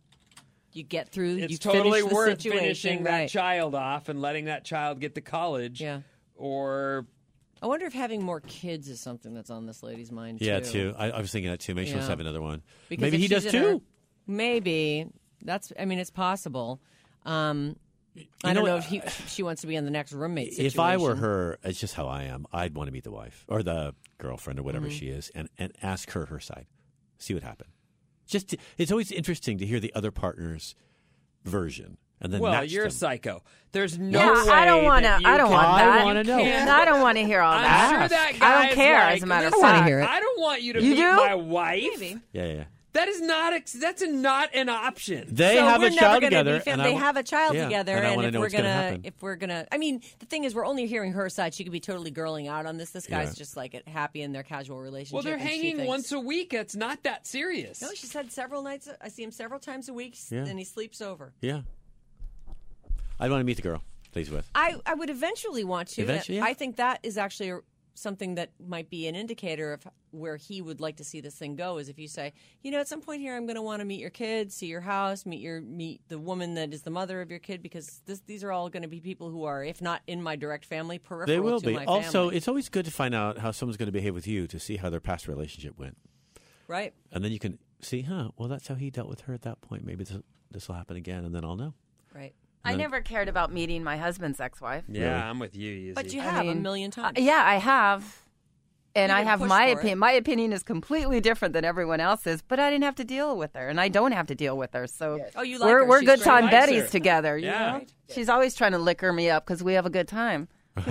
You 0.74 0.82
get 0.82 1.10
through. 1.10 1.36
it's 1.36 1.52
you 1.52 1.58
totally 1.58 2.00
finish 2.00 2.08
the 2.08 2.14
worth 2.14 2.28
situation, 2.42 2.60
finishing 2.60 3.02
that 3.04 3.10
right. 3.10 3.28
child 3.28 3.74
off 3.74 4.08
and 4.08 4.22
letting 4.22 4.46
that 4.46 4.64
child 4.64 5.00
get 5.00 5.14
to 5.16 5.20
college. 5.20 5.82
Yeah. 5.82 6.00
Or 6.34 7.06
I 7.60 7.66
wonder 7.66 7.84
if 7.84 7.92
having 7.92 8.22
more 8.24 8.40
kids 8.40 8.88
is 8.88 8.98
something 8.98 9.34
that's 9.34 9.50
on 9.50 9.66
this 9.66 9.82
lady's 9.82 10.10
mind 10.10 10.40
Yeah, 10.40 10.60
too. 10.60 10.92
too. 10.92 10.94
I, 10.98 11.10
I 11.10 11.20
was 11.20 11.30
thinking 11.30 11.50
that 11.50 11.60
too. 11.60 11.74
Maybe 11.74 11.88
she 11.88 11.92
wants 11.92 12.06
to 12.06 12.12
have 12.12 12.20
another 12.20 12.40
one. 12.40 12.62
Because 12.88 13.02
Maybe 13.02 13.18
he 13.18 13.28
does 13.28 13.42
she's 13.44 13.52
in 13.54 13.62
her- 13.62 13.72
too. 13.74 13.82
maybe 14.26 15.06
that's. 15.42 15.72
I 15.78 15.84
mean, 15.84 15.98
it's 15.98 16.10
possible. 16.10 16.80
Um, 17.24 17.76
I 18.44 18.52
know 18.52 18.61
don't 18.61 18.64
know 18.66 18.74
what? 18.74 18.85
if, 18.85 18.90
he, 18.90 18.96
if 18.98 19.28
she 19.28 19.42
wants 19.42 19.62
to 19.62 19.66
be 19.66 19.74
in 19.76 19.85
the 19.85 19.90
next 19.90 20.12
roommate. 20.12 20.52
Situation. 20.54 20.66
If 20.74 20.78
I 20.80 20.96
were 20.98 21.14
her, 21.16 21.58
it's 21.64 21.80
just 21.80 21.94
how 21.94 22.06
I 22.08 22.24
am. 22.24 22.46
I'd 22.52 22.74
want 22.74 22.88
to 22.88 22.92
meet 22.92 23.04
the 23.04 23.11
wife 23.12 23.44
or 23.48 23.62
the 23.62 23.94
girlfriend 24.18 24.58
or 24.58 24.62
whatever 24.62 24.87
Mm-hmm. 24.87 24.96
she 24.96 25.08
is, 25.08 25.30
and, 25.35 25.48
and 25.58 25.72
ask 25.82 26.11
her 26.12 26.26
her 26.26 26.38
side, 26.40 26.66
see 27.18 27.32
what 27.35 27.42
happened. 27.42 27.70
Just 28.26 28.48
to- 28.50 28.58
it's 28.78 28.90
always 28.92 29.11
interesting 29.12 29.58
to 29.58 29.66
hear 29.66 29.80
the 29.80 29.92
other 29.94 30.11
partner's 30.11 30.74
version, 31.44 31.96
and 32.20 32.32
then 32.32 32.40
well, 32.40 32.64
you're 32.64 32.85
a 32.87 32.90
psycho. 32.90 33.42
There's 33.72 33.98
no 33.98 34.18
Yeah, 34.18 34.44
way 34.44 34.50
I 34.52 34.64
don't 34.64 34.85
want 34.85 35.04
wanna- 35.04 35.20
I 35.28 35.37
don't 35.37 35.50
want 35.50 35.76
that. 35.78 35.88
I 36.00 36.04
wanna 36.04 36.24
know. 36.24 36.38
And 36.38 36.70
I 36.70 36.85
don't 36.85 37.00
want 37.00 37.18
to 37.18 37.24
hear 37.24 37.40
all 37.40 37.52
I'm 37.54 37.62
that. 37.62 37.90
sure 37.90 38.08
that 38.08 38.32
I 38.40 38.66
don't 38.66 38.74
care, 38.76 39.00
like, 39.00 39.16
as 39.16 39.22
a 39.22 39.26
matter 39.26 39.46
of 39.48 39.54
fact, 39.54 39.64
I 39.64 39.72
wanna 39.72 39.85
hear 39.87 40.00
it." 40.00 40.08
I 40.08 40.20
don't 40.20 40.40
want 40.40 40.62
you 40.62 40.72
to 40.74 40.82
You 40.82 40.90
meet 40.90 40.96
do? 40.96 41.16
my 41.16 41.35
wife. 41.35 41.82
Maybe. 41.98 42.20
Yeah, 42.32 42.46
yeah. 42.52 42.64
That 42.94 43.09
is 43.09 43.22
not. 43.22 43.55
Ex- 43.55 43.72
that's 43.72 44.02
not 44.07 44.50
an 44.55 44.68
option. 44.68 45.26
They 45.31 45.55
so 45.57 45.64
have 45.64 45.83
a 45.83 45.90
child 45.90 46.22
together. 46.22 46.61
Fam- 46.61 46.72
and 46.74 46.81
they 46.83 46.90
w- 46.92 47.02
have 47.02 47.16
a 47.16 47.22
child 47.22 47.55
yeah, 47.55 47.64
together, 47.64 47.96
and 47.96 48.07
I 48.07 48.14
wanna 48.14 48.28
if 48.28 48.35
we're 48.35 48.50
gonna 48.50 48.62
gonna, 48.90 49.00
if 49.05 49.22
we're 49.22 49.37
gonna, 49.37 49.66
I 49.72 49.78
mean, 49.78 50.02
the 50.18 50.26
thing 50.26 50.44
is, 50.44 50.55
we're 50.55 50.66
only 50.66 50.87
hearing 50.87 51.12
her 51.12 51.31
side. 51.31 51.55
She 51.55 51.64
could 51.64 51.72
be 51.72 51.81
totally 51.81 52.12
girling 52.12 52.48
out 52.50 52.66
on 52.66 52.76
this. 52.76 52.90
This 52.90 53.07
guy's 53.07 53.28
Yeah. 53.28 53.35
just 53.35 53.57
like 53.57 53.87
happy 53.88 54.20
in 54.20 54.33
their 54.33 54.42
casual 54.42 54.81
relationship. 54.81 55.14
well, 55.14 55.22
they're 55.22 55.38
hanging 55.38 55.76
thinks- 55.76 55.88
once 55.88 56.12
a 56.12 56.20
week. 56.20 56.52
It's 56.52 56.76
not 56.76 57.02
that 57.05 57.26
serious. 57.26 57.81
No, 57.81 57.88
she 57.94 58.07
said 58.07 58.31
several 58.31 58.62
nights. 58.62 58.88
I 59.00 59.09
see 59.09 59.22
him 59.22 59.31
several 59.31 59.59
times 59.59 59.88
a 59.88 59.94
week, 59.94 60.16
Yeah. 60.31 60.44
and 60.44 60.59
he 60.59 60.64
sleeps 60.64 61.00
over. 61.00 61.33
Yeah. 61.40 61.62
I'd 63.18 63.31
want 63.31 63.40
to 63.40 63.44
meet 63.44 63.57
the 63.57 63.62
girl 63.62 63.83
Please 64.12 64.31
with. 64.31 64.48
I, 64.55 64.74
I 64.85 64.92
would 64.94 65.09
eventually 65.09 65.64
want 65.64 65.88
to. 65.88 66.02
Eventually, 66.02 66.38
yeah. 66.38 66.44
I 66.44 66.52
think 66.52 66.76
that 66.76 67.00
is 67.02 67.16
actually 67.16 67.48
a, 67.50 67.61
something 67.94 68.37
that 68.37 68.50
might 68.64 68.90
be 68.90 69.07
an 69.07 69.14
indicator 69.14 69.72
of 69.72 69.87
where 70.11 70.37
he 70.37 70.61
would 70.61 70.81
like 70.81 70.96
to 70.96 71.05
see 71.05 71.20
this 71.20 71.35
thing 71.35 71.57
go. 71.57 71.78
Is 71.78 71.88
if 71.88 71.98
you 71.98 72.09
say, 72.09 72.33
you 72.62 72.70
know, 72.70 72.78
at 72.78 72.88
some 72.88 73.00
point 73.00 73.20
here, 73.20 73.37
I'm 73.37 73.46
going 73.46 73.57
to 73.57 73.62
want 73.62 73.81
to 73.81 73.85
meet 73.85 74.00
your 74.00 74.11
kids, 74.11 74.55
see 74.55 74.66
your 74.66 74.81
house, 74.81 75.26
meet 75.26 75.40
your 75.40 75.61
meet 75.61 76.00
the 76.09 76.18
woman 76.18 76.55
that 76.55 76.72
is 76.72 76.83
the 76.83 76.90
mother 76.90 77.20
of 77.20 77.31
your 77.31 77.38
kid, 77.38 77.62
because 77.62 78.02
this, 78.07 78.20
these 78.26 78.44
are 78.44 78.52
all 78.52 78.68
going 78.68 78.83
to 78.83 78.88
be 78.88 79.00
people 79.00 79.31
who 79.31 79.44
are, 79.44 79.64
if 79.64 79.81
not 79.81 80.02
in 80.07 80.22
my 80.22 80.37
direct 80.37 80.64
family, 80.64 80.98
peripheral 80.98 81.26
They 81.26 81.40
will 81.40 81.61
be. 81.61 81.76
Also, 81.87 82.24
family. 82.24 82.37
it's 82.37 82.48
always 82.48 82.68
good 82.68 82.85
to 82.85 82.90
find 82.90 83.14
out 83.14 83.38
how 83.38 83.50
someone's 83.50 83.76
going 83.76 83.87
to 83.87 83.92
behave 83.92 84.14
with 84.14 84.26
you 84.26 84.46
to 84.46 84.59
see 84.59 84.76
how 84.76 84.90
their 84.90 85.00
past 85.00 85.28
relationship 85.28 85.78
went, 85.78 85.96
right. 86.68 86.94
and 87.11 87.24
then 87.24 87.33
you 87.33 87.38
can 87.38 87.59
see, 87.81 88.02
huh? 88.02 88.31
Well, 88.37 88.48
that's 88.48 88.68
how 88.68 88.74
he 88.74 88.90
dealt 88.90 89.09
with 89.09 89.22
her 89.22 89.35
at 89.35 89.42
that 89.42 89.61
point. 89.61 89.85
Maybe 89.85 90.05
this 90.05 90.18
this 90.50 90.68
will 90.68 90.74
happen 90.74 90.96
again, 90.96 91.24
and 91.24 91.35
then 91.35 91.44
I'll 91.44 91.57
know. 91.57 91.74
Right. 92.14 92.35
I 92.64 92.75
never 92.77 93.01
cared 93.01 93.29
about 93.29 93.53
meeting 93.53 93.83
my 93.83 93.96
husband's 93.96 94.40
ex-wife. 94.40 94.85
yeah, 94.88 95.01
Really? 95.03 95.14
I'm 95.14 95.38
with 95.38 95.57
you. 95.57 95.72
Izzy. 95.72 95.92
But 95.94 96.12
you 96.12 96.20
I 96.20 96.25
have 96.25 96.44
a 96.46 96.48
mean, 96.48 96.62
million 96.62 96.90
Uh, 96.96 97.03
times. 97.03 97.18
yeah, 97.18 97.42
I 97.44 97.57
have. 97.57 98.18
And 98.94 99.09
You 99.11 99.16
I 99.16 99.18
didn't 99.20 99.29
have 99.31 99.40
push 99.40 99.48
my 99.48 99.64
for 99.64 99.70
it. 99.70 99.72
opinion. 99.79 99.98
My 99.98 100.12
opinion 100.12 100.53
is 100.53 100.62
completely 100.62 101.18
different 101.20 101.55
than 101.55 101.64
everyone 101.64 101.98
else's, 101.98 102.42
but 102.42 102.61
I 102.61 102.68
didn't 102.70 102.85
have 102.85 102.94
to 102.96 103.05
deal 103.05 103.37
with 103.38 103.55
her, 103.55 103.68
and 103.68 103.81
I 103.81 103.88
don't 103.88 104.12
have 104.12 104.27
to 104.27 104.35
deal 104.35 104.57
with 104.59 104.75
her. 104.75 104.87
So 104.87 105.18
Oh, 105.35 105.40
you 105.42 105.59
like 105.59 105.66
we're 105.66 105.79
her. 105.79 105.87
we're 105.87 106.01
She's 106.01 106.09
good 106.11 106.20
straight 106.20 106.31
time 106.35 106.44
Likes 106.44 106.55
Betty's 106.57 106.90
together. 106.90 107.38
You 107.38 107.46
Yeah. 107.46 107.79
know? 107.79 107.85
she's 108.14 108.29
always 108.29 108.55
trying 108.55 108.72
to 108.72 108.79
liquor 108.79 109.11
me 109.12 109.31
up 109.31 109.46
because 109.46 109.62
we 109.64 109.72
have 109.72 109.87
a 109.87 109.90
good 109.90 110.09
time. 110.09 110.46
But 110.74 110.85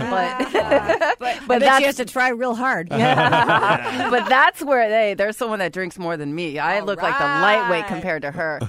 but 0.54 1.15
but 1.20 1.39
but 1.48 1.60
that's 1.60 1.80
she 1.80 1.86
has 1.86 1.96
to 1.96 2.06
try 2.06 2.30
real 2.30 2.54
hard. 2.56 2.89
but 2.89 3.00
that's 4.30 4.62
where 4.62 4.89
they 4.89 5.13
there's 5.15 5.38
someone 5.38 5.60
that 5.60 5.74
drinks 5.74 5.98
more 5.98 6.17
than 6.17 6.34
me. 6.36 6.60
I 6.60 6.80
All 6.80 6.86
look 6.86 7.02
like 7.02 7.17
the 7.17 7.26
lightweight 7.26 7.88
compared 7.88 8.22
to 8.22 8.32
her. 8.32 8.60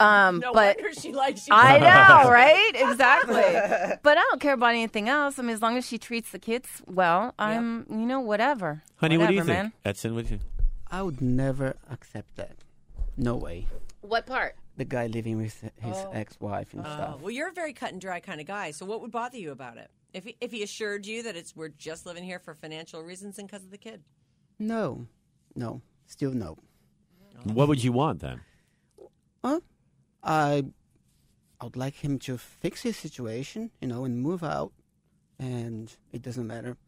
Um, 0.00 0.40
No 0.40 0.52
but 0.52 0.76
wonder 0.76 0.92
she 1.00 1.12
likes 1.12 1.46
you. 1.46 1.54
I 1.54 1.78
know, 1.78 2.30
right? 2.30 2.72
Exactly. 2.74 3.98
but 4.02 4.18
I 4.18 4.22
don't 4.30 4.40
care 4.40 4.54
about 4.54 4.70
anything 4.70 5.08
else. 5.08 5.38
I 5.38 5.42
mean, 5.42 5.50
as 5.54 5.62
long 5.62 5.76
as 5.76 5.86
she 5.86 5.98
treats 5.98 6.30
the 6.32 6.38
kids 6.38 6.82
well, 6.86 7.34
I'm, 7.38 7.86
you 7.88 8.06
know, 8.06 8.20
whatever. 8.20 8.82
Honey, 8.96 9.18
what 9.18 9.28
do 9.28 9.34
you 9.34 9.40
Whatever, 9.40 9.62
think? 9.62 9.74
man. 9.74 9.80
Edson, 9.84 10.14
what 10.14 10.26
do 10.26 10.32
you 10.34 10.38
think? 10.38 10.50
I 10.90 11.02
would 11.02 11.20
never 11.20 11.76
accept 11.90 12.36
that. 12.36 12.56
No 13.16 13.36
way. 13.36 13.66
What 14.02 14.26
part? 14.26 14.56
The 14.76 14.84
guy 14.84 15.06
living 15.06 15.38
with 15.38 15.62
his 15.80 15.96
ex-wife 16.12 16.72
and 16.74 16.82
Oh, 16.86 16.90
stuff. 16.90 17.20
well, 17.22 17.30
you're 17.30 17.48
a 17.48 17.52
very 17.52 17.72
cut 17.72 17.92
and 17.92 18.00
dry 18.00 18.20
kind 18.20 18.40
of 18.40 18.46
guy. 18.46 18.72
So, 18.72 18.84
what 18.84 19.00
would 19.00 19.10
bother 19.10 19.38
you 19.38 19.50
about 19.52 19.78
it? 19.78 19.90
If 20.16 20.24
he, 20.24 20.36
if 20.40 20.50
he 20.50 20.62
assured 20.62 21.04
you 21.04 21.22
that 21.24 21.36
it's 21.36 21.54
we're 21.54 21.68
just 21.68 22.06
living 22.06 22.24
here 22.24 22.38
for 22.38 22.54
financial 22.54 23.02
reasons 23.02 23.38
and 23.38 23.46
because 23.46 23.64
of 23.64 23.70
the 23.70 23.76
kid, 23.76 24.02
No, 24.58 25.06
no, 25.54 25.82
still 26.06 26.32
no. 26.32 26.56
What 27.44 27.68
would 27.68 27.84
you 27.84 27.92
want 27.92 28.20
then? 28.20 28.40
Huh? 29.44 29.60
I, 30.22 30.64
I 31.60 31.64
would 31.64 31.76
like 31.76 31.96
him 31.96 32.18
to 32.20 32.38
fix 32.38 32.80
his 32.80 32.96
situation, 32.96 33.70
you 33.82 33.88
know, 33.88 34.06
and 34.06 34.18
move 34.18 34.42
out. 34.42 34.72
And 35.38 35.94
it 36.12 36.22
doesn't 36.22 36.46
matter 36.46 36.78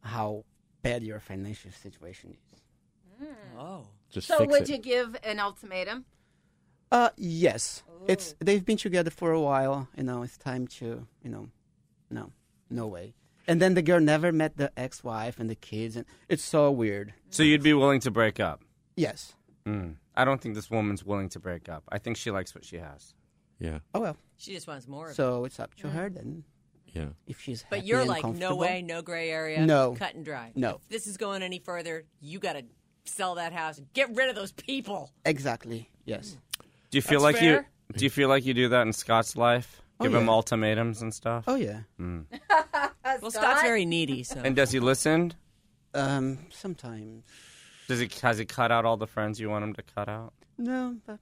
how 0.00 0.44
bad 0.80 1.02
your 1.02 1.20
financial 1.20 1.70
situation 1.72 2.34
is. 2.54 3.28
oh, 3.58 3.88
Just 4.08 4.26
So 4.26 4.38
fix 4.38 4.50
would 4.50 4.62
it. 4.62 4.68
you 4.70 4.78
give 4.78 5.16
an 5.22 5.38
ultimatum? 5.38 6.06
Uh, 6.90 7.10
yes. 7.18 7.82
It's 8.08 8.34
they've 8.40 8.64
been 8.64 8.78
together 8.78 9.10
for 9.10 9.32
a 9.32 9.40
while. 9.40 9.86
You 9.98 10.04
know, 10.04 10.22
it's 10.22 10.38
time 10.38 10.66
to, 10.78 11.06
you 11.22 11.30
know, 11.30 11.50
no, 12.10 12.32
no 12.70 12.86
way. 12.86 13.14
And 13.46 13.60
then 13.60 13.74
the 13.74 13.82
girl 13.82 14.00
never 14.00 14.30
met 14.32 14.56
the 14.56 14.70
ex-wife 14.78 15.38
and 15.40 15.48
the 15.50 15.54
kids, 15.54 15.96
and 15.96 16.04
it's 16.28 16.44
so 16.44 16.70
weird. 16.70 17.14
So 17.30 17.42
you'd 17.42 17.62
be 17.62 17.74
willing 17.74 18.00
to 18.00 18.10
break 18.10 18.38
up? 18.38 18.62
Yes. 18.96 19.34
Mm. 19.66 19.96
I 20.14 20.24
don't 20.24 20.40
think 20.40 20.54
this 20.54 20.70
woman's 20.70 21.04
willing 21.04 21.28
to 21.30 21.40
break 21.40 21.68
up. 21.68 21.84
I 21.90 21.98
think 21.98 22.16
she 22.16 22.30
likes 22.30 22.54
what 22.54 22.64
she 22.64 22.76
has. 22.76 23.14
Yeah, 23.58 23.80
Oh 23.94 24.00
well. 24.00 24.16
she 24.36 24.54
just 24.54 24.66
wants 24.66 24.86
more. 24.88 25.06
of 25.06 25.10
it. 25.12 25.14
So 25.16 25.44
it's 25.44 25.58
up 25.60 25.74
to 25.76 25.88
her 25.90 26.08
then. 26.08 26.44
yeah. 26.86 27.08
If 27.26 27.40
she's 27.40 27.64
But 27.68 27.84
you're 27.84 28.00
and 28.00 28.08
like, 28.08 28.24
no 28.24 28.54
way, 28.56 28.82
no 28.82 29.02
gray 29.02 29.30
area, 29.30 29.64
No. 29.66 29.94
cut 29.98 30.14
and 30.14 30.24
dry. 30.24 30.52
No. 30.54 30.76
if 30.82 30.88
this 30.88 31.06
is 31.06 31.16
going 31.16 31.42
any 31.42 31.58
further, 31.58 32.04
you 32.20 32.38
got 32.38 32.54
to 32.54 32.64
sell 33.04 33.34
that 33.36 33.52
house, 33.52 33.78
and 33.78 33.92
get 33.92 34.14
rid 34.14 34.28
of 34.28 34.34
those 34.36 34.52
people. 34.52 35.10
Exactly. 35.24 35.90
Yes. 36.04 36.36
Do 36.90 36.98
you 36.98 37.02
feel 37.02 37.20
That's 37.22 37.34
like 37.34 37.42
you 37.42 37.64
do 37.96 38.04
you 38.04 38.10
feel 38.10 38.28
like 38.28 38.44
you 38.46 38.54
do 38.54 38.68
that 38.68 38.82
in 38.86 38.92
Scott's 38.92 39.36
life? 39.36 39.79
Oh, 40.00 40.04
Give 40.04 40.14
him 40.14 40.28
ultimatums 40.30 41.02
and 41.02 41.12
stuff? 41.14 41.44
Oh 41.46 41.56
yeah. 41.56 41.80
Well, 43.22 43.30
Scott's 43.30 43.62
very 43.62 43.84
needy, 43.84 44.22
so 44.22 44.40
And 44.42 44.54
does 44.56 44.70
he 44.70 44.78
listen? 44.80 45.34
Um. 45.94 46.38
Sometimes. 46.50 47.24
Does 47.88 47.98
he 47.98 48.08
has 48.22 48.38
he 48.38 48.44
cut 48.44 48.70
out 48.70 48.84
all 48.84 48.96
the 48.96 49.06
friends 49.08 49.40
you 49.40 49.50
want 49.50 49.64
him 49.64 49.74
to 49.74 49.82
cut 49.82 50.08
out? 50.08 50.32
No, 50.56 50.94
but 51.06 51.18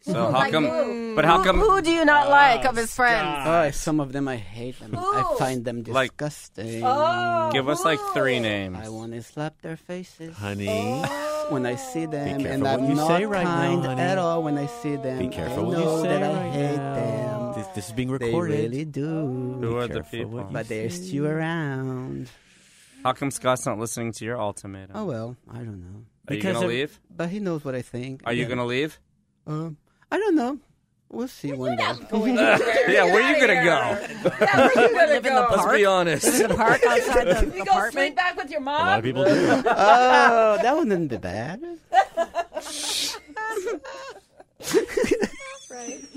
So 0.00 0.30
how 0.32 0.50
come? 0.50 1.14
But 1.14 1.24
how 1.26 1.38
Who, 1.38 1.44
come? 1.44 1.58
who 1.60 1.82
do 1.82 1.90
you 1.90 2.04
not 2.06 2.30
like 2.30 2.64
of 2.64 2.76
his 2.76 2.94
friends? 2.94 3.42
oh, 3.46 3.70
some 3.72 4.00
of 4.00 4.12
them 4.12 4.26
I 4.28 4.36
hate 4.36 4.78
them. 4.80 4.96
I 4.96 5.34
find 5.38 5.64
them 5.64 5.82
Like- 5.84 6.16
disgusting. 6.16 6.80
Give 7.52 7.68
us 7.68 7.84
like 7.84 7.98
three 8.14 8.40
names. 8.40 8.78
I 8.82 8.88
want 8.88 9.12
to 9.12 9.22
slap 9.22 9.60
their 9.60 9.76
faces 9.76 10.34
Honey, 10.36 11.02
when 11.50 11.66
I 11.66 11.74
see 11.76 12.06
them, 12.06 12.40
careful 12.40 12.46
and 12.46 12.66
I'm 12.66 12.84
you 12.88 12.94
not 12.94 13.08
say 13.08 13.26
right 13.26 13.44
now, 13.44 13.50
kind 13.60 13.84
honey. 13.84 14.00
at 14.00 14.18
all 14.18 14.42
when 14.42 14.56
I 14.56 14.66
see 14.66 14.96
them. 14.96 15.18
be 15.18 15.28
careful 15.28 15.64
I 15.64 15.66
what 15.68 15.78
know 15.78 15.96
you 15.96 16.02
say 16.02 16.08
that 16.08 16.22
I 16.22 16.32
right 16.34 16.52
hate 16.52 16.76
now. 16.76 16.94
them. 16.94 17.43
This, 17.56 17.66
this 17.68 17.86
is 17.88 17.92
being 17.92 18.10
recorded. 18.10 18.58
They 18.58 18.62
really 18.62 18.84
do. 18.84 19.58
Who 19.60 19.76
are 19.76 19.86
the 19.86 19.94
careful 19.94 20.10
people? 20.18 20.30
what 20.32 20.46
you 20.48 20.52
But 20.52 20.68
they're 20.68 20.90
still 20.90 21.26
around. 21.26 22.28
How 23.04 23.12
come 23.12 23.30
Scott's 23.30 23.66
not 23.66 23.78
listening 23.78 24.12
to 24.12 24.24
your 24.24 24.40
ultimatum? 24.40 24.96
Oh 24.96 25.04
well, 25.04 25.36
I 25.50 25.58
don't 25.58 25.80
know. 25.80 26.04
Are 26.28 26.34
you 26.34 26.40
Because 26.40 26.54
gonna 26.54 26.66
of- 26.66 26.72
leave? 26.72 27.00
But 27.14 27.28
he 27.28 27.38
knows 27.38 27.64
what 27.64 27.74
I 27.74 27.82
think. 27.82 28.22
Are 28.24 28.32
you 28.32 28.42
Yeah. 28.42 28.48
gonna 28.48 28.64
leave? 28.64 28.98
Um, 29.46 29.76
I 30.10 30.18
don't 30.18 30.34
know. 30.34 30.58
We'll 31.10 31.28
see 31.28 31.52
one 31.52 31.76
day. 31.76 31.84
yeah, 32.88 33.04
where 33.04 33.22
are 33.22 33.30
you 33.30 33.40
gonna 33.40 33.62
go? 33.64 33.98
live 34.96 35.24
in 35.26 35.34
the 35.34 35.40
Let's 35.40 35.56
park. 35.56 35.76
be 35.76 35.84
honest. 35.84 36.40
in 36.40 36.48
the 36.48 36.54
park 36.56 36.80
outside 36.84 37.26
the 37.26 37.44
You 37.56 37.64
go 37.64 37.64
sleep 37.64 37.68
apartment. 37.68 38.16
back 38.16 38.36
with 38.36 38.50
your 38.50 38.60
mom. 38.60 38.74
A 38.74 38.78
lot 38.78 38.86
mom? 38.86 38.98
of 38.98 39.04
people 39.04 39.24
do. 39.24 39.30
oh, 39.68 40.58
that 40.62 40.76
wouldn't 40.76 41.08
be 41.10 41.16
bad. 41.18 41.62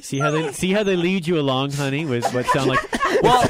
See 0.01 0.19
how 0.19 0.31
they 0.31 0.51
see 0.51 0.71
how 0.71 0.83
they 0.83 0.95
lead 0.95 1.27
you 1.27 1.39
along, 1.39 1.71
honey, 1.73 2.05
with 2.05 2.31
what 2.33 2.45
sound 2.47 2.69
like. 2.69 2.79
Well, 3.23 3.41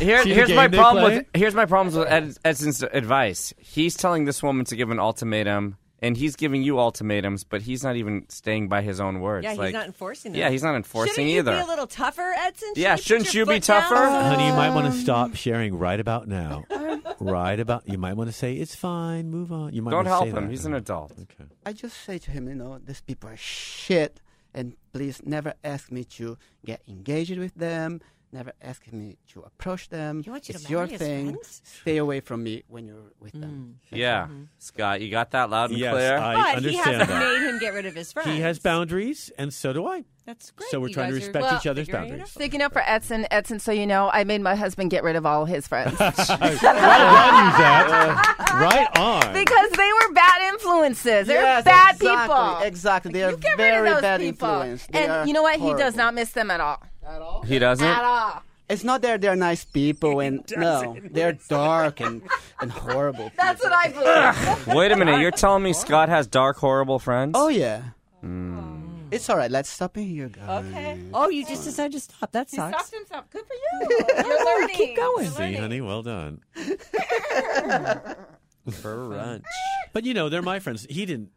here, 0.00 0.22
here's 0.24 0.52
my 0.52 0.68
problem 0.68 1.04
play? 1.04 1.16
with 1.18 1.26
here's 1.34 1.54
my 1.54 1.66
problems 1.66 1.96
with 1.96 2.06
Ed, 2.08 2.36
Edson's 2.44 2.82
advice. 2.84 3.52
He's 3.58 3.96
telling 3.96 4.26
this 4.26 4.42
woman 4.44 4.64
to 4.66 4.76
give 4.76 4.90
an 4.90 5.00
ultimatum, 5.00 5.76
and 6.00 6.16
he's 6.16 6.36
giving 6.36 6.62
you 6.62 6.78
ultimatums, 6.78 7.42
but 7.42 7.62
he's 7.62 7.82
not 7.82 7.96
even 7.96 8.26
staying 8.28 8.68
by 8.68 8.82
his 8.82 9.00
own 9.00 9.18
words. 9.20 9.42
Yeah, 9.42 9.50
he's 9.50 9.58
like, 9.58 9.72
not 9.72 9.86
enforcing 9.86 10.32
them. 10.32 10.40
Yeah, 10.40 10.50
he's 10.50 10.62
not 10.62 10.76
enforcing 10.76 11.14
Shouldn't 11.14 11.32
you 11.32 11.38
either. 11.40 11.52
be 11.52 11.58
a 11.58 11.66
little 11.66 11.88
tougher, 11.88 12.32
Edson? 12.38 12.72
Yeah, 12.76 12.94
Should 12.94 13.04
shouldn't 13.06 13.34
you 13.34 13.44
be 13.44 13.54
foot 13.54 13.64
down? 13.64 13.82
tougher? 13.82 13.96
Honey, 13.96 14.46
you 14.46 14.52
might 14.52 14.70
want 14.72 14.86
to 14.86 14.92
um, 14.92 14.98
stop 14.98 15.34
sharing 15.34 15.76
right 15.76 15.98
about 15.98 16.28
now. 16.28 16.64
right 17.18 17.58
about. 17.58 17.88
You 17.88 17.98
might 17.98 18.12
want 18.14 18.30
to 18.30 18.36
say 18.36 18.54
it's 18.54 18.76
fine. 18.76 19.30
Move 19.30 19.50
on. 19.50 19.72
You 19.72 19.82
might 19.82 19.90
Don't 19.90 20.06
help 20.06 20.24
say 20.24 20.30
him. 20.30 20.44
that, 20.44 20.50
He's 20.50 20.64
an 20.64 20.74
adult. 20.74 21.12
Okay. 21.12 21.50
I 21.66 21.72
just 21.72 21.96
say 22.04 22.18
to 22.18 22.30
him, 22.30 22.46
you 22.46 22.54
know, 22.54 22.78
these 22.78 23.00
people 23.00 23.30
are 23.30 23.36
shit, 23.36 24.20
and 24.58 24.74
please 24.92 25.22
never 25.24 25.54
ask 25.62 25.92
me 25.92 26.02
to 26.02 26.36
get 26.66 26.82
engaged 26.88 27.38
with 27.38 27.54
them. 27.54 28.00
Never 28.30 28.52
ask 28.60 28.82
me 28.92 29.16
to 29.32 29.40
approach 29.40 29.88
them. 29.88 30.22
He 30.22 30.28
wants 30.28 30.48
you 30.48 30.52
to 30.54 30.60
it's 30.60 30.68
your 30.68 30.86
thing. 30.86 31.30
friends? 31.32 31.62
Stay 31.64 31.96
away 31.96 32.20
from 32.20 32.42
me 32.42 32.62
when 32.68 32.86
you're 32.86 33.12
with 33.20 33.32
them. 33.32 33.78
Mm. 33.90 33.96
Yeah, 33.98 34.24
mm-hmm. 34.24 34.42
Scott, 34.58 35.00
you 35.00 35.10
got 35.10 35.30
that 35.30 35.48
loud 35.48 35.70
and 35.70 35.78
Yes, 35.78 35.94
clear. 35.94 36.18
I 36.18 36.34
But 36.34 36.44
he 36.44 36.56
understand 36.78 36.96
hasn't 37.00 37.08
that. 37.08 37.20
made 37.40 37.48
him 37.48 37.58
get 37.58 37.72
rid 37.72 37.86
of 37.86 37.94
his 37.94 38.12
friends. 38.12 38.28
He 38.28 38.40
has 38.40 38.58
boundaries, 38.58 39.32
and 39.38 39.52
so 39.54 39.72
do 39.72 39.86
I. 39.86 40.04
That's 40.26 40.50
great. 40.50 40.68
So 40.68 40.78
we're 40.78 40.88
You 40.88 40.94
trying 40.94 41.08
to 41.08 41.14
guys 41.20 41.22
are 41.28 41.32
respect 41.32 41.54
each 41.62 41.66
other's 41.66 41.86
figuring 41.86 42.04
it 42.04 42.08
boundaries. 42.10 42.22
out. 42.22 42.28
Sticking 42.28 42.60
up 42.60 42.72
for 42.74 42.82
Edson. 42.84 43.26
Edson, 43.30 43.58
so 43.60 43.72
you 43.72 43.86
know, 43.86 44.10
I 44.12 44.24
made 44.24 44.42
my 44.42 44.56
husband 44.56 44.90
get 44.90 45.04
rid 45.04 45.16
of 45.16 45.24
all 45.24 45.46
his 45.46 45.66
friends. 45.66 45.98
right 46.00 46.10
on, 46.12 47.44
you 47.46 47.56
Zach. 47.56 48.60
right 48.60 48.88
on. 48.98 49.32
because 49.32 49.70
they 49.70 49.90
were 50.02 50.12
bad 50.12 50.52
influences. 50.52 51.26
They're 51.28 51.40
Yes, 51.42 51.64
bad 51.64 51.94
exactly, 51.94 52.08
people. 52.10 52.58
Exactly, 52.66 53.12
they 53.12 53.24
are 53.24 53.30
you 53.30 53.36
get 53.38 53.56
very 53.56 53.80
rid 53.82 53.88
of 53.88 53.94
those 53.96 54.02
bad 54.02 54.20
people. 54.20 54.48
influence. 54.48 54.86
They 54.86 55.06
And 55.06 55.28
you 55.28 55.32
know 55.34 55.42
what? 55.42 55.58
He 55.60 55.72
does 55.74 55.96
not 55.96 56.12
miss 56.14 56.32
them 56.32 56.50
at 56.50 56.60
all. 56.60 56.82
He 57.46 57.58
doesn't. 57.58 57.86
At 57.86 58.02
all. 58.04 58.42
It's 58.68 58.84
not 58.84 59.00
that 59.02 59.22
they're 59.22 59.34
nice 59.36 59.64
people, 59.64 60.20
and 60.20 60.44
no, 60.54 60.94
they're 61.10 61.32
dark 61.48 62.00
and, 62.00 62.20
and 62.60 62.70
horrible. 62.70 63.32
That's 63.34 63.62
what 63.64 63.72
I 63.72 63.88
believe. 63.88 64.66
Wait 64.76 64.92
a 64.92 64.96
minute. 64.96 65.20
You're 65.20 65.30
telling 65.30 65.62
me 65.62 65.72
Scott 65.72 66.10
has 66.10 66.26
dark, 66.26 66.58
horrible 66.58 66.98
friends? 66.98 67.32
Oh 67.34 67.48
yeah. 67.48 67.82
Hmm. 68.20 69.06
It's 69.10 69.30
all 69.30 69.38
right. 69.38 69.50
Let's 69.50 69.70
stop 69.70 69.96
in 69.96 70.04
here, 70.04 70.28
guys. 70.28 70.66
Okay. 70.66 71.00
Oh, 71.14 71.30
you 71.30 71.46
just 71.46 71.64
decided 71.64 71.92
to 71.92 72.00
stop. 72.00 72.30
That 72.32 72.50
He 72.50 72.56
sucks. 72.56 72.76
stopped 72.88 72.94
himself. 72.94 73.30
Good 73.30 73.44
for 73.46 73.54
you. 73.54 74.04
You're 74.26 74.44
learning. 74.44 74.76
Keep 74.76 74.96
going. 74.96 75.24
You're 75.24 75.32
See, 75.34 75.54
honey, 75.54 75.80
well 75.80 76.02
done. 76.02 76.42
For 78.70 78.94
lunch. 78.96 79.44
But 79.94 80.04
you 80.04 80.12
know, 80.12 80.28
they're 80.28 80.42
my 80.42 80.58
friends. 80.58 80.86
He 80.90 81.06
didn't 81.06 81.30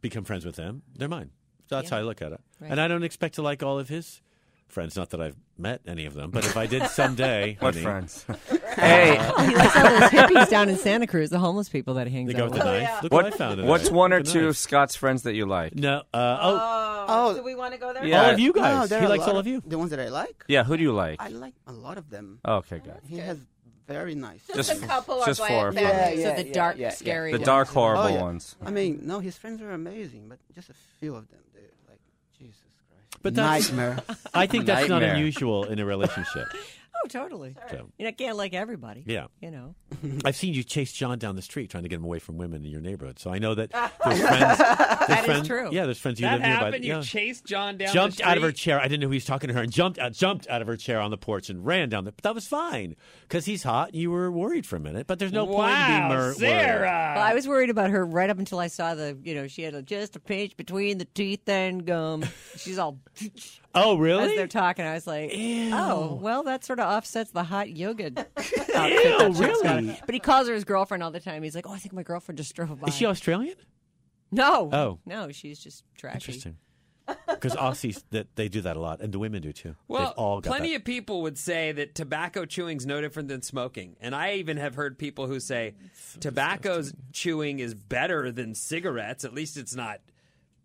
become 0.00 0.24
friends 0.24 0.46
with 0.46 0.56
them. 0.56 0.80
They're 0.96 1.08
mine. 1.10 1.30
So 1.68 1.76
that's 1.76 1.90
how 1.90 1.98
I 1.98 2.02
look 2.02 2.22
at 2.22 2.32
it. 2.32 2.40
Right. 2.58 2.70
And 2.70 2.80
I 2.80 2.88
don't 2.88 3.02
expect 3.02 3.34
to 3.34 3.42
like 3.42 3.62
all 3.62 3.78
of 3.78 3.88
his 3.90 4.22
friends. 4.68 4.96
Not 4.96 5.10
that 5.10 5.20
I've 5.20 5.36
met 5.56 5.80
any 5.86 6.04
of 6.06 6.14
them, 6.14 6.30
but 6.30 6.44
if 6.44 6.56
I 6.56 6.66
did 6.66 6.86
someday, 6.88 7.56
What 7.60 7.74
honey, 7.74 7.84
friends? 7.84 8.24
hey, 8.76 9.12
he 9.16 9.54
likes 9.54 9.76
all 9.76 9.82
those 9.84 10.10
hippies 10.10 10.50
down 10.50 10.68
in 10.68 10.76
Santa 10.76 11.06
Cruz, 11.06 11.30
the 11.30 11.38
homeless 11.38 11.68
people 11.68 11.94
that 11.94 12.06
he 12.08 12.12
hangs 12.12 12.28
They 12.32 12.34
go 12.38 12.44
out 12.46 12.50
with 12.50 12.58
with. 12.58 12.64
the 12.64 12.80
knife. 12.80 13.02
Look 13.02 13.12
what, 13.12 13.26
I 13.26 13.30
found. 13.30 13.64
what's 13.66 13.90
one 13.90 14.12
or 14.12 14.16
Look 14.18 14.26
at 14.26 14.26
the 14.26 14.32
two 14.32 14.38
of 14.40 14.44
knife. 14.46 14.56
Scott's 14.56 14.96
friends 14.96 15.22
that 15.22 15.34
you 15.34 15.46
like? 15.46 15.74
No. 15.74 15.98
Uh, 16.12 16.38
oh, 16.40 16.90
Oh. 17.06 17.34
Do 17.36 17.42
we 17.42 17.54
want 17.54 17.74
to 17.74 17.78
go 17.80 17.92
there? 17.92 18.04
Yeah. 18.04 18.24
all 18.24 18.30
of 18.30 18.38
you 18.40 18.52
guys. 18.52 18.88
there 18.88 18.98
he 19.00 19.04
are 19.04 19.08
a 19.08 19.10
likes 19.10 19.28
all 19.28 19.36
of 19.36 19.46
you. 19.46 19.62
The 19.66 19.76
ones 19.78 19.90
that 19.90 20.00
I 20.00 20.08
like. 20.08 20.42
Yeah, 20.48 20.64
who 20.64 20.76
do 20.76 20.82
you 20.82 20.92
like? 20.92 21.20
I 21.20 21.28
like 21.28 21.54
a 21.66 21.72
lot 21.72 21.98
of 21.98 22.08
them. 22.10 22.40
Okay, 22.46 22.78
good. 22.78 22.94
He 23.06 23.18
has 23.18 23.38
very 23.86 24.14
nice. 24.14 24.40
Just, 24.46 24.70
Just- 24.70 24.82
a 24.82 24.86
couple 24.86 25.20
are 25.20 25.26
just 25.26 25.40
bad 25.40 25.48
four. 25.48 25.72
families. 25.72 26.20
Yeah, 26.20 26.30
so 26.36 26.42
the 26.42 26.48
yeah, 26.48 26.54
dark, 26.54 26.76
yeah, 26.78 26.82
yeah. 26.86 26.90
scary. 26.94 27.32
The 27.32 27.36
ones. 27.38 27.46
dark, 27.46 27.68
horrible 27.68 28.04
Oh, 28.04 28.08
yeah. 28.08 28.22
ones. 28.22 28.56
I 28.64 28.70
mean, 28.70 29.00
no, 29.02 29.20
his 29.20 29.36
friends 29.36 29.60
are 29.60 29.70
amazing, 29.72 30.28
but 30.30 30.38
just 30.54 30.70
a 30.70 30.74
few 30.98 31.14
of 31.14 31.28
them, 31.28 31.40
they're 31.52 31.62
like 31.90 32.00
Jesus 32.38 32.56
Christ. 32.88 33.13
But 33.24 33.34
that's- 33.34 33.68
nightmare. 33.70 33.98
I 34.32 34.46
think 34.46 34.66
that's 34.66 34.88
not 34.88 35.00
Nightmare. 35.00 35.16
unusual 35.16 35.64
in 35.64 35.80
a 35.80 35.84
relationship. 35.84 36.46
Oh, 37.04 37.06
totally. 37.06 37.54
So, 37.70 37.90
You 37.98 38.06
know, 38.06 38.12
can't 38.12 38.36
like 38.38 38.54
everybody. 38.54 39.04
yeah. 39.06 39.26
You 39.42 39.50
know. 39.50 39.74
I've 40.24 40.36
seen 40.36 40.54
you 40.54 40.64
chase 40.64 40.90
John 40.92 41.18
down 41.18 41.36
the 41.36 41.42
street 41.42 41.68
trying 41.70 41.82
to 41.82 41.88
get 41.90 41.96
him 41.96 42.04
away 42.04 42.18
from 42.18 42.38
women 42.38 42.64
in 42.64 42.70
your 42.70 42.80
neighborhood. 42.80 43.18
So 43.18 43.30
I 43.30 43.38
know 43.38 43.54
that 43.54 43.70
there's 44.04 44.20
friends. 44.20 44.58
There's 44.58 44.58
That 44.58 45.18
is 45.20 45.24
friends, 45.26 45.46
true. 45.48 45.68
Yeah, 45.70 45.84
there's 45.84 45.98
friends 45.98 46.18
you 46.20 46.26
That 46.26 46.32
live 46.40 46.42
nearby. 46.42 46.64
happened. 46.64 46.84
You 46.84 46.94
yeah. 46.94 47.00
chased 47.02 47.44
John 47.44 47.76
down. 47.76 47.92
jumped 47.92 48.18
the 48.18 48.24
out 48.28 48.36
of 48.38 48.42
her 48.42 48.52
chair. 48.52 48.80
I 48.80 48.84
didn't 48.84 49.00
know 49.00 49.10
he 49.10 49.16
was 49.16 49.24
talking 49.26 49.48
to 49.48 49.54
her, 49.54 49.62
and 49.62 49.70
jumped 49.70 49.98
out, 49.98 50.12
jumped 50.12 50.48
out 50.48 50.62
of 50.62 50.66
her 50.68 50.76
chair 50.78 50.98
on 51.00 51.10
the 51.10 51.18
porch 51.18 51.50
and 51.50 51.64
ran 51.64 51.90
down 51.90 52.04
the. 52.04 52.12
But 52.12 52.22
that 52.24 52.34
was 52.34 52.46
fine 52.46 52.96
because 53.28 53.44
he's 53.44 53.62
hot. 53.62 53.88
and 53.88 53.96
You 53.96 54.10
were 54.10 54.30
worried 54.32 54.64
for 54.66 54.76
a 54.76 54.80
minute, 54.80 55.06
but 55.06 55.18
there's 55.18 55.32
no 55.32 55.46
point 55.46 55.72
in 55.72 55.86
being 55.86 56.00
Wow, 56.02 56.08
mer- 56.08 56.18
worried. 56.28 56.36
Sarah. 56.38 57.12
Well, 57.16 57.24
I 57.24 57.34
was 57.34 57.46
worried 57.46 57.70
about 57.70 57.90
her 57.90 58.04
right 58.06 58.30
up 58.30 58.38
until 58.38 58.58
I 58.60 58.68
saw 58.68 58.94
the, 58.94 59.18
you 59.22 59.34
know, 59.34 59.46
she 59.46 59.62
had 59.62 59.74
a, 59.74 59.82
just 59.82 60.16
a 60.16 60.20
pinch 60.20 60.56
between 60.56 60.96
the 60.98 61.04
teeth 61.04 61.46
and 61.48 61.84
gum. 61.84 62.24
She's 62.56 62.78
all 62.78 62.98
Oh, 63.74 63.96
really? 63.96 64.24
as 64.24 64.36
they're 64.36 64.46
talking. 64.46 64.84
I 64.84 64.94
was 64.94 65.06
like, 65.06 65.34
Ew. 65.36 65.70
oh, 65.74 66.18
well, 66.20 66.42
that 66.44 66.64
sort 66.64 66.78
of 66.78 66.86
offsets 66.86 67.30
the 67.32 67.44
hot 67.44 67.70
yoga 67.70 68.06
outfit 68.06 68.28
that 68.36 69.34
she's 69.36 69.62
got. 69.62 69.76
really? 69.82 70.00
But 70.06 70.14
he 70.14 70.20
calls 70.20 70.48
her 70.48 70.54
his 70.54 70.64
girlfriend 70.64 71.02
all 71.02 71.10
the 71.10 71.20
time. 71.20 71.42
He's 71.42 71.54
like, 71.54 71.68
oh, 71.68 71.72
I 71.72 71.78
think 71.78 71.92
my 71.92 72.02
girlfriend 72.02 72.38
just 72.38 72.54
drove 72.54 72.80
by. 72.80 72.88
Is 72.88 72.94
she 72.94 73.06
Australian? 73.06 73.56
No. 74.30 74.70
Oh. 74.72 74.98
No, 75.06 75.30
she's 75.32 75.58
just 75.58 75.84
trashy. 75.96 76.16
Interesting. 76.16 76.56
Because 77.28 77.54
Aussies, 77.54 78.02
that 78.10 78.34
they 78.34 78.48
do 78.48 78.62
that 78.62 78.78
a 78.78 78.80
lot, 78.80 79.02
and 79.02 79.12
the 79.12 79.18
women 79.18 79.42
do 79.42 79.52
too. 79.52 79.76
Well, 79.88 80.14
all 80.16 80.40
got 80.40 80.48
plenty 80.48 80.70
that. 80.70 80.76
of 80.76 80.84
people 80.84 81.20
would 81.22 81.36
say 81.36 81.70
that 81.72 81.94
tobacco 81.94 82.46
chewing 82.46 82.78
is 82.78 82.86
no 82.86 83.02
different 83.02 83.28
than 83.28 83.42
smoking, 83.42 83.96
and 84.00 84.14
I 84.14 84.34
even 84.36 84.56
have 84.56 84.74
heard 84.74 84.98
people 84.98 85.26
who 85.26 85.38
say 85.38 85.74
tobacco 86.20 86.82
chewing 87.12 87.58
is 87.58 87.74
better 87.74 88.32
than 88.32 88.54
cigarettes. 88.54 89.22
At 89.22 89.34
least 89.34 89.58
it's 89.58 89.74
not, 89.74 90.00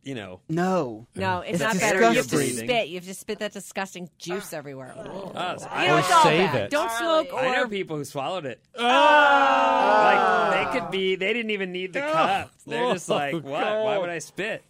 you 0.04 0.16
know. 0.16 0.40
no. 0.50 1.06
No, 1.16 1.40
it's, 1.42 1.54
It's 1.54 1.60
not 1.62 1.80
better. 1.80 2.00
You 2.00 2.06
have 2.06 2.16
to 2.16 2.22
disgusting. 2.38 2.68
spit. 2.68 2.88
You 2.88 2.96
have 2.96 3.06
to 3.06 3.14
spit 3.14 3.40
that 3.40 3.54
disgusting 3.54 4.10
juice 4.18 4.54
everywhere. 4.54 4.94
Oh, 4.98 5.32
us. 5.36 5.64
You 5.82 5.88
know, 5.88 5.96
Or 5.96 6.00
it's 6.00 6.12
all 6.12 6.24
save 6.24 6.52
bad. 6.52 6.56
it. 6.64 6.72
Don't 6.72 6.92
smoke 6.92 7.34
or 7.34 7.40
I 7.40 7.56
know 7.58 7.68
people 7.68 7.98
who 7.98 8.06
swallowed 8.06 8.46
it. 8.46 8.62
Oh. 8.78 8.84
Like 8.84 10.74
they 10.74 10.80
could 10.80 10.92
be. 10.92 11.16
They 11.16 11.34
didn't 11.34 11.52
even 11.52 11.72
need 11.72 11.94
the 11.94 12.02
cup. 12.02 12.52
They're 12.66 12.84
oh, 12.86 12.94
just 12.94 13.10
like, 13.10 13.34
what? 13.34 13.44
Why 13.44 13.98
would 13.98 14.10
I 14.10 14.20
spit? 14.20 14.64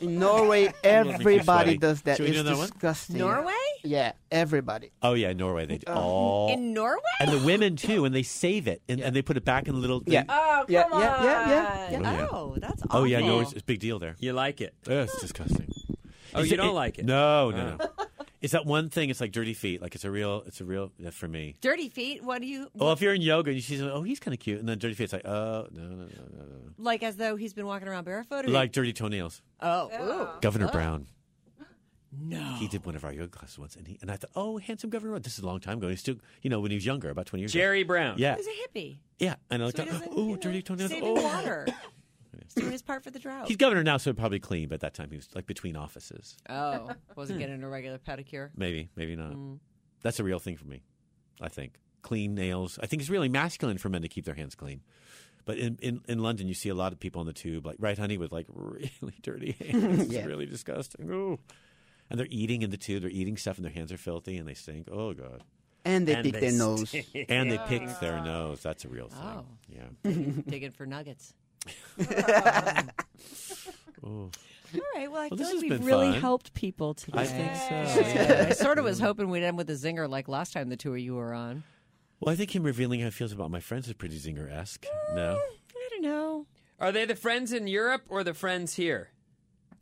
In 0.00 0.18
Norway, 0.18 0.72
everybody 0.84 1.76
does 1.78 2.02
that. 2.02 2.18
Should 2.18 2.26
It's 2.28 2.36
do 2.38 2.42
that 2.44 2.56
one? 2.56 2.68
disgusting. 2.68 3.18
Norway? 3.18 3.52
Yeah, 3.82 4.12
everybody. 4.30 4.92
Oh 5.02 5.14
yeah, 5.14 5.32
Norway. 5.32 5.66
They 5.66 5.78
do 5.78 5.92
uh, 5.92 5.96
all. 5.96 6.52
In 6.52 6.72
Norway? 6.72 7.00
and 7.20 7.30
the 7.30 7.44
women 7.44 7.76
too, 7.76 8.04
and 8.04 8.14
they 8.14 8.22
save 8.22 8.68
it, 8.68 8.82
and, 8.88 9.00
and 9.00 9.14
they 9.14 9.22
put 9.22 9.36
it 9.36 9.44
back 9.44 9.68
in 9.68 9.74
the 9.74 9.80
little. 9.80 10.02
Yeah. 10.06 10.24
Oh, 10.28 10.64
come 10.66 10.66
Yeah, 10.68 10.84
on. 10.90 11.00
yeah, 11.00 11.24
yeah, 11.24 11.48
yeah, 11.48 11.90
yeah. 11.90 11.98
Oh, 11.98 12.00
yeah. 12.02 12.28
Oh, 12.30 12.56
that's 12.58 12.82
awful. 12.82 13.00
Oh 13.00 13.04
yeah, 13.04 13.18
you 13.18 13.30
always, 13.32 13.52
it's 13.52 13.62
a 13.62 13.64
big 13.64 13.80
deal 13.80 13.98
there. 13.98 14.16
You 14.18 14.32
like 14.32 14.60
it? 14.60 14.74
Oh, 14.88 15.02
it's 15.02 15.20
disgusting. 15.20 15.72
Oh, 16.34 16.40
Is 16.40 16.50
you 16.50 16.56
don't 16.56 16.74
like 16.74 16.98
it? 16.98 17.06
No, 17.06 17.50
no, 17.50 17.76
no. 17.76 17.76
Uh. 17.80 17.86
It's 18.42 18.52
that 18.52 18.66
one 18.66 18.90
thing. 18.90 19.08
It's 19.10 19.20
like 19.20 19.32
dirty 19.32 19.54
feet. 19.54 19.80
Like 19.80 19.94
it's 19.94 20.04
a 20.04 20.10
real. 20.10 20.44
It's 20.46 20.60
a 20.60 20.64
real. 20.64 20.92
That's 21.00 21.16
for 21.16 21.26
me. 21.26 21.56
Dirty 21.62 21.88
feet. 21.88 22.22
What 22.22 22.42
do 22.42 22.46
you 22.46 22.68
Well, 22.74 22.92
if 22.92 23.00
you're 23.00 23.14
in 23.14 23.22
yoga 23.22 23.48
and 23.50 23.56
you 23.56 23.62
see 23.62 23.76
someone, 23.76 23.96
oh, 23.96 24.02
he's 24.02 24.20
kind 24.20 24.34
of 24.34 24.38
cute, 24.40 24.60
and 24.60 24.68
then 24.68 24.78
dirty 24.78 24.94
feet, 24.94 25.04
it's 25.04 25.12
like, 25.14 25.26
oh, 25.26 25.66
no, 25.72 25.82
no, 25.82 25.88
no, 25.88 26.04
no, 26.04 26.44
no. 26.44 26.72
like? 26.78 27.02
As 27.02 27.16
though 27.16 27.36
he's 27.36 27.54
been 27.54 27.66
walking 27.66 27.88
around 27.88 28.04
barefoot? 28.04 28.44
Or 28.44 28.48
Like 28.48 28.72
dirty 28.72 28.92
toenails. 28.92 29.42
oh, 29.60 29.90
oh. 29.92 30.22
ooh. 30.22 30.28
Governor 30.42 30.66
oh. 30.68 30.72
Brown. 30.72 31.06
No. 32.20 32.54
He 32.58 32.68
did 32.68 32.84
one 32.86 32.96
of 32.96 33.04
our 33.04 33.12
yoga 33.12 33.28
classes 33.28 33.58
once, 33.58 33.76
and 33.76 33.86
he 33.86 33.98
and 34.02 34.10
I 34.10 34.16
thought, 34.16 34.30
oh, 34.34 34.58
handsome 34.58 34.90
Governor 34.90 35.12
Brown. 35.12 35.22
This 35.22 35.38
is 35.38 35.44
a 35.44 35.46
long 35.46 35.60
time 35.60 35.78
ago. 35.78 35.88
He's 35.88 36.00
still, 36.00 36.16
you 36.42 36.50
know, 36.50 36.60
when 36.60 36.70
he 36.70 36.76
was 36.76 36.86
younger, 36.86 37.10
about 37.10 37.26
twenty 37.26 37.42
years. 37.42 37.52
ago. 37.54 37.60
Jerry 37.60 37.82
Brown. 37.82 38.16
Yeah, 38.18 38.36
He's 38.36 38.46
a 38.46 38.50
hippie. 38.50 38.98
yeah. 39.18 39.36
And 39.50 39.62
I 39.62 39.66
looked 39.66 39.78
So 39.78 39.84
he 39.84 39.90
up, 39.90 39.98
doesn't, 39.98 40.12
oh, 40.16 40.22
you 40.24 40.30
know, 40.32 40.36
dirty 40.36 40.62
toenails. 40.62 40.90
Saving 40.90 41.08
Oh. 41.18 41.22
water. 41.22 41.66
He's 42.44 42.54
doing 42.54 42.72
his 42.72 42.82
part 42.82 43.02
for 43.02 43.10
the 43.10 43.18
drought. 43.18 43.48
He's 43.48 43.56
governor 43.56 43.82
now, 43.82 43.96
so 43.96 44.12
probably 44.12 44.38
clean. 44.38 44.68
But 44.68 44.74
at 44.76 44.80
that 44.82 44.94
time, 44.94 45.10
he 45.10 45.16
was 45.16 45.28
like 45.34 45.46
between 45.46 45.74
offices. 45.74 46.36
oh, 46.48 46.90
wasn't 47.16 47.38
getting 47.38 47.62
a 47.62 47.68
regular 47.68 47.98
pedicure. 47.98 48.50
Maybe, 48.56 48.88
maybe 48.94 49.16
not. 49.16 49.32
Mm. 49.32 49.58
That's 50.02 50.20
a 50.20 50.24
real 50.24 50.38
thing 50.38 50.56
for 50.56 50.66
me. 50.66 50.82
I 51.40 51.48
think 51.48 51.74
clean 52.02 52.34
nails. 52.34 52.78
I 52.82 52.86
think 52.86 53.00
it's 53.02 53.10
really 53.10 53.28
masculine 53.28 53.78
for 53.78 53.88
men 53.88 54.02
to 54.02 54.08
keep 54.08 54.24
their 54.26 54.34
hands 54.34 54.54
clean. 54.54 54.82
But 55.46 55.58
in, 55.58 55.78
in, 55.80 56.00
in 56.08 56.18
London, 56.18 56.46
you 56.48 56.54
see 56.54 56.68
a 56.68 56.74
lot 56.74 56.92
of 56.92 57.00
people 57.00 57.20
on 57.20 57.26
the 57.26 57.32
tube, 57.32 57.64
like 57.66 57.76
right, 57.78 57.96
honey, 57.98 58.18
with 58.18 58.32
like 58.32 58.46
really 58.52 58.92
dirty 59.22 59.52
hands. 59.52 60.12
It's 60.12 60.26
really 60.26 60.46
disgusting. 60.46 61.08
Ooh. 61.10 61.38
And 62.10 62.18
they're 62.20 62.28
eating 62.30 62.62
in 62.62 62.70
the 62.70 62.76
tube. 62.76 63.02
They're 63.02 63.10
eating 63.10 63.36
stuff, 63.36 63.56
and 63.56 63.64
their 63.64 63.72
hands 63.72 63.90
are 63.92 63.96
filthy, 63.96 64.36
and 64.36 64.46
they 64.48 64.54
stink. 64.54 64.88
Oh 64.90 65.12
god! 65.12 65.42
And 65.84 66.06
they 66.06 66.14
And 66.14 66.24
pick 66.24 66.32
they 66.34 66.40
their 66.40 66.52
nose. 66.52 66.94
And 67.28 67.50
they 67.50 67.58
pick 67.66 67.82
their 68.00 68.18
oh. 68.18 68.24
nose. 68.24 68.60
That's 68.62 68.84
a 68.84 68.88
real 68.88 69.08
thing. 69.08 69.18
Oh. 69.22 69.44
Yeah. 69.68 70.12
Digging 70.48 70.72
for 70.72 70.86
nuggets. 70.86 71.34
Oh. 74.04 74.30
All 74.74 74.80
right. 74.94 75.10
Well, 75.10 75.22
I 75.22 75.28
Well, 75.28 75.38
feel 75.38 75.38
this 75.38 75.62
like 75.62 75.70
we've 75.70 75.86
really 75.86 76.10
fun. 76.12 76.20
helped 76.20 76.54
people 76.54 76.94
today. 76.94 77.18
I 77.20 77.26
think 77.26 77.54
so. 77.56 78.00
yeah. 78.00 78.46
I 78.50 78.52
sort 78.52 78.78
of 78.78 78.84
was 78.84 79.00
hoping 79.00 79.30
we'd 79.30 79.42
end 79.42 79.56
with 79.56 79.70
a 79.70 79.74
zinger 79.74 80.08
like 80.08 80.28
last 80.28 80.52
time 80.52 80.68
the 80.68 80.76
two 80.76 80.92
of 80.92 80.98
you 81.00 81.14
were 81.14 81.32
on. 81.32 81.62
Well, 82.20 82.32
I 82.32 82.36
think 82.36 82.54
him 82.54 82.62
revealing 82.62 83.00
how 83.00 83.06
he 83.06 83.10
feels 83.10 83.32
about 83.32 83.50
my 83.50 83.60
friends 83.60 83.88
is 83.88 83.94
pretty 83.94 84.18
zinger 84.18 84.50
esque. 84.52 84.84
Eh, 84.86 85.14
no, 85.14 85.38
I 85.40 85.88
don't 85.90 86.02
know. 86.02 86.46
Are 86.78 86.92
they 86.92 87.04
the 87.04 87.16
friends 87.16 87.52
in 87.52 87.66
Europe 87.66 88.02
or 88.08 88.22
the 88.22 88.34
friends 88.34 88.74
here? 88.74 89.10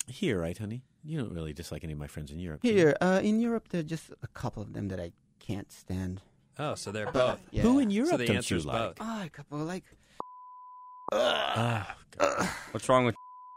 here, 0.07 0.40
right, 0.40 0.57
honey? 0.57 0.82
You 1.05 1.18
don't 1.18 1.32
really 1.32 1.52
dislike 1.52 1.84
any 1.84 1.92
of 1.92 1.98
my 1.98 2.07
friends 2.07 2.30
in 2.30 2.38
Europe. 2.40 2.61
Here, 2.62 2.96
uh, 3.00 3.20
in 3.22 3.38
Europe, 3.40 3.68
there 3.68 3.80
are 3.80 3.84
just 3.84 4.11
a 4.22 4.26
couple 4.28 4.62
of 4.62 4.72
them 4.72 4.88
that 4.88 4.98
I 5.00 5.12
can't 5.38 5.70
stand. 5.70 6.22
Oh, 6.59 6.74
so 6.76 6.90
they're 6.92 7.11
both. 7.12 7.40
Yeah. 7.50 7.62
Who 7.62 7.78
in 7.78 7.90
Europe 7.90 8.11
So 8.12 8.16
the 8.16 8.26
don't 8.26 8.50
you 8.50 8.57
is 8.57 8.64
like? 8.64 8.78
both. 8.78 8.96
Ah, 9.00 9.24
a 9.24 9.28
couple 9.28 9.59
like. 9.59 9.84
God. 11.12 11.86
What's 12.70 12.88
wrong 12.88 13.05
with? 13.05 13.14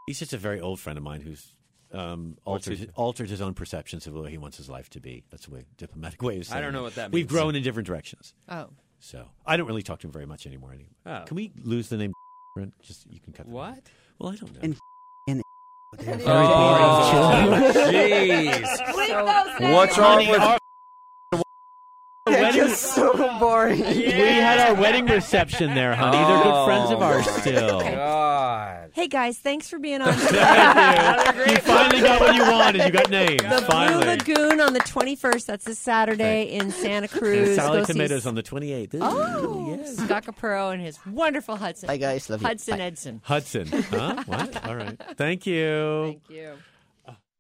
He's 0.07 0.19
just 0.19 0.33
a 0.33 0.37
very 0.37 0.59
old 0.59 0.79
friend 0.79 0.97
of 0.97 1.03
mine 1.03 1.21
who's 1.21 1.53
um, 1.93 2.37
altered, 2.45 2.77
he- 2.77 2.89
altered 2.95 3.29
his 3.29 3.41
own 3.41 3.53
perceptions 3.53 4.07
of 4.07 4.13
the 4.13 4.21
way 4.21 4.31
he 4.31 4.37
wants 4.37 4.57
his 4.57 4.69
life 4.69 4.89
to 4.91 4.99
be. 4.99 5.23
That's 5.29 5.47
a 5.47 5.51
way, 5.51 5.65
diplomatic 5.77 6.21
way 6.21 6.37
of 6.37 6.45
saying 6.45 6.57
I 6.57 6.61
don't 6.61 6.73
know 6.73 6.83
what 6.83 6.95
that 6.95 7.11
We've 7.11 7.27
grown 7.27 7.55
in 7.55 7.63
different 7.63 7.87
directions. 7.87 8.33
Oh. 8.49 8.67
So 8.99 9.25
I 9.45 9.57
don't 9.57 9.67
really 9.67 9.83
talk 9.83 9.99
to 9.99 10.07
him 10.07 10.13
very 10.13 10.25
much 10.25 10.45
anymore. 10.47 10.73
Anyway. 10.73 10.89
Oh. 11.05 11.23
Can 11.25 11.35
we 11.35 11.51
lose 11.63 11.89
the 11.89 11.97
name? 11.97 12.13
Just 12.81 13.05
you 13.11 13.19
can 13.19 13.33
cut. 13.33 13.47
What? 13.47 13.69
out. 13.69 13.79
Well, 14.19 14.31
I 14.31 14.35
don't 14.35 14.53
know. 14.53 14.59
And- 14.63 14.73
and 14.73 14.79
they're 15.97 16.15
very 16.17 16.27
Oh, 16.27 17.71
jeez. 17.73 18.97
Leave. 19.59 19.71
What's 19.73 19.97
wrong 19.97 20.27
with 20.27 20.41
They're 22.27 22.41
wedding- 22.43 22.61
just 22.61 22.81
so 22.93 23.13
boring. 23.39 23.79
We 23.79 24.03
had 24.11 24.59
our 24.59 24.75
wedding 24.75 25.05
reception 25.05 25.73
there, 25.75 25.95
honey. 25.95 26.17
They're 26.17 26.43
good 26.43 26.65
friends 26.65 26.91
of 26.91 26.99
Oh, 26.99 27.03
ours 27.03 27.25
still. 27.29 27.79
God. 27.81 28.76
Hey 28.97 29.07
guys, 29.07 29.37
thanks 29.37 29.69
for 29.69 29.77
being 29.77 30.01
on. 30.01 30.11
Thank 30.17 31.35
you. 31.47 31.53
You 31.53 31.59
finally 31.59 32.01
got 32.01 32.19
what 32.19 32.33
you 32.33 32.41
wanted. 32.41 32.83
You 32.83 32.89
got 32.89 33.11
names. 33.11 33.43
The 33.43 33.63
finally. 33.69 34.03
Blue 34.03 34.35
Lagoon 34.35 34.59
on 34.59 34.73
the 34.73 34.79
21st. 34.79 35.45
That's 35.45 35.65
this 35.65 35.77
Saturday 35.77 36.45
in 36.45 36.71
Santa 36.71 37.07
Cruz. 37.19 37.49
And 37.49 37.55
salad 37.57 37.81
Go 37.81 37.85
see 37.85 37.93
tomatoes 37.93 38.25
on 38.25 38.33
the 38.33 38.41
28th. 38.41 38.97
Oh, 38.99 39.77
yes. 39.77 39.97
Scott 39.97 40.25
Capurro 40.25 40.73
and 40.73 40.81
his 40.81 40.97
wonderful 41.05 41.57
Hudson. 41.57 41.85
Bye, 41.85 41.97
guys. 41.97 42.27
Love 42.27 42.41
you. 42.41 42.47
Hudson 42.47 42.79
Bye. 42.79 42.83
Edson. 42.85 43.21
Hudson. 43.23 43.67
Huh? 43.67 44.23
What? 44.25 44.65
All 44.67 44.75
right. 44.75 44.99
Thank 45.15 45.45
you. 45.45 46.03
Thank 46.05 46.29
you. 46.31 46.53